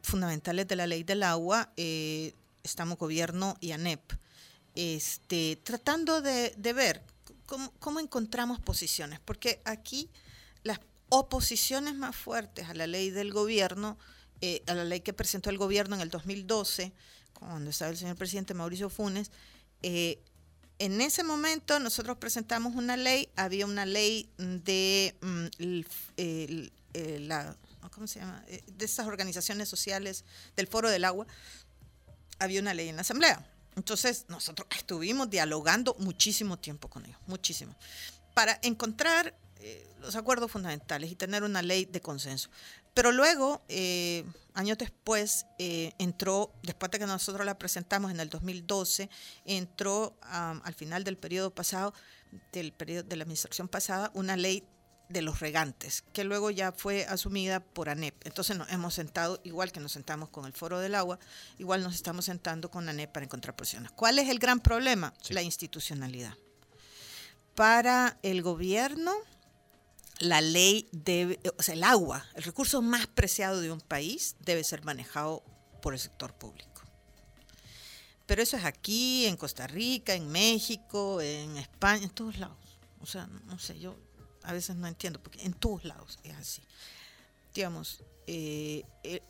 fundamentales 0.04 0.68
de 0.68 0.76
la 0.76 0.88
ley 0.88 1.04
del 1.04 1.24
agua, 1.24 1.72
eh, 1.78 2.34
estamos 2.64 2.98
gobierno 2.98 3.58
y 3.60 3.72
ANEP, 3.72 4.14
este, 4.76 5.60
tratando 5.64 6.22
de, 6.22 6.54
ver 6.74 7.04
cómo, 7.46 7.72
cómo 7.80 8.00
encontramos 8.00 8.60
posiciones, 8.60 9.20
porque 9.20 9.62
aquí 9.66 10.10
las 10.64 10.80
oposiciones 11.10 11.96
más 11.96 12.16
fuertes 12.16 12.70
a 12.70 12.74
la 12.74 12.88
ley 12.88 13.10
del 13.10 13.32
gobierno, 13.32 13.98
eh, 14.42 14.64
a 14.68 14.74
la 14.74 14.86
ley 14.86 15.02
que 15.02 15.12
presentó 15.12 15.50
el 15.50 15.58
gobierno 15.58 15.96
en 15.96 16.02
el 16.02 16.10
2012, 16.10 16.94
cuando 17.34 17.70
estaba 17.70 17.92
el 17.92 17.98
señor 17.98 18.16
presidente 18.16 18.54
Mauricio 18.54 18.90
Funes, 18.90 19.32
eh, 19.82 20.22
en 20.78 21.02
ese 21.02 21.24
momento 21.24 21.78
nosotros 21.80 22.18
presentamos 22.18 22.76
una 22.76 22.96
ley, 22.96 23.30
había 23.36 23.66
una 23.66 23.86
ley 23.86 24.30
de 24.38 25.16
mm, 25.22 25.48
la. 27.28 27.58
Eh, 28.48 28.64
de 28.68 28.86
estas 28.86 29.08
organizaciones 29.08 29.68
sociales 29.68 30.24
del 30.56 30.68
Foro 30.68 30.90
del 30.90 31.04
Agua, 31.04 31.28
había 32.38 32.62
una 32.62 32.74
ley 32.74 32.88
en 32.88 32.96
la 32.96 33.02
Asamblea. 33.02 33.46
Entonces 33.76 34.26
nosotros 34.30 34.68
estuvimos 34.78 35.30
dialogando 35.30 35.96
muchísimo 36.00 36.58
tiempo 36.58 36.88
con 36.88 37.06
ellos, 37.06 37.20
muchísimo, 37.28 37.76
para 38.34 38.58
encontrar 38.62 39.36
los 40.00 40.16
acuerdos 40.16 40.50
fundamentales 40.50 41.12
y 41.12 41.16
tener 41.16 41.44
una 41.44 41.62
ley 41.62 41.84
de 41.84 42.00
consenso. 42.00 42.50
Pero 43.00 43.14
luego, 43.14 43.62
eh, 43.70 44.26
años 44.56 44.78
después, 44.78 45.46
eh, 45.58 45.94
entró, 46.00 46.52
después 46.64 46.92
de 46.92 47.00
que 47.00 47.06
nosotros 47.06 47.46
la 47.46 47.58
presentamos 47.58 48.12
en 48.12 48.20
el 48.20 48.28
2012, 48.28 49.10
entró 49.46 50.18
al 50.22 50.74
final 50.74 51.06
del 51.06 51.16
periodo 51.16 51.50
pasado, 51.50 51.94
del 52.52 52.74
periodo 52.74 53.04
de 53.04 53.16
la 53.16 53.24
administración 53.24 53.70
pasada, 53.70 54.12
una 54.16 54.36
ley 54.36 54.68
de 55.08 55.22
los 55.22 55.40
regantes, 55.40 56.04
que 56.12 56.26
luego 56.26 56.52
ya 56.52 56.74
fue 56.74 57.06
asumida 57.06 57.62
por 57.62 57.88
ANEP. 57.88 58.16
Entonces 58.28 58.58
nos 58.58 58.70
hemos 58.70 58.96
sentado, 58.96 59.40
igual 59.46 59.72
que 59.72 59.80
nos 59.80 59.94
sentamos 59.94 60.28
con 60.28 60.46
el 60.46 60.52
Foro 60.52 60.80
del 60.80 60.94
Agua, 60.94 61.20
igual 61.58 61.82
nos 61.82 61.96
estamos 61.96 62.26
sentando 62.26 62.70
con 62.70 62.90
ANEP 62.90 63.14
para 63.14 63.24
encontrar 63.24 63.56
posiciones. 63.56 63.92
¿Cuál 63.92 64.20
es 64.20 64.28
el 64.28 64.40
gran 64.40 64.60
problema? 64.60 65.14
La 65.30 65.42
institucionalidad. 65.42 66.34
Para 67.56 68.18
el 68.24 68.42
gobierno, 68.42 69.14
la 70.20 70.42
ley 70.42 70.88
debe, 70.92 71.40
o 71.58 71.64
sea, 71.64 71.74
el 71.74 71.84
agua, 71.84 72.26
el 72.36 72.44
recurso 72.44 72.82
más 72.82 73.08
preciado 73.08 73.62
de 73.62 73.72
un 73.72 73.82
país, 73.82 74.36
debe 74.40 74.64
ser 74.64 74.84
manejado 74.84 75.44
por 75.82 75.94
el 75.94 76.00
sector 76.00 76.34
público. 76.34 76.70
Pero 78.26 78.44
eso 78.44 78.58
es 78.58 78.66
aquí, 78.66 79.26
en 79.26 79.38
Costa 79.38 79.66
Rica, 79.66 80.14
en 80.14 80.30
México, 80.30 81.20
en 81.20 81.58
España, 81.58 82.04
en 82.04 82.12
todos 82.12 82.38
lados. 82.38 82.58
O 83.02 83.06
sea, 83.06 83.26
no 83.26 83.58
sé, 83.58 83.80
yo 83.80 83.98
a 84.44 84.54
veces 84.54 84.76
no 84.76 84.88
entiendo, 84.88 85.22
porque 85.22 85.42
en 85.44 85.54
todos 85.54 85.84
lados 85.84 86.20
es 86.24 86.36
así. 86.36 86.62
Digamos, 87.54 88.04
eh, 88.28 88.86
eh, 89.04 89.24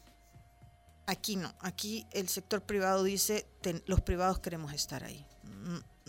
aquí 1.08 1.36
no, 1.36 1.54
aquí 1.62 2.06
el 2.12 2.28
sector 2.28 2.62
privado 2.64 3.04
dice, 3.04 3.48
los 3.86 4.02
privados 4.02 4.40
queremos 4.40 4.74
estar 4.74 5.04
ahí. 5.04 5.26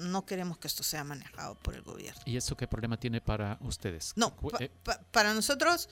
No 0.00 0.26
queremos 0.26 0.58
que 0.58 0.68
esto 0.68 0.82
sea 0.82 1.04
manejado 1.04 1.54
por 1.56 1.74
el 1.74 1.82
gobierno. 1.82 2.20
¿Y 2.24 2.36
eso 2.36 2.56
qué 2.56 2.66
problema 2.66 2.98
tiene 2.98 3.20
para 3.20 3.58
ustedes? 3.60 4.12
No, 4.16 4.34
eh, 4.58 4.70
para 5.10 5.34
nosotros 5.34 5.88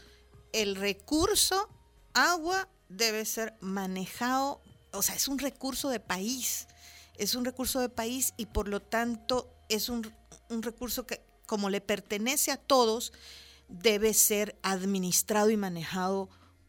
el 0.52 0.76
recurso 0.76 1.68
agua 2.14 2.68
debe 2.88 3.24
ser 3.24 3.54
manejado, 3.61 4.62
o 4.92 5.02
sea, 5.02 5.14
es 5.14 5.28
un 5.28 5.38
recurso 5.38 5.90
de 5.90 6.00
país, 6.00 6.66
es 7.16 7.34
un 7.34 7.44
recurso 7.44 7.80
de 7.80 7.88
país 7.88 8.32
y 8.36 8.46
por 8.46 8.68
lo 8.68 8.80
tanto 8.80 9.54
es 9.68 9.88
un, 9.88 10.11
un 10.48 10.62
recurso 10.62 11.06
que 11.06 11.22
como 11.46 11.70
le 11.70 11.80
pertenece 11.80 12.50
a 12.52 12.59
todos, 12.59 13.12
debe 13.68 14.12
ser 14.14 14.59
administrado 14.62 15.50
y 15.50 15.56
manejado 15.56 16.28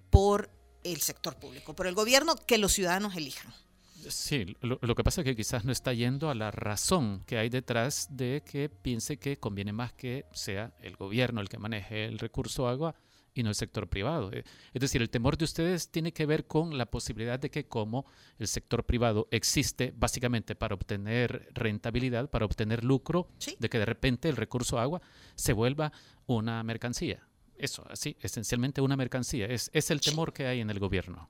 por 0.10 0.50
el 0.84 1.02
sector 1.02 1.36
público, 1.38 1.76
por 1.76 1.86
el 1.86 1.96
gobierno 1.96 2.36
que 2.36 2.58
los 2.58 2.74
ciudadanos 2.74 3.16
elijan. 3.16 3.54
Sí, 4.10 4.58
lo, 4.62 4.96
que 4.96 5.04
pasa 5.04 5.22
es 5.22 5.26
que 5.26 5.36
quizás 5.36 5.66
no 5.66 5.72
está 5.72 5.94
yendo 5.94 6.32
a 6.32 6.36
la 6.36 6.50
razón 6.50 7.24
que 7.28 7.38
hay 7.38 7.50
detrás 7.50 8.08
de 8.10 8.42
que 8.44 8.68
piense 8.68 9.18
que 9.18 9.38
conviene 9.38 9.72
más 9.72 9.94
que 9.94 10.26
sea 10.34 10.74
el 10.82 10.96
gobierno 10.96 11.42
el 11.42 11.50
que 11.50 11.60
maneje 11.60 12.06
el 12.06 12.18
recurso 12.18 12.68
agua 12.68 12.96
y 13.36 13.44
no 13.44 13.50
el 13.50 13.56
sector 13.56 13.88
privado. 13.88 14.32
Eh, 14.34 14.44
es 14.74 14.82
decir, 14.82 15.04
el 15.04 15.12
temor 15.12 15.38
de 15.38 15.46
ustedes 15.46 15.90
tiene 15.90 16.12
que 16.12 16.26
ver 16.26 16.48
con 16.48 16.76
la 16.76 16.88
posibilidad 16.88 17.40
de 17.40 17.52
que 17.52 17.68
como 17.68 18.08
el 18.40 18.48
sector 18.48 18.84
privado 18.84 19.28
existe 19.30 19.94
básicamente 19.96 20.56
para 20.56 20.74
obtener 20.74 21.48
rentabilidad, 21.54 22.32
para 22.32 22.46
obtener 22.46 22.84
lucro, 22.84 23.30
de 23.60 23.70
que 23.70 23.78
de 23.78 23.86
repente 23.86 24.28
el 24.28 24.38
recurso 24.38 24.80
agua 24.80 25.02
se 25.36 25.54
vuelva 25.54 25.94
una 26.26 26.64
mercancía. 26.64 27.28
Eso, 27.56 27.86
así, 27.92 28.18
esencialmente 28.22 28.82
una 28.82 28.98
mercancía. 28.98 29.46
Es, 29.46 29.70
es 29.72 29.92
el 29.92 30.02
temor 30.02 30.34
que 30.34 30.48
hay 30.48 30.62
en 30.62 30.72
el 30.72 30.80
gobierno. 30.80 31.30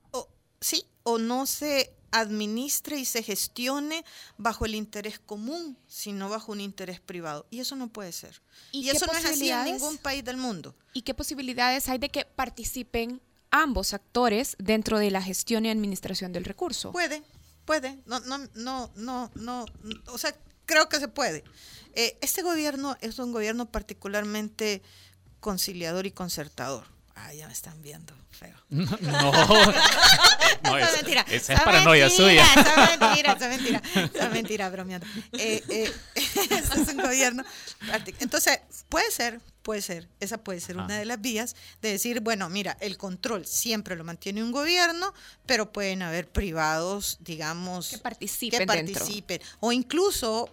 sí, 0.60 0.84
o 1.02 1.18
no 1.18 1.44
se 1.44 1.99
administre 2.10 2.98
y 2.98 3.04
se 3.04 3.22
gestione 3.22 4.04
bajo 4.36 4.64
el 4.64 4.74
interés 4.74 5.18
común, 5.18 5.76
sino 5.86 6.28
bajo 6.28 6.52
un 6.52 6.60
interés 6.60 7.00
privado. 7.00 7.46
Y 7.50 7.60
eso 7.60 7.76
no 7.76 7.88
puede 7.88 8.12
ser. 8.12 8.40
Y, 8.72 8.88
eso 8.88 9.06
no 9.06 9.12
es 9.12 9.24
así 9.24 9.50
en 9.50 9.64
ningún 9.64 9.98
país 9.98 10.24
del 10.24 10.36
mundo. 10.36 10.74
¿Y 10.92 11.02
qué 11.02 11.14
posibilidades 11.14 11.88
hay 11.88 11.98
de 11.98 12.08
que 12.08 12.24
participen 12.24 13.20
ambos 13.50 13.94
actores 13.94 14.56
dentro 14.58 14.98
de 14.98 15.10
la 15.10 15.22
gestión 15.22 15.66
y 15.66 15.70
administración 15.70 16.32
del 16.32 16.44
recurso? 16.44 16.92
Puede, 16.92 17.22
puede. 17.64 17.98
No, 18.06 18.20
no, 18.20 18.38
no, 18.54 18.90
no, 18.94 19.30
no. 19.34 19.66
O 20.06 20.18
sea, 20.18 20.34
creo 20.66 20.88
que 20.88 20.98
se 20.98 21.08
puede. 21.08 21.44
Eh, 21.94 22.16
este 22.20 22.42
gobierno 22.42 22.96
es 23.00 23.18
un 23.18 23.32
gobierno 23.32 23.70
particularmente 23.70 24.82
conciliador 25.40 26.06
y 26.06 26.12
concertador 26.12 26.99
Ah, 27.22 27.34
ya 27.34 27.46
me 27.46 27.52
están 27.52 27.80
viendo 27.82 28.14
feo. 28.30 28.56
No, 28.70 29.32
no, 30.72 30.78
es, 30.78 30.96
mentira. 30.96 31.24
Esa 31.28 31.54
es 31.54 31.60
paranoia 31.60 32.10
suya. 32.10 32.44
Esa 32.44 32.94
es 32.94 33.00
mentira, 33.00 33.32
esa 33.32 33.52
es 33.52 33.56
mentira. 33.58 33.82
Esa 33.94 34.26
es 34.26 34.32
mentira, 34.32 34.70
bromeando. 34.70 35.06
Eh, 35.32 35.62
eh, 35.68 35.92
es 36.14 36.88
un 36.88 36.98
gobierno. 36.98 37.44
Entonces, 38.20 38.60
puede 38.88 39.10
ser, 39.10 39.40
puede 39.62 39.82
ser. 39.82 40.08
Esa 40.20 40.38
puede 40.38 40.60
ser 40.60 40.76
una 40.76 40.94
ah. 40.94 40.98
de 40.98 41.04
las 41.04 41.20
vías 41.20 41.56
de 41.82 41.92
decir, 41.92 42.20
bueno, 42.20 42.48
mira, 42.48 42.76
el 42.80 42.96
control 42.96 43.46
siempre 43.46 43.96
lo 43.96 44.04
mantiene 44.04 44.42
un 44.42 44.52
gobierno, 44.52 45.12
pero 45.46 45.72
pueden 45.72 46.02
haber 46.02 46.28
privados, 46.28 47.18
digamos, 47.20 47.88
que 47.88 47.98
participen. 47.98 48.60
Que 48.60 48.66
participen. 48.66 49.40
O 49.60 49.72
incluso 49.72 50.50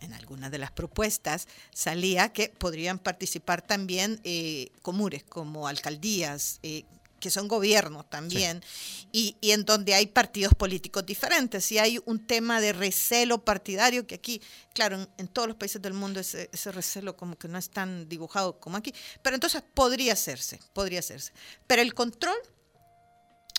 en 0.00 0.12
algunas 0.12 0.50
de 0.50 0.58
las 0.58 0.70
propuestas 0.70 1.48
salía 1.72 2.32
que 2.32 2.48
podrían 2.48 2.98
participar 2.98 3.62
también 3.62 4.20
eh, 4.24 4.70
comures 4.82 5.24
como 5.24 5.68
alcaldías, 5.68 6.58
eh, 6.62 6.84
que 7.20 7.30
son 7.30 7.48
gobiernos 7.48 8.08
también, 8.08 8.62
y, 9.10 9.36
en 9.40 9.64
donde 9.64 9.94
hay 9.94 10.06
partidos 10.06 10.54
políticos 10.54 11.04
diferentes. 11.06 11.72
Y 11.72 11.78
hay 11.78 11.98
un 12.04 12.26
tema 12.26 12.60
de 12.60 12.72
recelo 12.72 13.42
partidario 13.44 14.06
que 14.06 14.16
aquí, 14.16 14.40
claro, 14.74 15.08
en, 15.16 15.28
todos 15.28 15.48
los 15.48 15.56
países 15.56 15.80
del 15.80 15.94
mundo 15.94 16.20
ese, 16.20 16.50
ese, 16.52 16.70
recelo 16.72 17.16
como 17.16 17.36
que 17.38 17.48
no 17.48 17.58
es 17.58 17.70
tan 17.70 18.08
dibujado 18.08 18.60
como 18.60 18.76
aquí, 18.76 18.94
pero 19.22 19.34
entonces 19.34 19.62
podría 19.74 20.12
hacerse, 20.12 20.60
podría 20.72 21.00
hacerse. 21.00 21.32
Pero 21.66 21.82
el 21.82 21.94
control, 21.94 22.36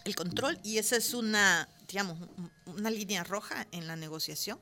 el 0.05 0.15
control, 0.15 0.59
y 0.63 0.77
esa 0.77 0.95
es 0.95 1.13
una, 1.13 1.67
digamos, 1.87 2.17
una 2.67 2.91
línea 2.91 3.23
roja 3.23 3.67
en 3.71 3.87
la 3.87 3.95
negociación, 3.95 4.59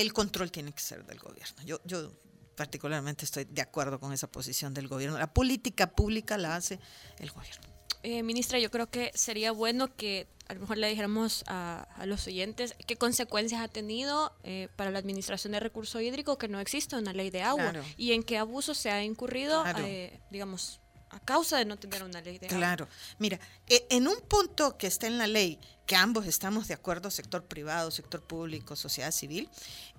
el 0.00 0.12
control 0.12 0.50
tiene 0.50 0.72
que 0.72 0.80
ser 0.80 1.04
del 1.04 1.18
gobierno. 1.18 1.62
Yo, 1.64 1.80
yo 1.84 2.12
particularmente 2.56 3.24
estoy 3.24 3.44
de 3.44 3.62
acuerdo 3.62 4.00
con 4.00 4.12
esa 4.12 4.26
posición 4.26 4.74
del 4.74 4.88
gobierno. 4.88 5.18
La 5.18 5.32
política 5.32 5.88
pública 5.88 6.38
la 6.38 6.56
hace 6.56 6.80
el 7.18 7.30
gobierno. 7.30 7.76
Eh, 8.02 8.22
ministra, 8.22 8.58
yo 8.58 8.70
creo 8.70 8.88
que 8.88 9.10
sería 9.14 9.52
bueno 9.52 9.94
que 9.96 10.28
a 10.46 10.54
lo 10.54 10.60
mejor 10.60 10.78
le 10.78 10.88
dijéramos 10.88 11.42
a, 11.48 11.88
los 12.04 12.26
oyentes 12.26 12.76
qué 12.86 12.96
consecuencias 12.96 13.60
ha 13.60 13.68
tenido 13.68 14.32
eh, 14.44 14.68
para 14.76 14.92
la 14.92 14.98
administración 15.00 15.52
de 15.52 15.60
recursos 15.60 16.00
hídricos 16.00 16.38
que 16.38 16.46
no 16.46 16.60
existe 16.60 16.96
una 16.96 17.12
ley 17.12 17.30
de 17.30 17.42
agua 17.42 17.72
y 17.96 18.12
en 18.12 18.22
qué 18.22 18.38
abuso 18.38 18.74
se 18.74 18.90
ha 18.90 19.02
incurrido, 19.02 19.64
eh, 19.78 20.20
digamos, 20.30 20.80
a 21.10 21.18
causa 21.20 21.58
de 21.58 21.64
no 21.64 21.76
tener 21.78 22.04
una 22.04 22.20
ley 22.20 22.38
de 22.38 22.46
Claro, 22.46 22.88
mira, 23.18 23.40
e, 23.66 23.86
en 23.90 24.06
un 24.06 24.20
punto 24.20 24.76
que 24.76 24.86
está 24.86 25.06
en 25.08 25.18
la 25.18 25.26
ley, 25.26 25.58
que 25.86 25.96
ambos 25.96 26.26
estamos 26.26 26.68
de 26.68 26.74
acuerdo, 26.74 27.10
sector 27.10 27.44
privado, 27.44 27.90
sector 27.90 28.20
público, 28.22 28.74
sociedad 28.76 29.12
civil, 29.12 29.48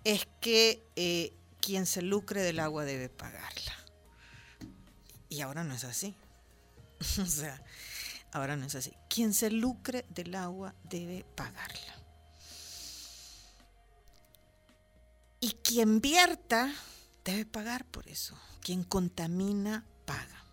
es 0.04 0.28
que 0.42 0.84
eh, 0.96 1.34
quien 1.62 1.86
se 1.86 2.02
lucre 2.02 2.42
del 2.42 2.60
agua 2.60 2.84
debe 2.84 3.10
pagarla. 3.10 3.74
Y 5.30 5.42
ahora 5.42 5.64
no 5.64 5.74
es 5.74 5.84
así. 5.86 6.16
o 7.22 7.26
sea, 7.26 7.64
ahora 8.32 8.56
no 8.56 8.66
es 8.66 8.76
así. 8.76 8.94
Quien 9.10 9.34
se 9.34 9.50
lucre 9.50 10.06
del 10.10 10.36
agua 10.36 10.76
debe 10.84 11.26
pagarla. 11.36 11.96
Y 15.40 15.52
quien 15.64 16.02
vierta 16.02 16.74
debe 17.24 17.46
pagar 17.46 17.86
por 17.86 18.08
eso. 18.08 18.38
Quien 18.62 18.84
contamina, 18.84 19.86
paga. 20.06 20.44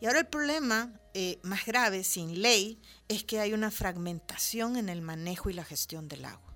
Y 0.00 0.06
ahora 0.06 0.20
el 0.20 0.26
problema 0.26 0.92
eh, 1.14 1.38
más 1.42 1.64
grave, 1.66 2.04
sin 2.04 2.42
ley, 2.42 2.80
es 3.08 3.24
que 3.24 3.40
hay 3.40 3.52
una 3.52 3.70
fragmentación 3.70 4.76
en 4.76 4.88
el 4.88 5.02
manejo 5.02 5.50
y 5.50 5.54
la 5.54 5.64
gestión 5.64 6.08
del 6.08 6.24
agua. 6.24 6.54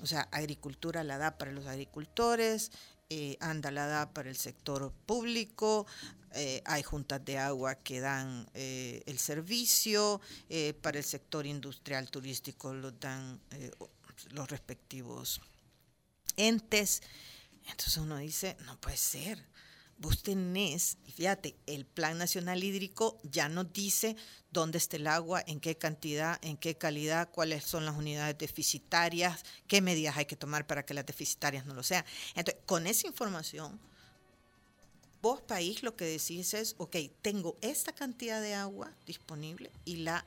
O 0.00 0.06
sea, 0.06 0.28
agricultura 0.30 1.02
la 1.04 1.18
da 1.18 1.38
para 1.38 1.52
los 1.52 1.66
agricultores, 1.66 2.70
eh, 3.08 3.36
anda 3.40 3.70
la 3.70 3.86
da 3.86 4.12
para 4.12 4.28
el 4.28 4.36
sector 4.36 4.92
público, 5.06 5.86
eh, 6.32 6.62
hay 6.66 6.82
juntas 6.82 7.24
de 7.24 7.38
agua 7.38 7.76
que 7.76 8.00
dan 8.00 8.46
el 8.52 9.18
servicio, 9.18 10.20
para 10.82 10.98
el 10.98 11.04
sector 11.04 11.46
industrial 11.46 12.10
turístico 12.10 12.74
lo 12.74 12.90
dan 12.90 13.40
los 14.32 14.50
respectivos 14.50 15.40
entes. 16.36 17.02
Entonces 17.64 17.96
uno 17.96 18.18
dice, 18.18 18.56
no 18.66 18.78
puede 18.80 18.98
ser 18.98 19.55
vos 19.98 20.22
tenés, 20.22 20.98
fíjate, 21.14 21.56
el 21.66 21.86
Plan 21.86 22.18
Nacional 22.18 22.62
Hídrico 22.62 23.18
ya 23.22 23.48
nos 23.48 23.72
dice 23.72 24.16
dónde 24.50 24.78
está 24.78 24.96
el 24.96 25.06
agua, 25.06 25.42
en 25.46 25.60
qué 25.60 25.76
cantidad, 25.76 26.38
en 26.42 26.56
qué 26.56 26.76
calidad, 26.76 27.30
cuáles 27.30 27.64
son 27.64 27.84
las 27.84 27.96
unidades 27.96 28.36
deficitarias, 28.38 29.44
qué 29.66 29.80
medidas 29.80 30.16
hay 30.16 30.26
que 30.26 30.36
tomar 30.36 30.66
para 30.66 30.84
que 30.84 30.94
las 30.94 31.06
deficitarias 31.06 31.66
no 31.66 31.74
lo 31.74 31.82
sean. 31.82 32.04
Entonces, 32.34 32.62
con 32.66 32.86
esa 32.86 33.06
información, 33.06 33.80
vos 35.22 35.40
país 35.40 35.82
lo 35.82 35.96
que 35.96 36.04
decís 36.04 36.54
es, 36.54 36.74
ok, 36.78 36.96
tengo 37.22 37.56
esta 37.60 37.92
cantidad 37.92 38.40
de 38.40 38.54
agua 38.54 38.92
disponible 39.06 39.70
y 39.84 39.96
la 39.96 40.26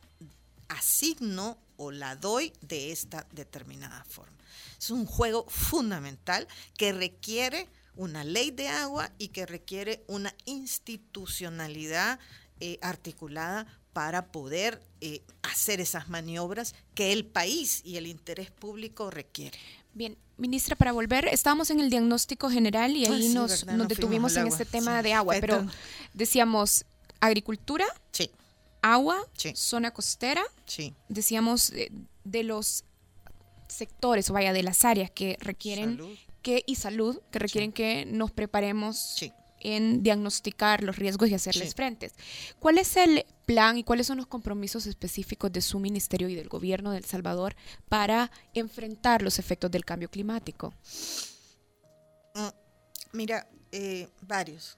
asigno 0.67 1.57
o 1.77 1.91
la 1.91 2.15
doy 2.15 2.53
de 2.61 2.91
esta 2.91 3.25
determinada 3.31 4.03
forma. 4.05 4.37
Es 4.77 4.91
un 4.91 5.05
juego 5.05 5.45
fundamental 5.47 6.47
que 6.77 6.91
requiere 6.91 7.67
una 7.99 8.23
ley 8.23 8.51
de 8.51 8.69
agua 8.69 9.11
y 9.17 9.27
que 9.27 9.45
requiere 9.45 10.05
una 10.07 10.33
institucionalidad 10.45 12.17
eh, 12.61 12.79
articulada 12.81 13.67
para 13.91 14.31
poder 14.31 14.81
eh, 15.01 15.21
hacer 15.43 15.81
esas 15.81 16.07
maniobras 16.07 16.75
que 16.95 17.11
el 17.11 17.25
país 17.25 17.81
y 17.83 17.97
el 17.97 18.07
interés 18.07 18.51
público 18.51 19.11
requiere. 19.11 19.59
Bien, 19.93 20.17
ministra, 20.37 20.77
para 20.77 20.93
volver, 20.93 21.27
estábamos 21.27 21.71
en 21.71 21.81
el 21.81 21.89
diagnóstico 21.89 22.49
general 22.49 22.95
y 22.95 23.05
ahí 23.05 23.33
nos, 23.33 23.65
detuvimos 23.65 24.37
en 24.37 24.47
este 24.47 24.63
tema 24.63 25.03
de 25.03 25.13
agua, 25.13 25.35
pero 25.41 25.67
decíamos 26.13 26.85
agricultura, 27.19 27.85
sí. 28.13 28.31
agua, 28.81 29.17
zona 29.55 29.91
costera, 29.91 30.43
decíamos 31.09 31.71
eh, 31.71 31.91
de, 32.23 32.43
los 32.43 32.85
sectores 33.67 34.29
o 34.29 34.33
vaya 34.33 34.53
de 34.53 34.63
las 34.63 34.85
áreas 34.85 35.11
que 35.11 35.35
requieren 35.41 35.99
que, 36.41 36.63
y 36.65 36.75
salud 36.75 37.21
que 37.31 37.39
requieren 37.39 37.71
que 37.71 38.05
nos 38.05 38.31
preparemos 38.31 39.17
en 39.61 40.03
diagnosticar 40.03 40.83
los 40.83 40.95
riesgos 40.95 41.29
y 41.29 41.33
hacerles 41.33 41.75
frentes. 41.75 42.13
¿Cuál 42.59 42.77
es 42.77 42.95
el 42.97 43.25
plan 43.45 43.77
y 43.77 43.83
cuáles 43.83 44.07
son 44.07 44.17
los 44.17 44.27
compromisos 44.27 44.85
específicos 44.85 45.51
de 45.51 45.61
su 45.61 45.79
ministerio 45.79 46.29
y 46.29 46.35
del 46.35 46.49
gobierno 46.49 46.91
de 46.91 46.99
El 46.99 47.05
Salvador 47.05 47.55
para 47.87 48.31
enfrentar 48.53 49.21
los 49.21 49.39
efectos 49.39 49.71
del 49.71 49.85
cambio 49.85 50.09
climático? 50.09 50.73
Mm, 52.35 52.47
mira, 53.13 53.49
eh, 53.71 54.09
varios. 54.21 54.77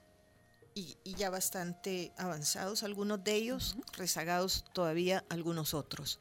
Y, 0.74 0.96
ya 1.04 1.28
bastante 1.28 2.12
avanzados, 2.16 2.82
algunos 2.82 3.22
de 3.22 3.34
ellos, 3.34 3.76
rezagados 3.92 4.64
todavía 4.72 5.22
algunos 5.28 5.74
otros. 5.74 6.18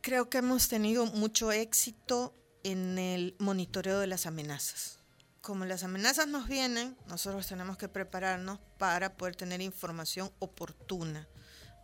Creo 0.00 0.30
que 0.30 0.38
hemos 0.38 0.68
tenido 0.68 1.04
mucho 1.06 1.52
éxito 1.52 2.34
en 2.64 2.98
el 2.98 3.36
monitoreo 3.38 4.00
de 4.00 4.06
las 4.08 4.26
amenazas. 4.26 4.98
como 5.42 5.66
las 5.66 5.84
amenazas 5.84 6.26
nos 6.26 6.48
vienen, 6.48 6.96
nosotros 7.06 7.46
tenemos 7.46 7.76
que 7.76 7.86
prepararnos 7.86 8.58
para 8.78 9.14
poder 9.14 9.36
tener 9.36 9.60
información 9.60 10.32
oportuna 10.38 11.28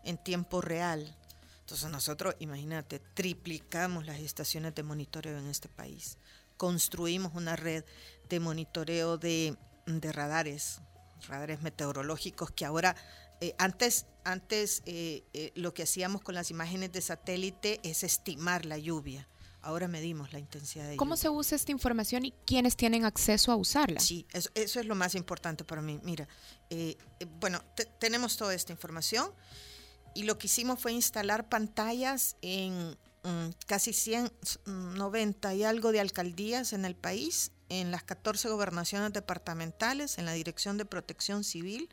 en 0.02 0.16
tiempo 0.16 0.62
real. 0.62 1.14
Entonces 1.60 1.90
nosotros, 1.90 2.34
imagínate, 2.38 3.00
triplicamos 3.12 4.06
las 4.06 4.18
estaciones 4.18 4.74
de 4.74 4.82
monitoreo 4.82 5.38
en 5.38 5.46
este 5.46 5.68
país. 5.68 6.16
Construimos 6.56 7.34
una 7.34 7.54
red 7.54 7.84
de 8.30 8.40
monitoreo 8.40 9.18
de, 9.18 9.54
radares, 9.86 10.80
radares 11.28 11.60
meteorológicos 11.60 12.50
que 12.50 12.64
ahora, 12.64 12.96
eh, 13.42 13.54
antes, 13.58 14.06
antes 14.24 14.82
eh, 14.86 15.22
eh, 15.34 15.52
lo 15.54 15.74
que 15.74 15.82
hacíamos 15.82 16.22
con 16.22 16.34
las 16.34 16.50
imágenes 16.50 16.92
de 16.92 17.02
satélite 17.02 17.78
es 17.82 18.04
estimar 18.04 18.64
la 18.64 18.78
lluvia 18.78 19.28
Ahora 19.62 19.88
medimos 19.88 20.32
la 20.32 20.38
intensidad 20.38 20.88
de 20.88 20.96
¿Cómo 20.96 21.16
se 21.16 21.28
usa 21.28 21.56
esta 21.56 21.70
información 21.70 22.24
y 22.24 22.32
quiénes 22.46 22.76
tienen 22.76 23.04
acceso 23.04 23.52
a 23.52 23.56
usarla? 23.56 24.00
Sí, 24.00 24.26
eso, 24.32 24.50
es 24.54 24.86
lo 24.86 24.94
más 24.94 25.14
importante 25.14 25.64
para 25.64 25.82
mí. 25.82 26.00
Mira, 26.02 26.28
eh, 26.70 26.96
eh, 27.18 27.26
bueno, 27.38 27.62
tenemos 27.98 28.36
toda 28.36 28.54
esta 28.54 28.72
información 28.72 29.30
y 30.14 30.22
lo 30.22 30.38
que 30.38 30.46
hicimos 30.46 30.80
fue 30.80 30.92
instalar 30.92 31.48
pantallas 31.48 32.36
en 32.40 32.96
mm, 33.22 33.50
casi 33.66 33.92
190 33.92 35.54
y 35.54 35.64
algo 35.64 35.92
de 35.92 36.00
alcaldías 36.00 36.72
en 36.72 36.86
el 36.86 36.96
país, 36.96 37.52
en 37.68 37.90
las 37.90 38.02
14 38.02 38.48
gobernaciones 38.48 39.12
departamentales, 39.12 40.18
en 40.18 40.24
la 40.24 40.32
Dirección 40.32 40.78
de 40.78 40.86
Protección 40.86 41.44
Civil 41.44 41.90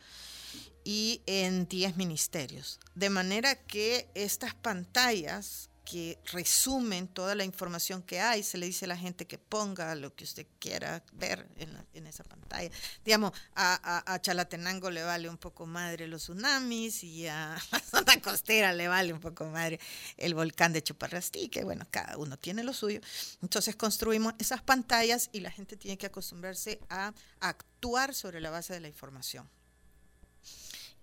y 0.86 1.22
en 1.26 1.68
10 1.68 1.98
ministerios. 1.98 2.80
De 2.96 3.10
manera 3.10 3.56
que 3.56 4.10
estas 4.16 4.56
pantallas 4.56 5.67
que 5.90 6.20
resumen 6.34 7.08
toda 7.08 7.34
la 7.34 7.46
información 7.46 8.02
que 8.02 8.20
hay. 8.20 8.44
Se 8.44 8.58
le 8.58 8.66
dice 8.66 8.84
a 8.84 8.90
la 8.90 8.98
gente 8.98 9.26
que 9.26 9.38
ponga 9.38 9.96
lo 9.96 10.14
que 10.14 10.26
usted 10.26 10.46
quiera 10.60 11.02
ver 11.14 11.48
en, 11.94 12.06
esa 12.06 12.26
pantalla. 12.26 12.70
Digamos, 13.06 13.32
a, 13.56 14.20
Chalatenango 14.22 14.90
le 14.90 15.04
vale 15.04 15.30
un 15.30 15.38
poco 15.38 15.66
madre 15.66 16.06
los 16.08 16.24
tsunamis 16.24 17.06
y 17.06 17.28
a 17.28 17.58
la 17.72 17.80
zona 17.80 18.22
costera 18.22 18.74
le 18.74 18.90
vale 18.90 19.14
un 19.14 19.22
poco 19.22 19.46
madre 19.46 19.80
el 20.18 20.34
volcán 20.34 20.74
de 20.74 20.84
Chuparrastique. 20.84 21.64
Bueno, 21.64 21.88
cada 21.90 22.18
uno 22.18 22.36
tiene 22.36 22.66
lo 22.66 22.74
suyo. 22.74 23.00
Entonces 23.42 23.78
construimos 23.78 24.34
esas 24.40 24.62
pantallas 24.62 25.30
y 25.32 25.40
la 25.40 25.52
gente 25.52 25.78
tiene 25.78 25.98
que 25.98 26.08
acostumbrarse 26.08 26.82
a 26.90 27.14
actuar 27.40 28.14
sobre 28.14 28.42
la 28.42 28.50
base 28.50 28.74
de 28.74 28.82
la 28.82 28.90
información 28.90 29.50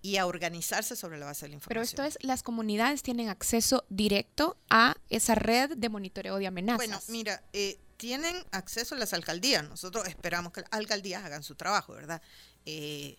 y 0.05 0.17
a 0.17 0.27
organizarse 0.27 0.95
sobre 0.95 1.17
la 1.17 1.25
base 1.25 1.45
de 1.45 1.49
la 1.49 1.55
información. 1.55 1.81
Pero 1.97 2.05
esto 2.05 2.19
es, 2.19 2.23
las 2.23 2.43
comunidades 2.43 3.01
tienen 3.01 3.27
acceso 3.27 3.85
directo 3.89 4.55
a 4.69 4.95
esa 5.09 5.33
red 5.33 5.75
de 5.75 5.89
monitoreo 5.89 6.37
de 6.37 6.45
amenazas. 6.45 6.77
Bueno, 6.77 7.01
mira, 7.07 7.41
eh, 7.53 7.79
tienen 7.97 8.35
acceso 8.51 8.93
a 8.93 8.99
las 8.99 9.13
alcaldías. 9.13 9.67
Nosotros 9.67 10.07
esperamos 10.07 10.53
que 10.53 10.61
las 10.61 10.69
alcaldías 10.73 11.23
hagan 11.23 11.41
su 11.41 11.55
trabajo, 11.55 11.93
¿verdad? 11.93 12.21
Eh, 12.67 13.17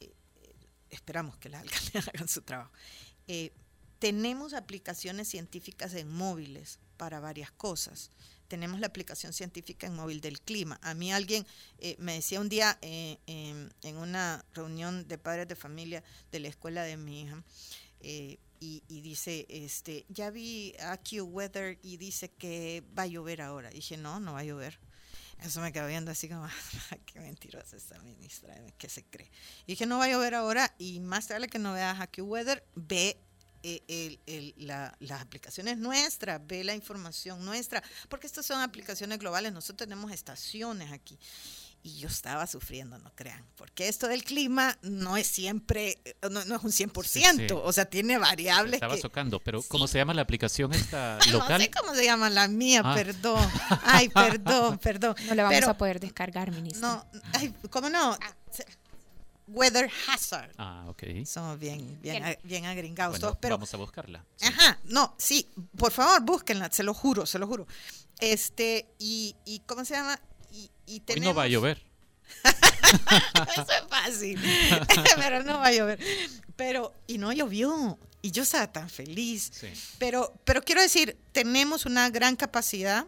eh, 0.00 0.12
esperamos 0.90 1.38
que 1.38 1.48
las 1.48 1.62
alcaldías 1.62 2.08
hagan 2.14 2.28
su 2.28 2.42
trabajo. 2.42 2.72
tenemos 3.98 4.52
aplicaciones 4.52 5.28
científicas 5.28 5.94
en 5.94 6.10
móviles 6.10 6.78
para 6.98 7.20
varias 7.20 7.52
cosas 7.52 8.10
tenemos 8.52 8.80
la 8.80 8.86
aplicación 8.88 9.32
científica 9.32 9.86
en 9.86 9.96
móvil 9.96 10.20
del 10.20 10.38
clima. 10.38 10.78
A 10.82 10.92
mí 10.92 11.10
alguien 11.10 11.46
eh, 11.78 11.96
me 11.98 12.12
decía 12.12 12.38
un 12.38 12.50
día 12.50 12.76
eh, 12.82 13.16
en 13.26 13.96
una 13.96 14.44
reunión 14.52 15.08
de 15.08 15.16
padres 15.16 15.48
de 15.48 15.56
familia 15.56 16.04
de 16.30 16.40
la 16.40 16.48
escuela 16.48 16.82
de 16.82 16.98
mi 16.98 17.22
hija, 17.22 17.42
eh, 18.00 18.38
y, 18.60 18.82
dice, 19.00 19.46
este, 19.48 20.04
ya 20.10 20.28
vi 20.28 20.74
AccuWeather 20.80 21.78
y 21.82 21.96
dice 21.96 22.28
que 22.28 22.84
va 22.96 23.04
a 23.04 23.06
llover 23.06 23.40
ahora. 23.40 23.70
dije, 23.70 23.96
no, 23.96 24.20
no 24.20 24.34
va 24.34 24.40
a 24.40 24.44
llover. 24.44 24.78
Eso 25.42 25.62
me 25.62 25.72
quedó 25.72 25.86
viendo 25.86 26.10
así 26.10 26.28
como, 26.28 26.46
qué 27.06 27.20
mentirosa 27.20 27.74
esta 27.74 27.98
ministra, 28.00 28.54
¿qué 28.76 28.90
se 28.90 29.02
cree? 29.02 29.30
Y 29.66 29.72
dije, 29.72 29.86
no 29.86 29.96
va 29.96 30.04
a 30.04 30.10
llover 30.10 30.34
ahora 30.34 30.74
y 30.78 31.00
más 31.00 31.26
tarde 31.26 31.48
que 31.48 31.58
no 31.58 31.72
veas 31.72 31.98
AccuWeather, 32.00 32.62
ve 32.74 33.16
eh, 33.62 34.18
el, 34.26 34.54
la, 34.56 34.96
las 35.00 35.20
aplicaciones 35.20 35.78
nuestras, 35.78 36.44
ve 36.46 36.64
la 36.64 36.74
información 36.74 37.44
nuestra, 37.44 37.82
porque 38.08 38.26
estas 38.26 38.44
son 38.46 38.60
aplicaciones 38.60 39.18
globales, 39.18 39.52
nosotros 39.52 39.88
tenemos 39.88 40.10
estaciones 40.10 40.92
aquí. 40.92 41.18
Y 41.84 41.98
yo 41.98 42.06
estaba 42.06 42.46
sufriendo, 42.46 42.96
no 42.98 43.12
crean, 43.16 43.44
porque 43.56 43.88
esto 43.88 44.06
del 44.06 44.22
clima 44.22 44.78
no 44.82 45.16
es 45.16 45.26
siempre, 45.26 45.98
no, 46.30 46.38
es 46.40 46.46
un 46.46 46.70
100%, 46.70 47.60
o 47.60 47.72
sea, 47.72 47.86
tiene 47.86 48.18
variables. 48.18 48.74
Estaba 48.74 48.96
socando, 48.96 49.40
pero 49.40 49.62
¿cómo 49.62 49.88
se 49.88 49.98
llama 49.98 50.14
la 50.14 50.22
aplicación 50.22 50.72
esta 50.72 51.18
local? 51.32 51.58
No 51.58 51.58
sé 51.58 51.70
cómo 51.72 51.94
se 51.96 52.04
llama 52.04 52.30
la 52.30 52.46
mía, 52.46 52.82
ah. 52.84 52.94
perdón. 52.94 53.50
Ay, 53.82 54.08
perdón, 54.10 54.78
perdón. 54.82 55.16
No 55.26 55.34
le 55.34 55.42
vamos 55.42 55.64
a 55.64 55.76
poder 55.76 55.98
descargar, 55.98 56.52
ministro. 56.52 56.86
No, 56.86 57.04
ay, 57.32 57.52
¿cómo 57.68 57.90
no? 57.90 58.12
Ah. 58.12 58.36
Weather 59.52 59.90
Hazard. 60.08 60.52
Ah, 60.58 60.84
ok. 60.88 61.24
Somos 61.26 61.58
bien, 61.58 61.98
bien, 62.02 62.38
bien 62.42 62.64
agringados 62.64 63.20
todos, 63.20 63.36
pero... 63.40 63.56
Vamos 63.56 63.72
a 63.74 63.76
buscarla. 63.76 64.24
Ajá, 64.40 64.78
no, 64.84 65.14
sí, 65.18 65.48
por 65.76 65.92
favor, 65.92 66.22
búsquenla, 66.22 66.70
se 66.72 66.82
lo 66.82 66.94
juro, 66.94 67.26
se 67.26 67.38
lo 67.38 67.46
juro. 67.46 67.66
Este, 68.18 68.86
y, 68.98 69.36
y 69.44 69.60
¿cómo 69.60 69.84
se 69.84 69.94
llama? 69.94 70.18
Y, 70.50 70.70
y 70.86 71.00
tenemos... 71.00 71.28
Hoy 71.28 71.32
no 71.32 71.36
va 71.36 71.42
a 71.44 71.48
llover. 71.48 71.82
Eso 73.52 73.62
es 73.62 73.88
fácil, 73.88 74.40
pero 75.16 75.42
no 75.42 75.58
va 75.58 75.66
a 75.66 75.72
llover. 75.72 75.98
Pero, 76.56 76.94
y 77.06 77.18
no 77.18 77.32
llovió, 77.32 77.98
y 78.22 78.30
yo 78.30 78.42
estaba 78.42 78.70
tan 78.72 78.88
feliz. 78.88 79.50
Sí. 79.52 79.68
Pero, 79.98 80.32
pero 80.44 80.62
quiero 80.62 80.80
decir, 80.80 81.18
tenemos 81.32 81.86
una 81.86 82.08
gran 82.10 82.36
capacidad, 82.36 83.06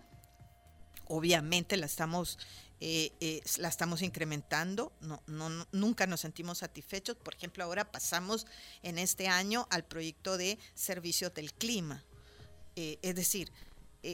obviamente 1.06 1.76
la 1.76 1.86
estamos 1.86 2.38
eh, 2.80 3.12
eh, 3.20 3.40
la 3.58 3.68
estamos 3.68 4.02
incrementando, 4.02 4.92
no, 5.00 5.22
no, 5.26 5.66
nunca 5.72 6.06
nos 6.06 6.20
sentimos 6.20 6.58
satisfechos. 6.58 7.16
Por 7.16 7.34
ejemplo, 7.34 7.64
ahora 7.64 7.90
pasamos 7.90 8.46
en 8.82 8.98
este 8.98 9.28
año 9.28 9.66
al 9.70 9.84
proyecto 9.84 10.36
de 10.36 10.58
servicios 10.74 11.32
del 11.34 11.52
clima. 11.52 12.04
Eh, 12.76 12.98
es 13.02 13.14
decir, 13.14 13.52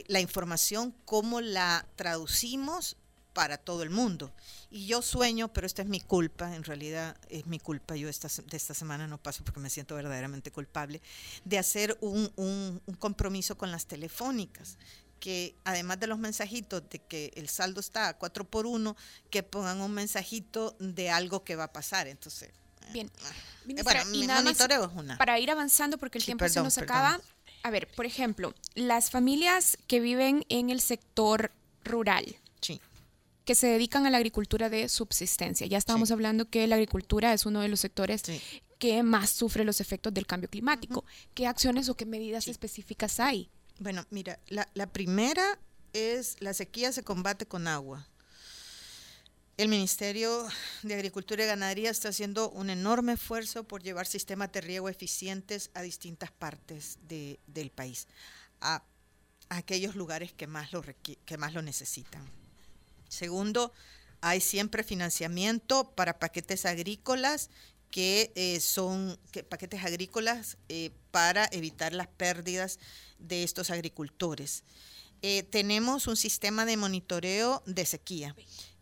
la 0.07 0.21
información, 0.21 0.95
cómo 1.03 1.41
la 1.41 1.85
traducimos 1.97 2.95
para 3.33 3.57
todo 3.57 3.83
el 3.83 3.89
mundo. 3.89 4.31
Y 4.69 4.85
yo 4.85 5.01
sueño, 5.01 5.51
pero 5.51 5.67
esta 5.67 5.81
es 5.81 5.87
mi 5.87 5.99
culpa, 5.99 6.55
en 6.55 6.63
realidad 6.63 7.17
es 7.29 7.45
mi 7.47 7.59
culpa, 7.59 7.95
yo 7.95 8.09
esta, 8.09 8.29
de 8.45 8.57
esta 8.57 8.73
semana 8.73 9.07
no 9.07 9.17
paso 9.17 9.43
porque 9.43 9.59
me 9.59 9.69
siento 9.69 9.95
verdaderamente 9.95 10.51
culpable, 10.51 11.01
de 11.43 11.57
hacer 11.57 11.97
un, 12.01 12.31
un, 12.35 12.81
un 12.85 12.95
compromiso 12.95 13.57
con 13.57 13.71
las 13.71 13.85
telefónicas 13.85 14.77
que 15.21 15.55
además 15.63 15.99
de 15.99 16.07
los 16.07 16.19
mensajitos 16.19 16.81
de 16.89 16.99
que 16.99 17.31
el 17.35 17.47
saldo 17.47 17.79
está 17.79 18.09
a 18.09 18.17
4 18.17 18.43
por 18.43 18.65
1, 18.65 18.97
que 19.29 19.43
pongan 19.43 19.79
un 19.79 19.93
mensajito 19.93 20.75
de 20.79 21.11
algo 21.11 21.45
que 21.45 21.55
va 21.55 21.65
a 21.65 21.71
pasar. 21.71 22.07
Entonces, 22.07 22.49
eh, 22.49 22.85
bien. 22.91 23.11
Eh, 23.67 23.83
bueno, 23.83 24.03
mi 24.05 24.27
monitoreo 24.27 24.85
es 24.85 24.91
una. 24.93 25.17
Para 25.17 25.39
ir 25.39 25.51
avanzando, 25.51 25.97
porque 25.97 26.17
el 26.17 26.25
tiempo 26.25 26.49
se 26.49 26.61
nos 26.61 26.77
acaba. 26.77 27.21
A 27.63 27.69
ver, 27.69 27.87
por 27.95 28.07
ejemplo, 28.07 28.55
las 28.73 29.11
familias 29.11 29.77
que 29.85 29.99
viven 29.99 30.43
en 30.49 30.69
el 30.69 30.81
sector 30.81 31.51
rural. 31.85 32.35
Que 33.43 33.55
se 33.55 33.67
dedican 33.67 34.05
a 34.05 34.11
la 34.11 34.17
agricultura 34.17 34.69
de 34.69 34.87
subsistencia. 34.87 35.65
Ya 35.65 35.79
estábamos 35.79 36.11
hablando 36.11 36.47
que 36.47 36.67
la 36.67 36.75
agricultura 36.75 37.33
es 37.33 37.47
uno 37.47 37.61
de 37.61 37.69
los 37.69 37.79
sectores 37.79 38.21
que 38.77 39.01
más 39.01 39.31
sufre 39.31 39.63
los 39.65 39.81
efectos 39.81 40.13
del 40.13 40.27
cambio 40.27 40.47
climático. 40.47 41.03
¿Qué 41.33 41.47
acciones 41.47 41.89
o 41.89 41.95
qué 41.95 42.05
medidas 42.05 42.47
específicas 42.47 43.19
hay? 43.19 43.49
Bueno, 43.81 44.05
mira, 44.11 44.39
la, 44.47 44.93
primera 44.93 45.57
es 45.91 46.35
la 46.39 46.53
sequía 46.53 46.91
se 46.91 47.03
combate 47.03 47.47
con 47.47 47.67
agua. 47.67 48.07
El 49.57 49.69
Ministerio 49.69 50.47
de 50.83 50.93
Agricultura 50.93 51.43
y 51.43 51.47
Ganadería 51.47 51.89
está 51.89 52.09
haciendo 52.09 52.51
un 52.51 52.69
enorme 52.69 53.13
esfuerzo 53.13 53.63
por 53.63 53.81
llevar 53.81 54.05
sistemas 54.05 54.51
de 54.51 54.61
riego 54.61 54.87
eficientes 54.87 55.71
a 55.73 55.81
distintas 55.81 56.29
partes 56.29 56.99
del 57.07 57.71
país, 57.71 58.07
a, 58.59 58.83
aquellos 59.49 59.95
lugares 59.95 60.31
que 60.31 60.45
más, 60.45 60.69
que 61.25 61.37
más 61.39 61.55
lo 61.55 61.63
necesitan. 61.63 62.23
Segundo, 63.09 63.73
hay 64.21 64.41
siempre 64.41 64.83
financiamiento 64.83 65.89
para 65.95 66.19
paquetes 66.19 66.67
agrícolas 66.67 67.49
que 67.91 68.31
eh, 68.35 68.59
son 68.61 69.19
paquetes 69.49 69.83
agrícolas 69.83 70.57
eh, 70.69 70.91
para 71.11 71.47
evitar 71.51 71.93
las 71.93 72.07
pérdidas 72.07 72.79
de 73.19 73.43
estos 73.43 73.69
agricultores. 73.69 74.63
Eh, 75.21 75.43
tenemos 75.43 76.07
un 76.07 76.17
sistema 76.17 76.65
de 76.65 76.77
monitoreo 76.77 77.61
de 77.67 77.85
sequía 77.85 78.35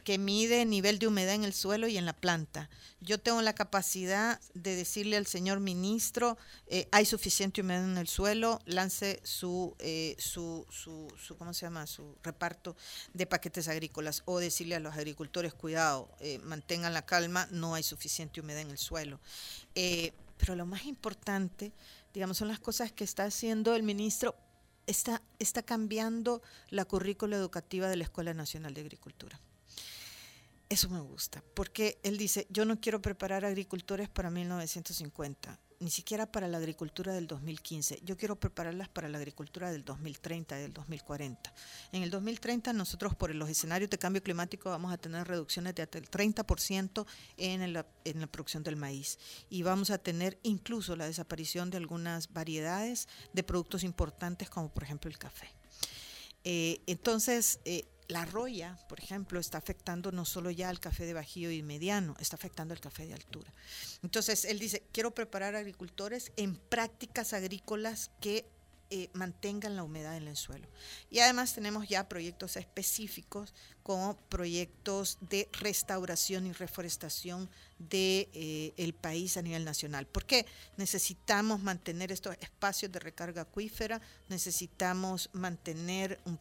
que 0.03 0.17
mide 0.17 0.61
el 0.61 0.69
nivel 0.69 0.99
de 0.99 1.07
humedad 1.07 1.35
en 1.35 1.43
el 1.43 1.53
suelo 1.53 1.87
y 1.87 1.97
en 1.97 2.05
la 2.05 2.13
planta. 2.13 2.69
Yo 3.01 3.19
tengo 3.19 3.41
la 3.41 3.53
capacidad 3.53 4.41
de 4.53 4.75
decirle 4.75 5.17
al 5.17 5.27
señor 5.27 5.59
ministro, 5.59 6.37
eh, 6.67 6.87
hay 6.91 7.05
suficiente 7.05 7.61
humedad 7.61 7.83
en 7.83 7.97
el 7.97 8.07
suelo, 8.07 8.59
lance 8.65 9.19
su, 9.23 9.75
eh, 9.79 10.15
su, 10.17 10.65
su, 10.69 11.07
su, 11.17 11.37
¿cómo 11.37 11.53
se 11.53 11.65
llama? 11.65 11.87
Su 11.87 12.15
reparto 12.23 12.75
de 13.13 13.25
paquetes 13.25 13.67
agrícolas 13.67 14.23
o 14.25 14.39
decirle 14.39 14.75
a 14.75 14.79
los 14.79 14.95
agricultores, 14.95 15.53
cuidado, 15.53 16.09
mantengan 16.43 16.93
la 16.93 17.05
calma, 17.05 17.47
no 17.51 17.75
hay 17.75 17.83
suficiente 17.83 18.41
humedad 18.41 18.61
en 18.61 18.71
el 18.71 18.77
suelo. 18.77 19.19
pero 19.73 20.55
lo 20.55 20.65
más 20.65 20.85
importante 20.85 21.73
digamos, 22.13 22.37
son 22.37 22.47
las 22.47 22.59
cosas 22.59 22.91
que 22.91 23.03
está 23.03 23.25
haciendo 23.25 23.75
el 23.75 23.83
ministro. 23.83 24.35
Está, 24.87 25.21
está 25.37 25.61
cambiando 25.61 26.41
la 26.69 26.85
currícula 26.85 27.35
educativa 27.35 27.89
de 27.89 27.95
la 27.95 28.03
Escuela 28.05 28.33
Nacional 28.33 28.73
de 28.73 28.81
Agricultura. 28.81 29.39
Eso 30.69 30.87
me 30.89 30.99
gusta, 30.99 31.43
porque 31.55 31.99
él 32.03 32.17
dice, 32.17 32.45
yo 32.51 32.63
no 32.63 32.79
quiero 32.79 33.01
preparar 33.01 33.43
agricultores 33.43 34.07
para 34.07 34.29
1950 34.29 35.59
ni 35.79 35.89
siquiera 35.89 36.29
para 36.29 36.47
la 36.47 36.57
agricultura 36.57 37.13
del 37.13 37.25
2015. 37.25 38.01
Yo 38.03 38.17
quiero 38.17 38.37
prepararlas 38.37 38.89
para 38.89 39.07
la 39.07 39.17
agricultura 39.17 39.71
del 39.71 39.85
2030 39.85 40.59
y 40.59 40.61
del 40.61 40.73
2040. 40.73 41.53
En 41.93 42.03
el 42.03 42.09
2030 42.09 42.73
nosotros 42.73 43.15
por 43.15 43.33
los 43.33 43.49
escenarios 43.49 43.89
de 43.89 43.97
cambio 43.97 44.21
climático 44.21 44.69
vamos 44.69 44.91
a 44.91 44.97
tener 44.97 45.27
reducciones 45.27 45.75
de 45.75 45.83
hasta 45.83 45.97
el 45.97 46.09
30% 46.09 47.05
en 47.37 47.73
la, 47.73 47.85
en 48.03 48.19
la 48.19 48.27
producción 48.27 48.63
del 48.63 48.75
maíz 48.75 49.17
y 49.49 49.63
vamos 49.63 49.89
a 49.89 49.97
tener 49.97 50.37
incluso 50.43 50.95
la 50.95 51.05
desaparición 51.05 51.69
de 51.69 51.77
algunas 51.77 52.31
variedades 52.33 53.07
de 53.31 53.43
productos 53.43 53.83
importantes 53.83 54.49
como 54.49 54.69
por 54.73 54.83
ejemplo 54.83 55.09
el 55.09 55.17
café. 55.17 55.47
Eh, 56.43 56.81
entonces, 56.87 57.59
eh, 57.65 57.85
la 58.09 58.25
roya, 58.25 58.75
por 58.89 58.99
ejemplo, 58.99 59.39
está 59.39 59.59
afectando 59.59 60.11
no 60.11 60.25
solo 60.25 60.49
ya 60.49 60.69
al 60.69 60.79
café 60.79 61.05
de 61.05 61.13
bajío 61.13 61.51
y 61.51 61.61
mediano, 61.61 62.15
está 62.19 62.35
afectando 62.35 62.73
al 62.73 62.79
café 62.79 63.05
de 63.05 63.13
altura. 63.13 63.53
Entonces, 64.01 64.45
él 64.45 64.57
dice, 64.57 64.83
quiero 64.91 65.11
preparar 65.11 65.55
agricultores 65.55 66.31
en 66.35 66.55
prácticas 66.55 67.33
agrícolas 67.33 68.09
que 68.19 68.45
eh, 68.91 69.11
mantengan 69.13 69.75
la 69.75 69.83
humedad 69.83 70.17
en 70.17 70.27
el 70.27 70.35
suelo. 70.35 70.67
Y 71.11 71.19
además 71.19 71.53
tenemos 71.53 71.87
ya 71.87 72.09
proyectos 72.09 72.57
específicos 72.57 73.53
como 73.83 74.17
proyectos 74.29 75.19
de 75.29 75.47
restauración 75.53 76.47
y 76.47 76.53
reforestación 76.53 77.47
del 77.77 78.27
de, 78.35 78.73
eh, 78.75 78.93
país 78.99 79.37
a 79.37 79.43
nivel 79.43 79.63
nacional. 79.63 80.07
Porque 80.07 80.47
necesitamos 80.77 81.61
mantener 81.61 82.11
estos 82.11 82.35
espacios 82.41 82.91
de 82.91 82.97
recarga 82.97 83.43
acuífera, 83.43 84.01
necesitamos 84.27 85.29
mantener 85.33 86.19
un 86.25 86.39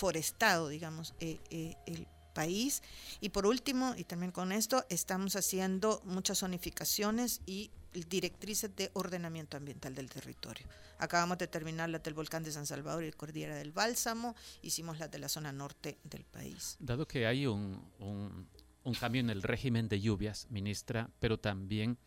forestado, 0.00 0.68
digamos, 0.68 1.12
eh, 1.20 1.38
eh, 1.50 1.76
el 1.84 2.06
país. 2.32 2.82
Y 3.20 3.28
por 3.28 3.44
último, 3.44 3.94
y 3.98 4.04
también 4.04 4.32
con 4.32 4.50
esto, 4.50 4.82
estamos 4.88 5.36
haciendo 5.36 6.00
muchas 6.06 6.38
zonificaciones 6.38 7.42
y 7.44 7.70
directrices 8.08 8.74
de 8.74 8.90
ordenamiento 8.94 9.58
ambiental 9.58 9.94
del 9.94 10.08
territorio. 10.08 10.66
Acabamos 10.96 11.36
de 11.36 11.48
terminar 11.48 11.90
las 11.90 12.02
del 12.02 12.14
volcán 12.14 12.42
de 12.42 12.50
San 12.50 12.64
Salvador 12.64 13.04
y 13.04 13.12
Cordillera 13.12 13.56
del 13.56 13.72
Bálsamo, 13.72 14.34
hicimos 14.62 14.98
las 14.98 15.10
de 15.10 15.18
la 15.18 15.28
zona 15.28 15.52
norte 15.52 15.98
del 16.04 16.24
país. 16.24 16.76
Dado 16.78 17.06
que 17.06 17.26
hay 17.26 17.46
un, 17.46 17.82
un, 17.98 18.48
un 18.84 18.94
cambio 18.94 19.20
en 19.20 19.28
el 19.28 19.42
régimen 19.42 19.86
de 19.88 20.00
lluvias, 20.00 20.46
ministra, 20.48 21.10
pero 21.18 21.38
también 21.38 21.98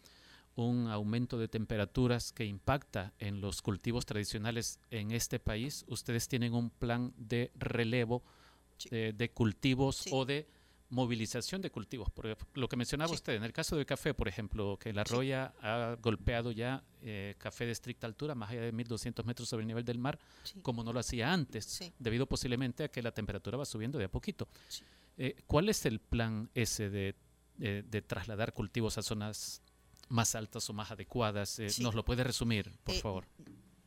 un 0.55 0.87
aumento 0.87 1.37
de 1.37 1.47
temperaturas 1.47 2.31
que 2.31 2.45
impacta 2.45 3.13
en 3.19 3.41
los 3.41 3.61
cultivos 3.61 4.05
tradicionales 4.05 4.79
en 4.91 5.11
este 5.11 5.39
país, 5.39 5.83
ustedes 5.87 6.27
tienen 6.27 6.53
un 6.53 6.69
plan 6.69 7.13
de 7.17 7.51
relevo 7.55 8.23
de, 8.89 9.31
cultivos 9.33 10.05
o 10.11 10.25
de 10.25 10.47
movilización 10.89 11.61
de 11.61 11.71
cultivos. 11.71 12.09
Porque 12.11 12.37
lo 12.53 12.67
que 12.67 12.75
mencionaba 12.75 13.11
usted, 13.13 13.33
en 13.33 13.43
el 13.43 13.53
caso 13.53 13.75
del 13.75 13.85
café, 13.85 14.13
por 14.13 14.27
ejemplo, 14.27 14.77
que 14.79 14.93
la 14.93 15.03
roya 15.03 15.53
ha 15.61 15.97
golpeado 16.01 16.51
ya 16.51 16.83
eh, 17.01 17.35
café 17.39 17.65
de 17.65 17.71
estricta 17.71 18.05
altura, 18.05 18.35
más 18.35 18.51
allá 18.51 18.61
de 18.61 18.73
1.200 18.73 19.23
metros 19.23 19.49
sobre 19.49 19.63
el 19.63 19.67
nivel 19.67 19.85
del 19.85 19.97
mar, 19.97 20.19
como 20.61 20.83
no 20.83 20.93
lo 20.93 20.99
hacía 20.99 21.33
antes, 21.33 21.91
debido 21.97 22.27
posiblemente 22.27 22.83
a 22.83 22.87
que 22.89 23.01
la 23.01 23.11
temperatura 23.11 23.57
va 23.57 23.65
subiendo 23.65 23.97
de 23.97 24.05
a 24.05 24.11
poquito. 24.11 24.47
Eh, 25.17 25.35
¿Cuál 25.47 25.69
es 25.69 25.85
el 25.85 25.99
plan 25.99 26.49
ese 26.53 26.89
de, 26.89 27.15
de 27.57 28.01
trasladar 28.01 28.53
cultivos 28.53 28.97
a 28.97 29.01
zonas 29.01 29.61
más 30.13 30.35
altas 30.35 30.69
o 30.69 30.73
más 30.73 30.91
adecuadas. 30.91 31.59
Eh, 31.59 31.67
¿Nos 31.79 31.95
lo 31.95 32.05
puede 32.05 32.23
resumir, 32.23 32.71
por 32.83 32.95
eh, 32.95 33.01
favor? 33.01 33.27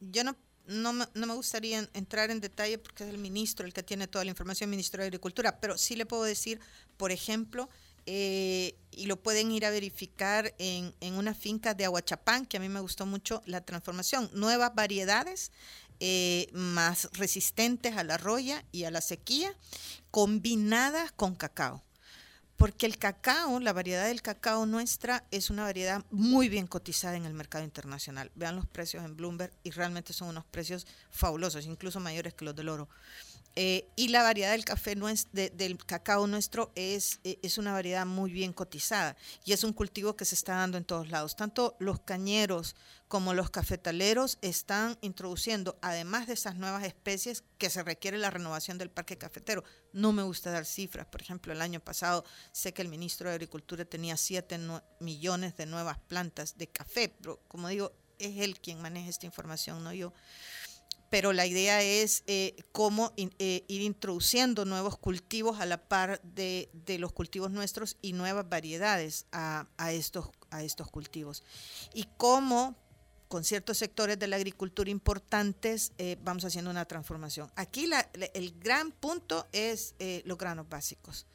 Yo 0.00 0.24
no, 0.24 0.36
no, 0.66 0.92
me, 0.92 1.06
no 1.14 1.26
me 1.26 1.34
gustaría 1.34 1.88
entrar 1.94 2.30
en 2.30 2.40
detalle 2.40 2.78
porque 2.78 3.04
es 3.04 3.10
el 3.10 3.18
ministro 3.18 3.66
el 3.66 3.72
que 3.72 3.82
tiene 3.82 4.08
toda 4.08 4.24
la 4.24 4.30
información, 4.30 4.68
el 4.68 4.72
ministro 4.72 5.00
de 5.00 5.06
Agricultura, 5.06 5.58
pero 5.60 5.78
sí 5.78 5.96
le 5.96 6.04
puedo 6.04 6.24
decir, 6.24 6.60
por 6.96 7.12
ejemplo, 7.12 7.70
eh, 8.04 8.76
y 8.90 9.06
lo 9.06 9.20
pueden 9.22 9.50
ir 9.50 9.64
a 9.64 9.70
verificar 9.70 10.54
en, 10.58 10.94
en, 11.00 11.14
una 11.14 11.34
finca 11.34 11.74
de 11.74 11.84
Aguachapán, 11.84 12.46
que 12.46 12.56
a 12.56 12.60
mí 12.60 12.68
me 12.68 12.80
gustó 12.80 13.06
mucho 13.06 13.42
la 13.46 13.62
transformación. 13.62 14.30
Nuevas 14.32 14.74
variedades 14.74 15.50
más 16.52 17.08
resistentes 17.14 17.96
a 17.96 18.04
la 18.04 18.18
roya 18.18 18.62
y 18.70 18.84
a 18.84 18.90
la 18.90 19.00
sequía, 19.00 19.50
combinadas 20.10 21.10
con 21.12 21.34
cacao 21.34 21.85
porque 22.56 22.86
el 22.86 22.98
cacao, 22.98 23.60
la 23.60 23.72
variedad 23.72 24.06
del 24.06 24.22
cacao 24.22 24.66
nuestra 24.66 25.24
es 25.30 25.50
una 25.50 25.64
variedad 25.64 26.04
muy 26.10 26.48
bien 26.48 26.66
cotizada 26.66 27.16
en 27.16 27.26
el 27.26 27.34
mercado 27.34 27.64
internacional. 27.64 28.30
Vean 28.34 28.56
los 28.56 28.66
precios 28.66 29.04
en 29.04 29.16
Bloomberg 29.16 29.52
y 29.62 29.70
realmente 29.70 30.12
son 30.12 30.28
unos 30.28 30.44
precios 30.44 30.86
fabulosos, 31.10 31.66
incluso 31.66 32.00
mayores 32.00 32.34
que 32.34 32.44
los 32.44 32.56
del 32.56 32.68
oro. 32.68 32.88
Eh, 33.58 33.88
y 33.96 34.08
la 34.08 34.22
variedad 34.22 34.52
del 34.52 34.66
café 34.66 34.94
del 34.94 35.78
cacao 35.86 36.26
nuestro 36.26 36.72
es, 36.74 37.20
eh, 37.24 37.38
es 37.42 37.56
una 37.56 37.72
variedad 37.72 38.04
muy 38.04 38.30
bien 38.30 38.52
cotizada 38.52 39.16
y 39.46 39.54
es 39.54 39.64
un 39.64 39.72
cultivo 39.72 40.14
que 40.14 40.26
se 40.26 40.34
está 40.34 40.56
dando 40.56 40.76
en 40.76 40.84
todos 40.84 41.08
lados. 41.08 41.36
Tanto 41.36 41.74
los 41.78 42.00
cañeros 42.00 42.76
como 43.08 43.34
los 43.34 43.50
cafetaleros 43.50 44.38
están 44.42 44.98
introduciendo, 45.00 45.78
además 45.80 46.26
de 46.26 46.34
esas 46.34 46.56
nuevas 46.56 46.84
especies, 46.84 47.44
que 47.58 47.70
se 47.70 47.82
requiere 47.82 48.18
la 48.18 48.30
renovación 48.30 48.78
del 48.78 48.90
parque 48.90 49.18
cafetero. 49.18 49.64
No 49.92 50.12
me 50.12 50.22
gusta 50.22 50.50
dar 50.50 50.64
cifras, 50.64 51.06
por 51.06 51.22
ejemplo, 51.22 51.52
el 51.52 51.62
año 51.62 51.80
pasado 51.80 52.24
sé 52.52 52.72
que 52.72 52.82
el 52.82 52.88
ministro 52.88 53.28
de 53.28 53.36
Agricultura 53.36 53.84
tenía 53.84 54.16
7 54.16 54.58
millones 55.00 55.56
de 55.56 55.66
nuevas 55.66 55.98
plantas 55.98 56.58
de 56.58 56.66
café, 56.66 57.08
pero 57.08 57.40
como 57.48 57.68
digo, 57.68 57.92
es 58.18 58.38
él 58.38 58.58
quien 58.60 58.80
maneja 58.80 59.08
esta 59.08 59.26
información, 59.26 59.84
no 59.84 59.92
yo 59.92 60.12
pero 61.10 61.32
la 61.32 61.46
idea 61.46 61.82
es 61.82 62.24
eh, 62.26 62.56
cómo 62.72 63.12
eh, 63.16 63.64
ir 63.68 63.82
introduciendo 63.82 64.64
nuevos 64.64 64.98
cultivos 64.98 65.60
a 65.60 65.66
la 65.66 65.88
par 65.88 66.20
de, 66.22 66.68
los 66.98 67.12
cultivos 67.12 67.50
nuestros 67.50 67.96
y 68.02 68.12
nuevas 68.12 68.48
variedades 68.48 69.26
a, 69.32 69.66
estos, 69.92 70.30
a 70.50 70.62
estos 70.62 70.90
cultivos. 70.90 71.44
Y 71.94 72.06
cómo 72.16 72.74
con 73.28 73.44
ciertos 73.44 73.78
sectores 73.78 74.18
de 74.18 74.26
la 74.26 74.36
agricultura 74.36 74.90
importantes 74.90 75.92
eh, 75.98 76.16
vamos 76.22 76.44
haciendo 76.44 76.70
una 76.70 76.84
transformación. 76.84 77.50
Aquí 77.56 77.88
el 78.34 78.58
gran 78.60 78.92
punto 78.92 79.46
es 79.52 79.94
los 80.24 80.38
granos 80.38 80.68
básicos. 80.68 81.26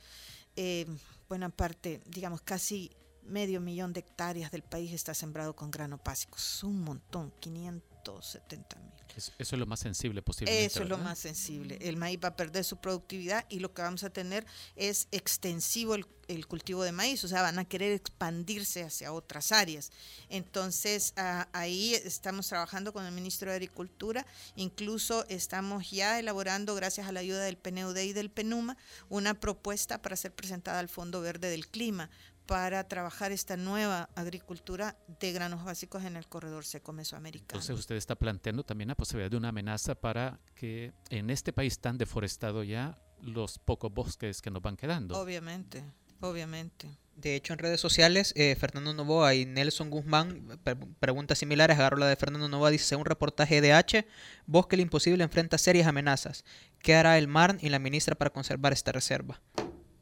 buena 1.28 1.50
parte, 1.50 2.02
digamos, 2.06 2.42
casi 2.42 2.92
medio 3.24 3.62
millón 3.62 3.94
de 3.94 4.02
hectáreas 4.02 4.52
del 4.52 4.64
país 4.64 4.92
está 4.94 5.14
sembrado 5.14 5.56
con 5.56 5.72
granos 5.72 6.00
básicos. 6.04 6.64
Un 6.64 6.82
montón, 6.84 7.32
570 7.40 8.80
mil. 8.80 9.01
Eso, 9.16 9.32
es 9.38 9.52
lo 9.52 9.66
más 9.66 9.80
sensible 9.80 10.22
posible. 10.22 10.66
Eso 10.66 10.84
es 10.84 10.90
lo 10.90 10.98
más 10.98 11.20
sensible. 11.20 11.78
El 11.82 11.98
maíz 11.98 12.20
va 12.24 12.30
a 12.30 12.36
perder 12.36 12.64
su 12.64 12.78
productividad 12.78 13.46
y 13.50 13.60
lo 13.60 13.74
que 13.74 13.82
vamos 13.82 14.04
a 14.04 14.10
tener 14.10 14.46
es 14.76 15.08
extensivo 15.12 15.96
el, 15.96 16.06
cultivo 16.48 16.84
de 16.84 16.94
maíz, 16.94 17.22
o 17.26 17.28
sea, 17.28 17.42
van 17.42 17.60
a 17.60 17.66
querer 17.66 17.92
expandirse 17.92 18.84
hacia 18.84 19.12
otras 19.12 19.52
áreas. 19.52 19.92
Entonces, 20.30 21.14
ahí 21.52 21.94
estamos 21.94 22.48
trabajando 22.48 22.94
con 22.94 23.06
el 23.06 23.12
ministro 23.12 23.50
de 23.50 23.56
Agricultura, 23.56 24.26
incluso 24.56 25.26
estamos 25.28 25.92
ya 25.92 26.20
elaborando, 26.20 26.74
gracias 26.74 27.08
a 27.08 27.12
la 27.12 27.20
ayuda 27.20 27.44
del 27.44 27.58
PNUD 27.58 27.98
y 27.98 28.14
del 28.14 28.30
PENUMA, 28.30 28.78
una 29.10 29.34
propuesta 29.34 30.02
para 30.02 30.16
ser 30.16 30.34
presentada 30.34 30.80
al 30.80 30.88
Fondo 30.88 31.20
Verde 31.20 31.50
del 31.50 31.68
Clima 31.68 32.10
para 32.52 32.86
trabajar 32.86 33.32
esta 33.32 33.56
nueva 33.56 34.10
agricultura 34.14 34.98
de 35.22 35.32
granos 35.32 35.64
básicos 35.64 36.04
en 36.04 36.18
el 36.18 36.28
corredor 36.28 36.66
seco 36.66 36.92
mesoamericano. 36.92 37.48
Entonces 37.48 37.80
usted 37.80 37.96
está 37.96 38.16
planteando 38.16 38.66
también 38.66 38.90
la 38.90 38.96
posibilidad 38.96 39.32
de 39.32 39.38
una 39.38 39.48
amenaza 39.48 39.96
para 39.96 40.38
que 40.54 40.92
en 41.10 41.30
este 41.30 41.54
país 41.54 41.80
tan 41.80 41.98
deforestado 41.98 42.66
ya 42.66 43.02
los 43.22 43.58
pocos 43.58 43.94
bosques 43.94 44.42
que 44.42 44.52
nos 44.52 44.62
van 44.62 44.76
quedando. 44.76 45.18
Obviamente, 45.18 45.82
obviamente. 46.20 46.90
De 47.16 47.38
hecho, 47.38 47.54
en 47.54 47.60
redes 47.60 47.80
sociales, 47.80 48.34
eh, 48.36 48.54
Fernando 48.60 48.94
Novoa 48.94 49.34
y 49.34 49.46
Nelson 49.46 49.90
Guzmán, 49.90 50.60
preguntas 51.00 51.38
similares, 51.38 51.80
agarro 51.80 51.96
la 51.96 52.08
de 52.08 52.18
Fernando 52.18 52.50
Novoa, 52.50 52.70
dice, 52.70 52.84
según 52.84 53.04
un 53.04 53.06
reportaje 53.06 53.62
de 53.62 53.72
H, 53.72 54.06
Bosque 54.46 54.76
el 54.76 54.82
Imposible 54.82 55.24
enfrenta 55.24 55.58
serias 55.58 55.88
amenazas. 55.88 56.44
¿Qué 56.80 56.96
hará 56.96 57.18
el 57.18 57.30
MARN 57.30 57.60
y 57.62 57.70
la 57.70 57.80
ministra 57.80 58.16
para 58.16 58.32
conservar 58.32 58.74
esta 58.74 58.92
reserva? 58.92 59.40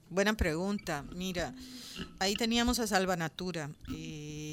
Buena 0.10 0.34
pregunta. 0.34 1.04
Mira, 1.16 1.54
ahí 2.18 2.36
teníamos 2.36 2.80
a 2.80 2.88
Salvanatura 2.88 3.70
eh, 3.94 4.49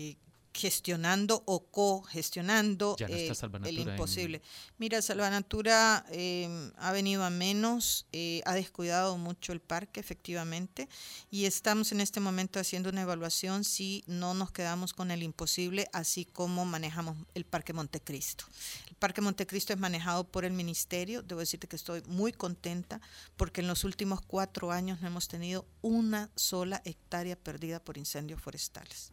gestionando 0.57 1.43
o 1.47 1.67
co-gestionando 1.67 2.97
eh, 2.99 3.31
el 3.65 3.79
imposible. 3.79 4.41
Mira, 4.79 5.03
Salvanatura 5.03 6.05
eh, 6.11 6.73
ha 6.79 6.93
venido 6.93 7.23
a 7.25 7.31
menos, 7.31 8.07
eh, 8.13 8.41
ha 8.47 8.55
descuidado 8.55 9.19
mucho 9.19 9.53
el 9.53 9.61
parque, 9.61 10.01
efectivamente, 10.01 10.89
y 11.31 11.45
estamos 11.45 11.93
en 11.93 12.01
este 12.01 12.21
momento 12.21 12.59
haciendo 12.59 12.89
una 12.89 13.03
evaluación 13.03 13.65
si 13.65 14.03
no 14.07 14.33
nos 14.35 14.51
quedamos 14.51 14.95
con 14.95 15.11
el 15.11 15.23
imposible, 15.23 15.89
así 15.93 16.25
como 16.25 16.65
manejamos 16.65 17.17
el 17.35 17.45
Parque 17.45 17.75
Montecristo. 17.75 18.45
El 18.89 18.97
Parque 18.97 19.21
Montecristo 19.21 19.75
es 19.75 19.79
manejado 19.79 20.25
por 20.25 20.47
el 20.47 20.55
Ministerio, 20.55 21.23
debo 21.23 21.41
decirte 21.41 21.69
que 21.69 21.77
estoy 21.77 22.03
muy 22.07 22.33
contenta 22.33 23.01
porque 23.37 23.61
en 23.61 23.67
los 23.67 23.85
últimos 23.85 24.23
cuatro 24.23 24.73
años 24.73 25.03
no 25.03 25.09
hemos 25.09 25.29
tenido 25.29 25.67
una 25.83 26.31
sola 26.35 26.81
hectárea 26.87 27.37
perdida 27.37 27.79
por 27.79 27.99
incendios 27.99 28.41
forestales 28.41 29.11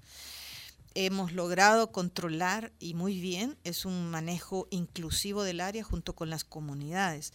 hemos 0.96 1.34
logrado 1.34 1.92
controlar 1.92 2.72
y 2.80 2.94
muy 2.94 3.20
bien, 3.20 3.58
es 3.64 3.86
un 3.86 4.10
manejo 4.10 4.68
inclusivo 4.70 5.44
del 5.44 5.62
área 5.62 5.84
junto 5.84 6.16
con 6.16 6.30
las 6.30 6.44
comunidades. 6.44 7.34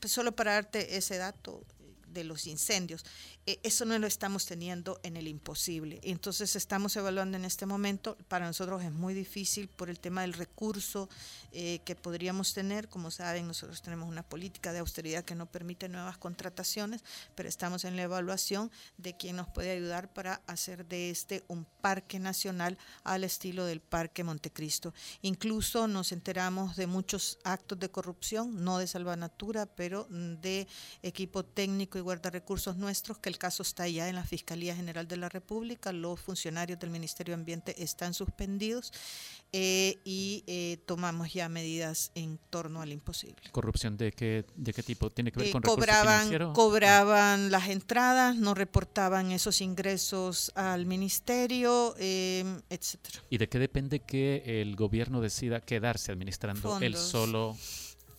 Pues 0.00 0.12
solo 0.12 0.32
para 0.32 0.52
darte 0.54 0.96
ese 0.96 1.16
dato, 1.18 1.64
de 2.12 2.24
los 2.24 2.46
incendios. 2.46 3.04
Eh, 3.46 3.58
eso 3.62 3.84
no 3.84 3.98
lo 3.98 4.06
estamos 4.06 4.46
teniendo 4.46 5.00
en 5.02 5.16
el 5.16 5.28
imposible. 5.28 6.00
Entonces 6.02 6.56
estamos 6.56 6.96
evaluando 6.96 7.36
en 7.36 7.44
este 7.44 7.66
momento, 7.66 8.16
para 8.28 8.46
nosotros 8.46 8.82
es 8.82 8.92
muy 8.92 9.14
difícil 9.14 9.68
por 9.68 9.90
el 9.90 9.98
tema 9.98 10.22
del 10.22 10.32
recurso 10.32 11.08
eh, 11.52 11.80
que 11.84 11.96
podríamos 11.96 12.54
tener. 12.54 12.88
Como 12.88 13.10
saben, 13.10 13.46
nosotros 13.46 13.82
tenemos 13.82 14.08
una 14.08 14.22
política 14.22 14.72
de 14.72 14.80
austeridad 14.80 15.24
que 15.24 15.34
no 15.34 15.46
permite 15.46 15.88
nuevas 15.88 16.18
contrataciones, 16.18 17.02
pero 17.34 17.48
estamos 17.48 17.84
en 17.84 17.96
la 17.96 18.02
evaluación 18.02 18.70
de 18.98 19.16
quién 19.16 19.36
nos 19.36 19.48
puede 19.48 19.72
ayudar 19.72 20.12
para 20.12 20.42
hacer 20.46 20.86
de 20.86 21.10
este 21.10 21.42
un 21.48 21.66
parque 21.80 22.18
nacional 22.18 22.78
al 23.04 23.24
estilo 23.24 23.64
del 23.64 23.80
Parque 23.80 24.24
Montecristo. 24.24 24.94
Incluso 25.22 25.88
nos 25.88 26.12
enteramos 26.12 26.76
de 26.76 26.86
muchos 26.86 27.38
actos 27.44 27.78
de 27.78 27.90
corrupción, 27.90 28.64
no 28.64 28.78
de 28.78 28.86
Salvanatura, 28.86 29.66
pero 29.66 30.06
de 30.10 30.66
equipo 31.02 31.44
técnico 31.44 31.98
y 31.98 32.01
guarda 32.02 32.30
recursos 32.30 32.76
nuestros 32.76 33.18
que 33.18 33.28
el 33.28 33.38
caso 33.38 33.62
está 33.62 33.88
ya 33.88 34.08
en 34.08 34.16
la 34.16 34.24
Fiscalía 34.24 34.76
General 34.76 35.08
de 35.08 35.16
la 35.16 35.28
República, 35.28 35.92
los 35.92 36.20
funcionarios 36.20 36.78
del 36.78 36.90
Ministerio 36.90 37.34
de 37.34 37.40
Ambiente 37.40 37.82
están 37.82 38.14
suspendidos 38.14 38.92
eh, 39.52 39.98
y 40.04 40.44
eh, 40.46 40.78
tomamos 40.86 41.32
ya 41.32 41.48
medidas 41.48 42.10
en 42.14 42.38
torno 42.50 42.80
al 42.80 42.90
imposible. 42.90 43.50
¿Corrupción 43.52 43.96
de 43.96 44.12
qué, 44.12 44.46
de 44.56 44.72
qué 44.72 44.82
tipo? 44.82 45.10
¿Tiene 45.10 45.30
que 45.30 45.40
ver 45.40 45.48
eh, 45.48 45.52
con 45.52 45.62
cobraban, 45.62 46.52
Cobraban 46.54 47.50
las 47.50 47.68
entradas, 47.68 48.36
no 48.36 48.54
reportaban 48.54 49.30
esos 49.30 49.60
ingresos 49.60 50.52
al 50.54 50.86
ministerio, 50.86 51.94
etcétera. 51.98 53.22
¿Y 53.28 53.38
de 53.38 53.48
qué 53.48 53.58
depende 53.58 54.00
que 54.00 54.62
el 54.62 54.74
gobierno 54.74 55.20
decida 55.20 55.60
quedarse 55.60 56.12
administrando 56.12 56.78
el 56.80 56.96
solo 56.96 57.56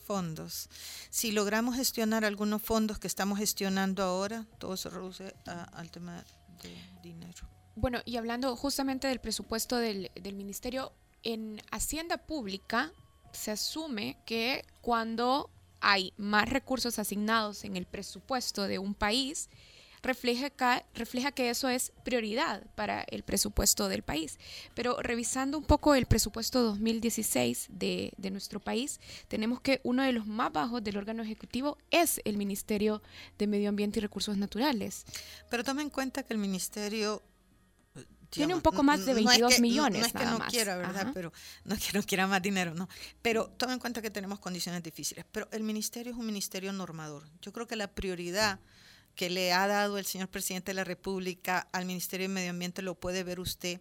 fondos. 0.03 0.69
Si 1.09 1.31
logramos 1.31 1.75
gestionar 1.75 2.25
algunos 2.25 2.61
fondos 2.61 2.99
que 2.99 3.07
estamos 3.07 3.39
gestionando 3.39 4.03
ahora, 4.03 4.45
todo 4.59 4.77
se 4.77 4.89
reduce 4.89 5.33
al 5.45 5.91
tema 5.91 6.23
de 6.61 6.75
dinero. 7.01 7.49
Bueno, 7.75 7.99
y 8.05 8.17
hablando 8.17 8.55
justamente 8.55 9.07
del 9.07 9.19
presupuesto 9.19 9.77
del, 9.77 10.11
del 10.15 10.35
Ministerio, 10.35 10.93
en 11.23 11.61
Hacienda 11.71 12.17
Pública 12.17 12.91
se 13.31 13.51
asume 13.51 14.17
que 14.25 14.65
cuando 14.81 15.49
hay 15.81 16.13
más 16.17 16.47
recursos 16.47 16.99
asignados 16.99 17.65
en 17.65 17.75
el 17.75 17.85
presupuesto 17.85 18.63
de 18.63 18.79
un 18.79 18.93
país, 18.93 19.49
refleja 20.03 20.49
que, 20.49 20.85
refleja 20.93 21.31
que 21.31 21.49
eso 21.49 21.69
es 21.69 21.93
prioridad 22.03 22.63
para 22.75 23.01
el 23.03 23.23
presupuesto 23.23 23.87
del 23.87 24.03
país. 24.03 24.37
Pero 24.75 24.97
revisando 25.01 25.57
un 25.57 25.63
poco 25.63 25.95
el 25.95 26.05
presupuesto 26.05 26.61
2016 26.61 27.67
de, 27.69 28.13
de 28.17 28.31
nuestro 28.31 28.59
país, 28.59 28.99
tenemos 29.27 29.61
que 29.61 29.81
uno 29.83 30.03
de 30.03 30.11
los 30.11 30.27
más 30.27 30.51
bajos 30.51 30.83
del 30.83 30.97
órgano 30.97 31.23
ejecutivo 31.23 31.77
es 31.89 32.21
el 32.25 32.37
Ministerio 32.37 33.01
de 33.37 33.47
Medio 33.47 33.69
Ambiente 33.69 33.99
y 33.99 34.01
Recursos 34.01 34.37
Naturales. 34.37 35.05
Pero 35.49 35.63
tome 35.63 35.81
en 35.81 35.89
cuenta 35.89 36.23
que 36.23 36.33
el 36.33 36.39
Ministerio 36.39 37.23
tiene 38.33 38.55
un 38.55 38.61
poco 38.61 38.83
más 38.83 39.05
de 39.05 39.13
22 39.13 39.59
millones. 39.59 40.01
No, 40.01 40.05
es 40.07 40.13
que 40.13 40.25
no 40.25 40.39
quiera, 40.49 40.75
¿verdad? 40.75 41.11
Pero 41.13 41.31
no 41.65 41.75
es 41.75 41.85
que 41.85 41.97
no 41.97 42.03
quiera 42.03 42.27
más 42.27 42.41
dinero, 42.41 42.73
no. 42.73 42.89
Pero 43.21 43.47
tome 43.57 43.73
en 43.73 43.79
cuenta 43.79 44.01
que 44.01 44.09
tenemos 44.09 44.39
condiciones 44.39 44.81
difíciles. 44.81 45.25
Pero 45.31 45.47
el 45.51 45.63
ministerio 45.63 46.13
es 46.13 46.17
un 46.17 46.25
ministerio 46.25 46.73
normador. 46.73 47.29
Yo 47.41 47.53
creo 47.53 47.67
que 47.67 47.75
la 47.75 47.87
prioridad 47.87 48.59
que 49.15 49.29
le 49.29 49.53
ha 49.53 49.67
dado 49.67 49.97
el 49.97 50.05
señor 50.05 50.27
presidente 50.27 50.71
de 50.71 50.75
la 50.75 50.83
República 50.83 51.67
al 51.71 51.85
Ministerio 51.85 52.27
de 52.27 52.33
Medio 52.33 52.49
Ambiente 52.49 52.81
lo 52.81 52.95
puede 52.95 53.23
ver 53.23 53.39
usted 53.39 53.79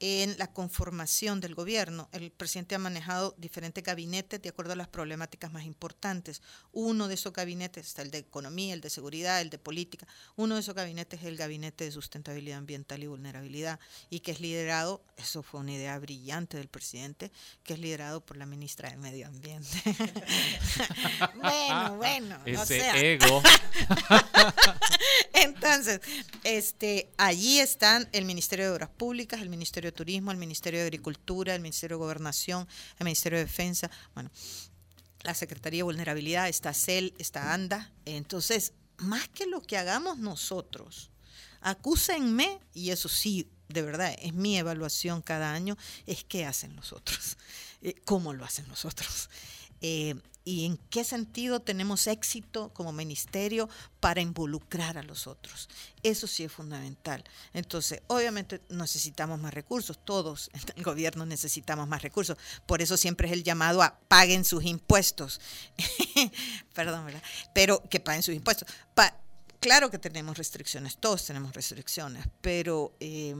en 0.00 0.36
la 0.38 0.50
conformación 0.50 1.40
del 1.40 1.54
gobierno. 1.54 2.08
El 2.12 2.30
presidente 2.30 2.74
ha 2.74 2.78
manejado 2.78 3.34
diferentes 3.36 3.84
gabinetes 3.84 4.40
de 4.40 4.48
acuerdo 4.48 4.72
a 4.72 4.76
las 4.76 4.88
problemáticas 4.88 5.52
más 5.52 5.64
importantes. 5.64 6.40
Uno 6.72 7.06
de 7.06 7.14
esos 7.14 7.34
gabinetes 7.34 7.86
está 7.86 8.00
el 8.00 8.10
de 8.10 8.18
economía, 8.18 8.72
el 8.72 8.80
de 8.80 8.88
seguridad, 8.88 9.42
el 9.42 9.50
de 9.50 9.58
política. 9.58 10.08
Uno 10.36 10.54
de 10.54 10.62
esos 10.62 10.74
gabinetes 10.74 11.20
es 11.20 11.26
el 11.26 11.36
gabinete 11.36 11.84
de 11.84 11.92
sustentabilidad 11.92 12.58
ambiental 12.58 13.02
y 13.02 13.06
vulnerabilidad 13.08 13.78
y 14.08 14.20
que 14.20 14.32
es 14.32 14.40
liderado, 14.40 15.04
eso 15.18 15.42
fue 15.42 15.60
una 15.60 15.72
idea 15.72 15.98
brillante 15.98 16.56
del 16.56 16.68
presidente, 16.68 17.30
que 17.62 17.74
es 17.74 17.78
liderado 17.78 18.24
por 18.24 18.38
la 18.38 18.46
ministra 18.46 18.88
de 18.88 18.96
Medio 18.96 19.26
Ambiente. 19.26 19.68
bueno, 21.36 21.96
bueno. 21.96 22.40
Ese 22.46 23.12
ego. 23.12 23.42
Entonces, 25.42 26.00
este, 26.44 27.10
allí 27.16 27.60
están 27.60 28.08
el 28.12 28.24
Ministerio 28.24 28.66
de 28.66 28.72
Obras 28.72 28.90
Públicas, 28.90 29.40
el 29.40 29.48
Ministerio 29.48 29.92
Turismo, 29.92 30.30
el 30.30 30.36
Ministerio 30.36 30.80
de 30.80 30.86
Agricultura, 30.86 31.54
el 31.54 31.62
Ministerio 31.62 31.96
de 31.96 32.04
Gobernación, 32.04 32.68
el 32.98 33.04
Ministerio 33.04 33.38
de 33.38 33.44
Defensa, 33.44 33.90
bueno, 34.14 34.30
la 35.22 35.34
Secretaría 35.34 35.78
de 35.78 35.84
Vulnerabilidad, 35.84 36.48
está 36.48 36.72
CEL, 36.74 37.14
está 37.18 37.52
ANDA. 37.52 37.92
Entonces, 38.04 38.72
más 38.98 39.28
que 39.28 39.46
lo 39.46 39.62
que 39.62 39.76
hagamos 39.76 40.18
nosotros, 40.18 41.10
acúsenme, 41.60 42.60
y 42.74 42.90
eso 42.90 43.08
sí, 43.08 43.50
de 43.68 43.82
verdad, 43.82 44.14
es 44.20 44.34
mi 44.34 44.58
evaluación 44.58 45.22
cada 45.22 45.52
año, 45.52 45.76
es 46.06 46.24
qué 46.24 46.44
hacen 46.44 46.74
los 46.76 46.92
otros, 46.92 47.36
eh, 47.82 47.94
cómo 48.04 48.32
lo 48.32 48.44
hacen 48.44 48.68
los 48.68 48.84
otros. 48.84 49.30
Eh, 49.80 50.14
y 50.44 50.64
en 50.64 50.78
qué 50.90 51.04
sentido 51.04 51.60
tenemos 51.60 52.06
éxito 52.06 52.70
como 52.72 52.92
ministerio 52.92 53.68
para 54.00 54.20
involucrar 54.20 54.96
a 54.96 55.02
los 55.02 55.26
otros. 55.26 55.68
Eso 56.02 56.26
sí 56.26 56.44
es 56.44 56.52
fundamental. 56.52 57.22
Entonces, 57.52 58.02
obviamente 58.06 58.60
necesitamos 58.70 59.38
más 59.38 59.52
recursos, 59.52 59.98
todos 60.04 60.50
en 60.54 60.60
el 60.76 60.82
gobierno 60.82 61.26
necesitamos 61.26 61.86
más 61.86 62.02
recursos. 62.02 62.38
Por 62.66 62.80
eso 62.80 62.96
siempre 62.96 63.28
es 63.28 63.34
el 63.34 63.44
llamado 63.44 63.82
a 63.82 63.98
paguen 64.08 64.44
sus 64.44 64.64
impuestos. 64.64 65.40
Perdón, 66.74 67.06
¿verdad? 67.06 67.22
Pero 67.54 67.82
que 67.88 68.00
paguen 68.00 68.22
sus 68.22 68.34
impuestos. 68.34 68.68
claro 69.60 69.90
que 69.90 69.98
tenemos 69.98 70.38
restricciones, 70.38 70.96
todos 70.96 71.26
tenemos 71.26 71.52
restricciones, 71.52 72.26
pero 72.40 72.94
eh, 72.98 73.34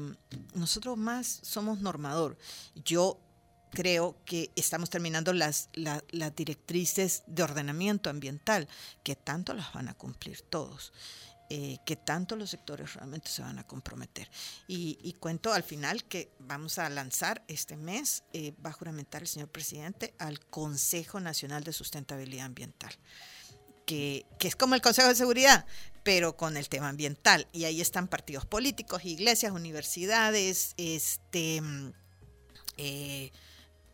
nosotros 0.55 0.99
más 0.99 1.41
somos 1.43 1.81
normador. 1.81 2.37
Yo 2.85 3.19
creo 3.71 4.17
que 4.25 4.51
estamos 4.57 4.91
terminando 4.91 5.33
las, 5.33 5.69
las 5.75 6.37
directrices 6.37 7.23
de 7.27 7.43
ordenamiento 7.43 8.11
ambiental, 8.11 8.69
que 9.03 9.17
tanto 9.17 9.55
las 9.55 9.73
van 9.73 9.89
a 9.89 9.95
cumplir 9.95 10.43
todos. 10.43 10.93
Eh, 11.53 11.79
que 11.85 11.97
tanto 11.97 12.37
los 12.37 12.51
sectores 12.51 12.95
realmente 12.95 13.29
se 13.29 13.43
van 13.43 13.59
a 13.59 13.67
comprometer. 13.67 14.31
Y, 14.69 15.17
cuento 15.19 15.53
al 15.53 15.65
final 15.65 16.05
que 16.05 16.31
vamos 16.39 16.79
a 16.79 16.89
lanzar 16.89 17.43
este 17.49 17.77
mes, 17.77 18.23
eh, 18.33 18.55
va 18.65 18.71
a 18.71 18.73
juramentar 18.73 19.23
el 19.23 19.27
señor 19.27 19.49
presidente 19.49 20.15
al 20.21 20.39
Consejo 20.39 21.19
Nacional 21.19 21.65
de 21.65 21.73
Sustentabilidad 21.73 22.47
Ambiental, 22.47 22.93
que, 23.85 24.27
que, 24.39 24.47
es 24.47 24.55
como 24.55 24.77
el 24.77 24.81
Consejo 24.81 25.09
de 25.09 25.17
Seguridad, 25.17 25.67
pero 26.05 26.37
con 26.37 26.57
el 26.57 26.69
tema 26.69 26.89
ambiental. 26.89 27.49
Y 27.51 27.65
ahí 27.65 27.81
están 27.81 28.07
partidos 28.07 28.47
políticos, 28.47 29.05
iglesias, 29.05 29.51
universidades, 29.51 30.75
este... 30.77 31.63
Eh, 32.77 33.33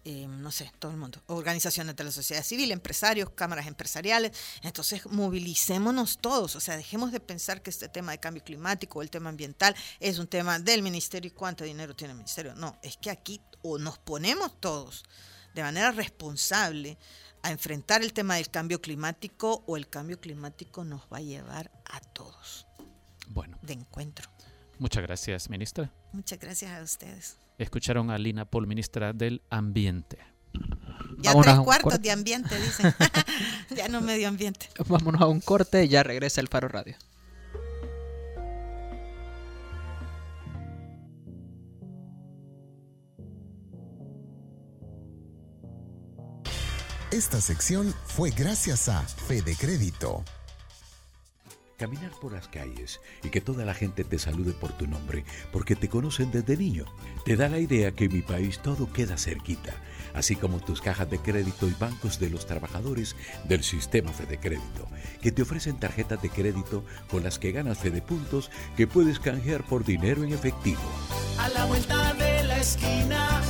Em, 0.09 0.41
no 0.41 0.53
sé, 0.53 0.71
todo 0.79 0.93
el 0.93 0.99
mundo, 0.99 1.21
organizaciones 1.27 1.97
de 1.97 2.05
la 2.05 2.13
sociedad 2.13 2.45
civil, 2.45 2.71
empresarios, 2.71 3.31
cámaras 3.31 3.67
empresariales. 3.67 4.31
Entonces, 4.63 5.05
movilicémonos 5.07 6.19
todos, 6.19 6.55
o 6.55 6.61
sea, 6.61 6.77
dejemos 6.77 7.11
de 7.11 7.19
pensar 7.19 7.61
que 7.61 7.71
este 7.71 7.89
tema 7.89 8.13
de 8.13 8.19
cambio 8.19 8.45
climático 8.45 9.01
o 9.01 9.03
el 9.03 9.11
tema 9.11 9.31
ambiental 9.31 9.75
es 9.99 10.21
un 10.21 10.29
tema 10.29 10.61
del 10.61 10.85
ministerio 10.85 11.27
y 11.27 11.33
cuánto 11.33 11.65
dinero 11.65 11.97
tiene 11.97 12.13
el 12.13 12.19
ministerio. 12.19 12.55
No, 12.55 12.79
es 12.83 12.97
que 12.97 13.11
aquí 13.11 13.41
o 13.63 13.79
nos 13.79 13.99
ponemos 13.99 14.61
todos 14.61 15.03
de 15.57 15.65
manera 15.65 15.91
responsable 15.91 16.99
a 17.43 17.51
enfrentar 17.51 18.01
el 18.03 18.13
tema 18.13 18.37
del 18.37 18.49
cambio 18.49 18.81
climático 18.81 19.65
o 19.67 19.77
el 19.77 19.89
cambio 19.89 20.21
climático 20.21 20.85
nos 20.85 21.01
va 21.13 21.17
a 21.17 21.23
llevar 21.23 21.73
a 21.85 21.99
todos. 21.99 22.69
Bueno. 23.27 23.59
De 23.61 23.73
encuentro. 23.73 24.31
Muchas 24.79 25.03
gracias, 25.03 25.51
ministra. 25.51 25.93
Muchas 26.13 26.39
gracias 26.39 26.71
a 26.71 26.81
ustedes. 26.81 27.39
Escucharon 27.59 28.11
a 28.11 28.19
Lina 28.19 28.45
Paul, 28.45 28.67
ministra 28.67 29.13
del 29.13 29.43
Ambiente. 29.51 30.19
Ya 31.19 31.33
tres 31.41 31.59
cuartos 31.61 32.01
de 32.01 32.11
ambiente, 32.11 32.55
dicen. 32.61 32.95
ya 33.77 33.89
no 33.89 34.01
medio 34.01 34.29
ambiente. 34.29 34.69
Vámonos 34.87 35.21
a 35.21 35.27
un 35.27 35.41
corte 35.41 35.85
y 35.85 35.89
ya 35.89 36.03
regresa 36.03 36.41
el 36.41 36.49
Faro 36.49 36.69
Radio. 36.69 36.97
Esta 47.11 47.41
sección 47.41 47.95
fue 48.05 48.31
gracias 48.31 48.91
a 48.91 49.01
Fede 49.01 49.57
Crédito 49.59 50.23
Caminar 51.77 52.11
por 52.23 52.33
las 52.33 52.49
calles 52.49 53.01
y 53.23 53.29
que 53.29 53.43
toda 53.43 53.67
la 53.67 53.75
gente 53.75 54.03
te 54.03 54.19
salude 54.19 54.53
por 54.53 54.73
tu 54.73 54.87
nombre 54.87 55.27
porque 55.53 55.77
te 55.77 55.91
conocen 55.91 56.31
desde 56.31 56.57
niño, 56.57 56.87
te 57.27 57.37
da 57.37 57.51
la 57.51 57.59
idea 57.59 57.93
que 57.93 58.05
en 58.05 58.15
mi 58.15 58.23
país 58.23 58.61
todo 58.61 58.91
queda 58.91 59.19
cerquita, 59.19 59.75
así 60.15 60.37
como 60.37 60.61
tus 60.61 60.81
cajas 60.81 61.11
de 61.11 61.19
crédito 61.19 61.69
y 61.69 61.75
bancos 61.79 62.19
de 62.19 62.31
los 62.31 62.47
trabajadores 62.47 63.15
del 63.45 63.63
sistema 63.63 64.11
Fede 64.11 64.39
Crédito, 64.39 64.89
que 65.21 65.33
te 65.33 65.43
ofrecen 65.43 65.79
tarjetas 65.79 66.23
de 66.23 66.31
crédito 66.31 66.83
con 67.11 67.23
las 67.23 67.39
que 67.39 67.53
ganas 67.53 67.79
Fede 67.79 68.01
Puntos 68.01 68.51
que 68.75 68.87
puedes 68.87 69.21
canjear 69.21 69.63
por 69.63 69.85
dinero 69.85 70.25
en 70.25 70.33
efectivo. 70.33 70.81
A 71.39 71.51
la 71.51 71.67
vuelta 71.67 72.15
de 72.15 72.45
la 72.45 72.59
esquina. 72.59 73.43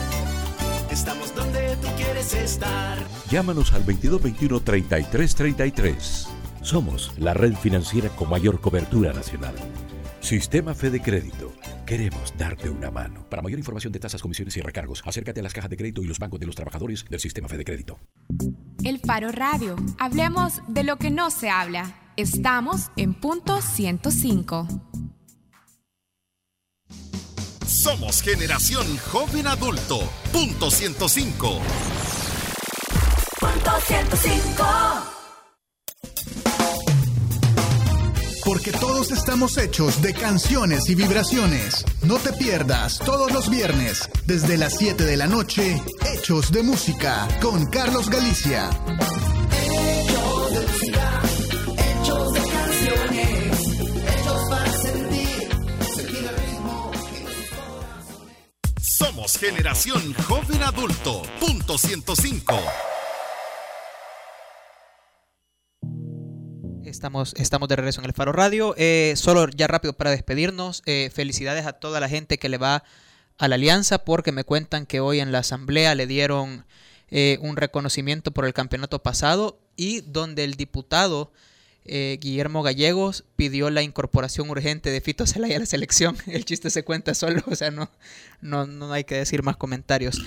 Estamos 0.90 1.32
donde 1.34 1.76
tú 1.76 1.88
quieres 1.96 2.34
estar. 2.34 2.98
Llámanos 3.30 3.72
al 3.72 3.84
2221 3.84 4.60
3333. 4.60 6.35
Somos 6.66 7.12
la 7.16 7.32
red 7.32 7.54
financiera 7.54 8.08
con 8.08 8.28
mayor 8.28 8.60
cobertura 8.60 9.12
nacional. 9.12 9.54
Sistema 10.18 10.74
Fede 10.74 11.00
Crédito. 11.00 11.52
Queremos 11.86 12.34
darte 12.36 12.68
una 12.68 12.90
mano. 12.90 13.24
Para 13.30 13.40
mayor 13.40 13.60
información 13.60 13.92
de 13.92 14.00
tasas, 14.00 14.20
comisiones 14.20 14.56
y 14.56 14.60
recargos, 14.60 15.00
acércate 15.06 15.38
a 15.38 15.44
las 15.44 15.52
cajas 15.52 15.70
de 15.70 15.76
crédito 15.76 16.02
y 16.02 16.06
los 16.06 16.18
bancos 16.18 16.40
de 16.40 16.46
los 16.46 16.56
trabajadores 16.56 17.04
del 17.08 17.20
Sistema 17.20 17.46
Fede 17.46 17.64
Crédito. 17.64 18.00
El 18.82 18.98
Faro 18.98 19.30
Radio. 19.30 19.76
Hablemos 20.00 20.54
de 20.66 20.82
lo 20.82 20.96
que 20.96 21.12
no 21.12 21.30
se 21.30 21.50
habla. 21.50 21.94
Estamos 22.16 22.90
en 22.96 23.14
punto 23.14 23.62
105. 23.62 24.66
Somos 27.64 28.22
generación 28.22 28.84
joven 29.12 29.46
adulto. 29.46 30.00
Punto 30.32 30.72
105. 30.72 31.60
Punto 33.38 33.70
105. 33.86 35.15
Porque 38.46 38.70
todos 38.70 39.10
estamos 39.10 39.58
hechos 39.58 40.00
de 40.02 40.14
canciones 40.14 40.88
y 40.88 40.94
vibraciones. 40.94 41.84
No 42.04 42.14
te 42.18 42.32
pierdas 42.32 43.00
todos 43.00 43.32
los 43.32 43.50
viernes, 43.50 44.08
desde 44.24 44.56
las 44.56 44.78
7 44.78 45.02
de 45.02 45.16
la 45.16 45.26
noche, 45.26 45.82
Hechos 46.14 46.52
de 46.52 46.62
Música, 46.62 47.26
con 47.42 47.66
Carlos 47.66 48.08
Galicia. 48.08 48.70
Hechos 48.70 50.52
de 50.52 50.60
música, 50.60 51.22
hechos 51.76 52.32
de 52.34 52.40
canciones, 52.40 53.58
sentir, 54.80 55.48
Somos 58.80 59.38
generación 59.38 60.14
joven 60.28 60.62
adulto. 60.62 61.22
Punto 61.40 61.76
105. 61.76 62.54
Estamos, 66.96 67.34
estamos 67.36 67.68
de 67.68 67.76
regreso 67.76 68.00
en 68.00 68.06
el 68.06 68.14
Faro 68.14 68.32
Radio. 68.32 68.74
Eh, 68.78 69.12
solo 69.16 69.48
ya 69.50 69.66
rápido 69.66 69.92
para 69.92 70.10
despedirnos. 70.10 70.82
Eh, 70.86 71.10
felicidades 71.12 71.66
a 71.66 71.74
toda 71.74 72.00
la 72.00 72.08
gente 72.08 72.38
que 72.38 72.48
le 72.48 72.56
va 72.56 72.84
a 73.36 73.48
la 73.48 73.56
Alianza 73.56 73.98
porque 73.98 74.32
me 74.32 74.44
cuentan 74.44 74.86
que 74.86 75.00
hoy 75.00 75.20
en 75.20 75.30
la 75.30 75.40
Asamblea 75.40 75.94
le 75.94 76.06
dieron 76.06 76.64
eh, 77.10 77.36
un 77.42 77.56
reconocimiento 77.56 78.30
por 78.30 78.46
el 78.46 78.54
campeonato 78.54 79.02
pasado 79.02 79.58
y 79.76 80.00
donde 80.00 80.44
el 80.44 80.54
diputado 80.54 81.32
eh, 81.88 82.18
Guillermo 82.20 82.62
Gallegos 82.62 83.24
pidió 83.36 83.70
la 83.70 83.82
incorporación 83.82 84.50
urgente 84.50 84.90
de 84.90 85.00
Fito 85.00 85.26
Zelaya 85.26 85.56
a 85.56 85.60
la 85.60 85.66
selección. 85.66 86.16
El 86.26 86.44
chiste 86.44 86.70
se 86.70 86.84
cuenta 86.84 87.14
solo, 87.14 87.42
o 87.46 87.54
sea, 87.54 87.70
no, 87.70 87.90
no, 88.40 88.66
no 88.66 88.92
hay 88.92 89.04
que 89.04 89.16
decir 89.16 89.42
más 89.42 89.56
comentarios. 89.56 90.20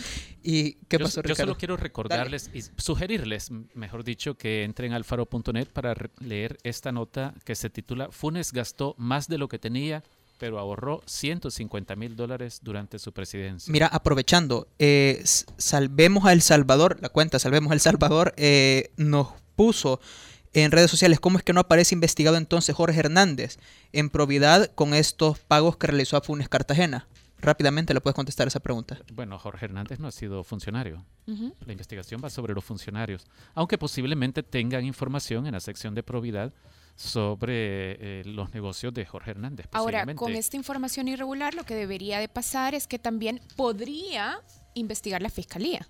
¿Y 0.43 0.73
qué 0.87 0.97
yo, 0.97 1.05
pasó, 1.05 1.21
Yo 1.23 1.35
solo 1.35 1.57
quiero 1.57 1.77
recordarles 1.77 2.49
y 2.53 2.63
sugerirles, 2.77 3.51
mejor 3.73 4.03
dicho, 4.03 4.35
que 4.35 4.63
entren 4.63 4.93
al 4.93 5.03
faro.net 5.03 5.67
para 5.67 5.93
leer 6.19 6.57
esta 6.63 6.91
nota 6.91 7.33
que 7.45 7.55
se 7.55 7.69
titula 7.69 8.09
Funes 8.11 8.53
gastó 8.53 8.95
más 8.97 9.27
de 9.27 9.37
lo 9.37 9.47
que 9.47 9.59
tenía 9.59 10.03
pero 10.39 10.57
ahorró 10.57 11.03
150 11.05 11.95
mil 11.97 12.15
dólares 12.15 12.61
durante 12.63 12.97
su 12.97 13.11
presidencia. 13.11 13.71
Mira, 13.71 13.87
aprovechando, 13.87 14.69
eh, 14.79 15.21
Salvemos 15.57 16.25
a 16.25 16.33
El 16.33 16.41
Salvador, 16.41 16.97
la 17.01 17.09
cuenta 17.09 17.37
Salvemos 17.37 17.71
a 17.71 17.73
El 17.73 17.81
Salvador, 17.81 18.33
eh, 18.37 18.91
nos 18.95 19.27
puso 19.55 19.99
en 20.53 20.71
redes 20.71 20.89
sociales 20.89 21.19
cómo 21.19 21.37
es 21.37 21.43
que 21.43 21.53
no 21.53 21.61
aparece 21.61 21.95
investigado 21.95 22.37
entonces 22.37 22.75
Jorge 22.75 22.99
Hernández 22.99 23.57
en 23.93 24.09
probidad 24.09 24.71
con 24.73 24.93
estos 24.93 25.39
pagos 25.39 25.77
que 25.77 25.87
realizó 25.87 26.17
a 26.17 26.21
Funes 26.21 26.49
Cartagena. 26.49 27.07
Rápidamente 27.41 27.93
le 27.93 28.01
puedes 28.01 28.15
contestar 28.15 28.47
esa 28.47 28.59
pregunta. 28.59 28.99
Bueno, 29.13 29.39
Jorge 29.39 29.65
Hernández 29.65 29.99
no 29.99 30.07
ha 30.07 30.11
sido 30.11 30.43
funcionario. 30.43 31.05
La 31.25 31.71
investigación 31.71 32.19
va 32.23 32.29
sobre 32.29 32.55
los 32.55 32.65
funcionarios, 32.65 33.27
aunque 33.53 33.77
posiblemente 33.77 34.41
tengan 34.41 34.83
información 34.83 35.45
en 35.45 35.53
la 35.53 35.59
sección 35.59 35.93
de 35.93 36.01
probidad 36.01 36.51
sobre 36.95 38.19
eh, 38.19 38.23
los 38.25 38.53
negocios 38.53 38.93
de 38.93 39.05
Jorge 39.05 39.31
Hernández. 39.31 39.67
Ahora, 39.71 40.05
con 40.15 40.33
esta 40.33 40.57
información 40.57 41.07
irregular, 41.07 41.53
lo 41.53 41.63
que 41.63 41.75
debería 41.75 42.19
de 42.19 42.27
pasar 42.27 42.75
es 42.75 42.87
que 42.87 42.99
también 42.99 43.39
podría 43.55 44.41
investigar 44.73 45.21
la 45.21 45.29
fiscalía. 45.29 45.87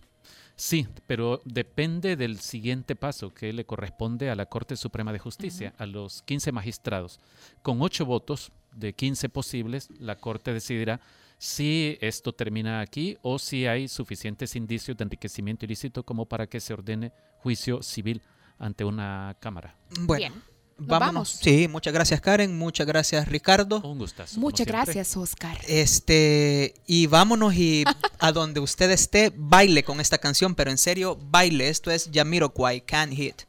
Sí, 0.60 0.90
pero 1.08 1.42
depende 1.46 2.18
del 2.18 2.42
siguiente 2.42 2.98
paso 2.98 3.34
que 3.34 3.54
le 3.54 3.66
corresponde 3.66 4.30
a 4.30 4.36
la 4.36 4.48
Corte 4.48 4.76
Suprema 4.76 5.14
de 5.14 5.20
Justicia, 5.20 5.74
a 5.78 5.86
los 5.86 6.22
15 6.24 6.52
magistrados. 6.52 7.22
Con 7.62 7.82
ocho 7.82 8.06
votos 8.06 8.52
de 8.74 8.92
15 8.92 9.30
posibles, 9.30 9.90
la 10.00 10.18
Corte 10.18 10.52
decidirá 10.52 11.00
si 11.38 11.98
esto 12.02 12.34
termina 12.34 12.82
aquí 12.82 13.18
o 13.22 13.40
si 13.40 13.68
hay 13.68 13.88
suficientes 13.88 14.58
indicios 14.58 14.98
de 14.98 15.06
enriquecimiento 15.06 15.64
ilícito 15.64 16.04
como 16.04 16.26
para 16.26 16.48
que 16.48 16.60
se 16.60 16.74
ordene 16.74 17.14
juicio 17.38 17.82
civil 17.82 18.22
ante 18.58 18.84
una 18.84 19.38
Cámara. 19.40 19.78
Bueno. 20.02 20.36
Vámonos. 20.80 21.40
Sí, 21.42 21.68
muchas 21.68 21.94
gracias 21.94 22.22
Karen, 22.22 22.58
muchas 22.58 22.88
gracias 22.88 23.28
Ricardo. 23.28 23.82
Un 23.82 24.00
gustazo. 24.00 24.40
Muchas 24.40 24.66
gracias 24.66 25.16
Oscar. 25.18 25.58
Este, 25.68 26.74
y 26.88 27.08
vámonos 27.08 27.54
y 27.56 27.84
a 28.20 28.32
donde 28.32 28.60
usted 28.60 28.90
esté, 28.92 29.32
baile 29.36 29.84
con 29.84 30.00
esta 30.00 30.18
canción, 30.18 30.56
pero 30.56 30.72
en 30.72 30.78
serio, 30.78 31.18
baile. 31.30 31.70
Esto 31.70 31.92
es 31.92 32.10
Yamiroquai, 32.12 32.82
Can't 32.82 33.14
Hit. 33.14 33.49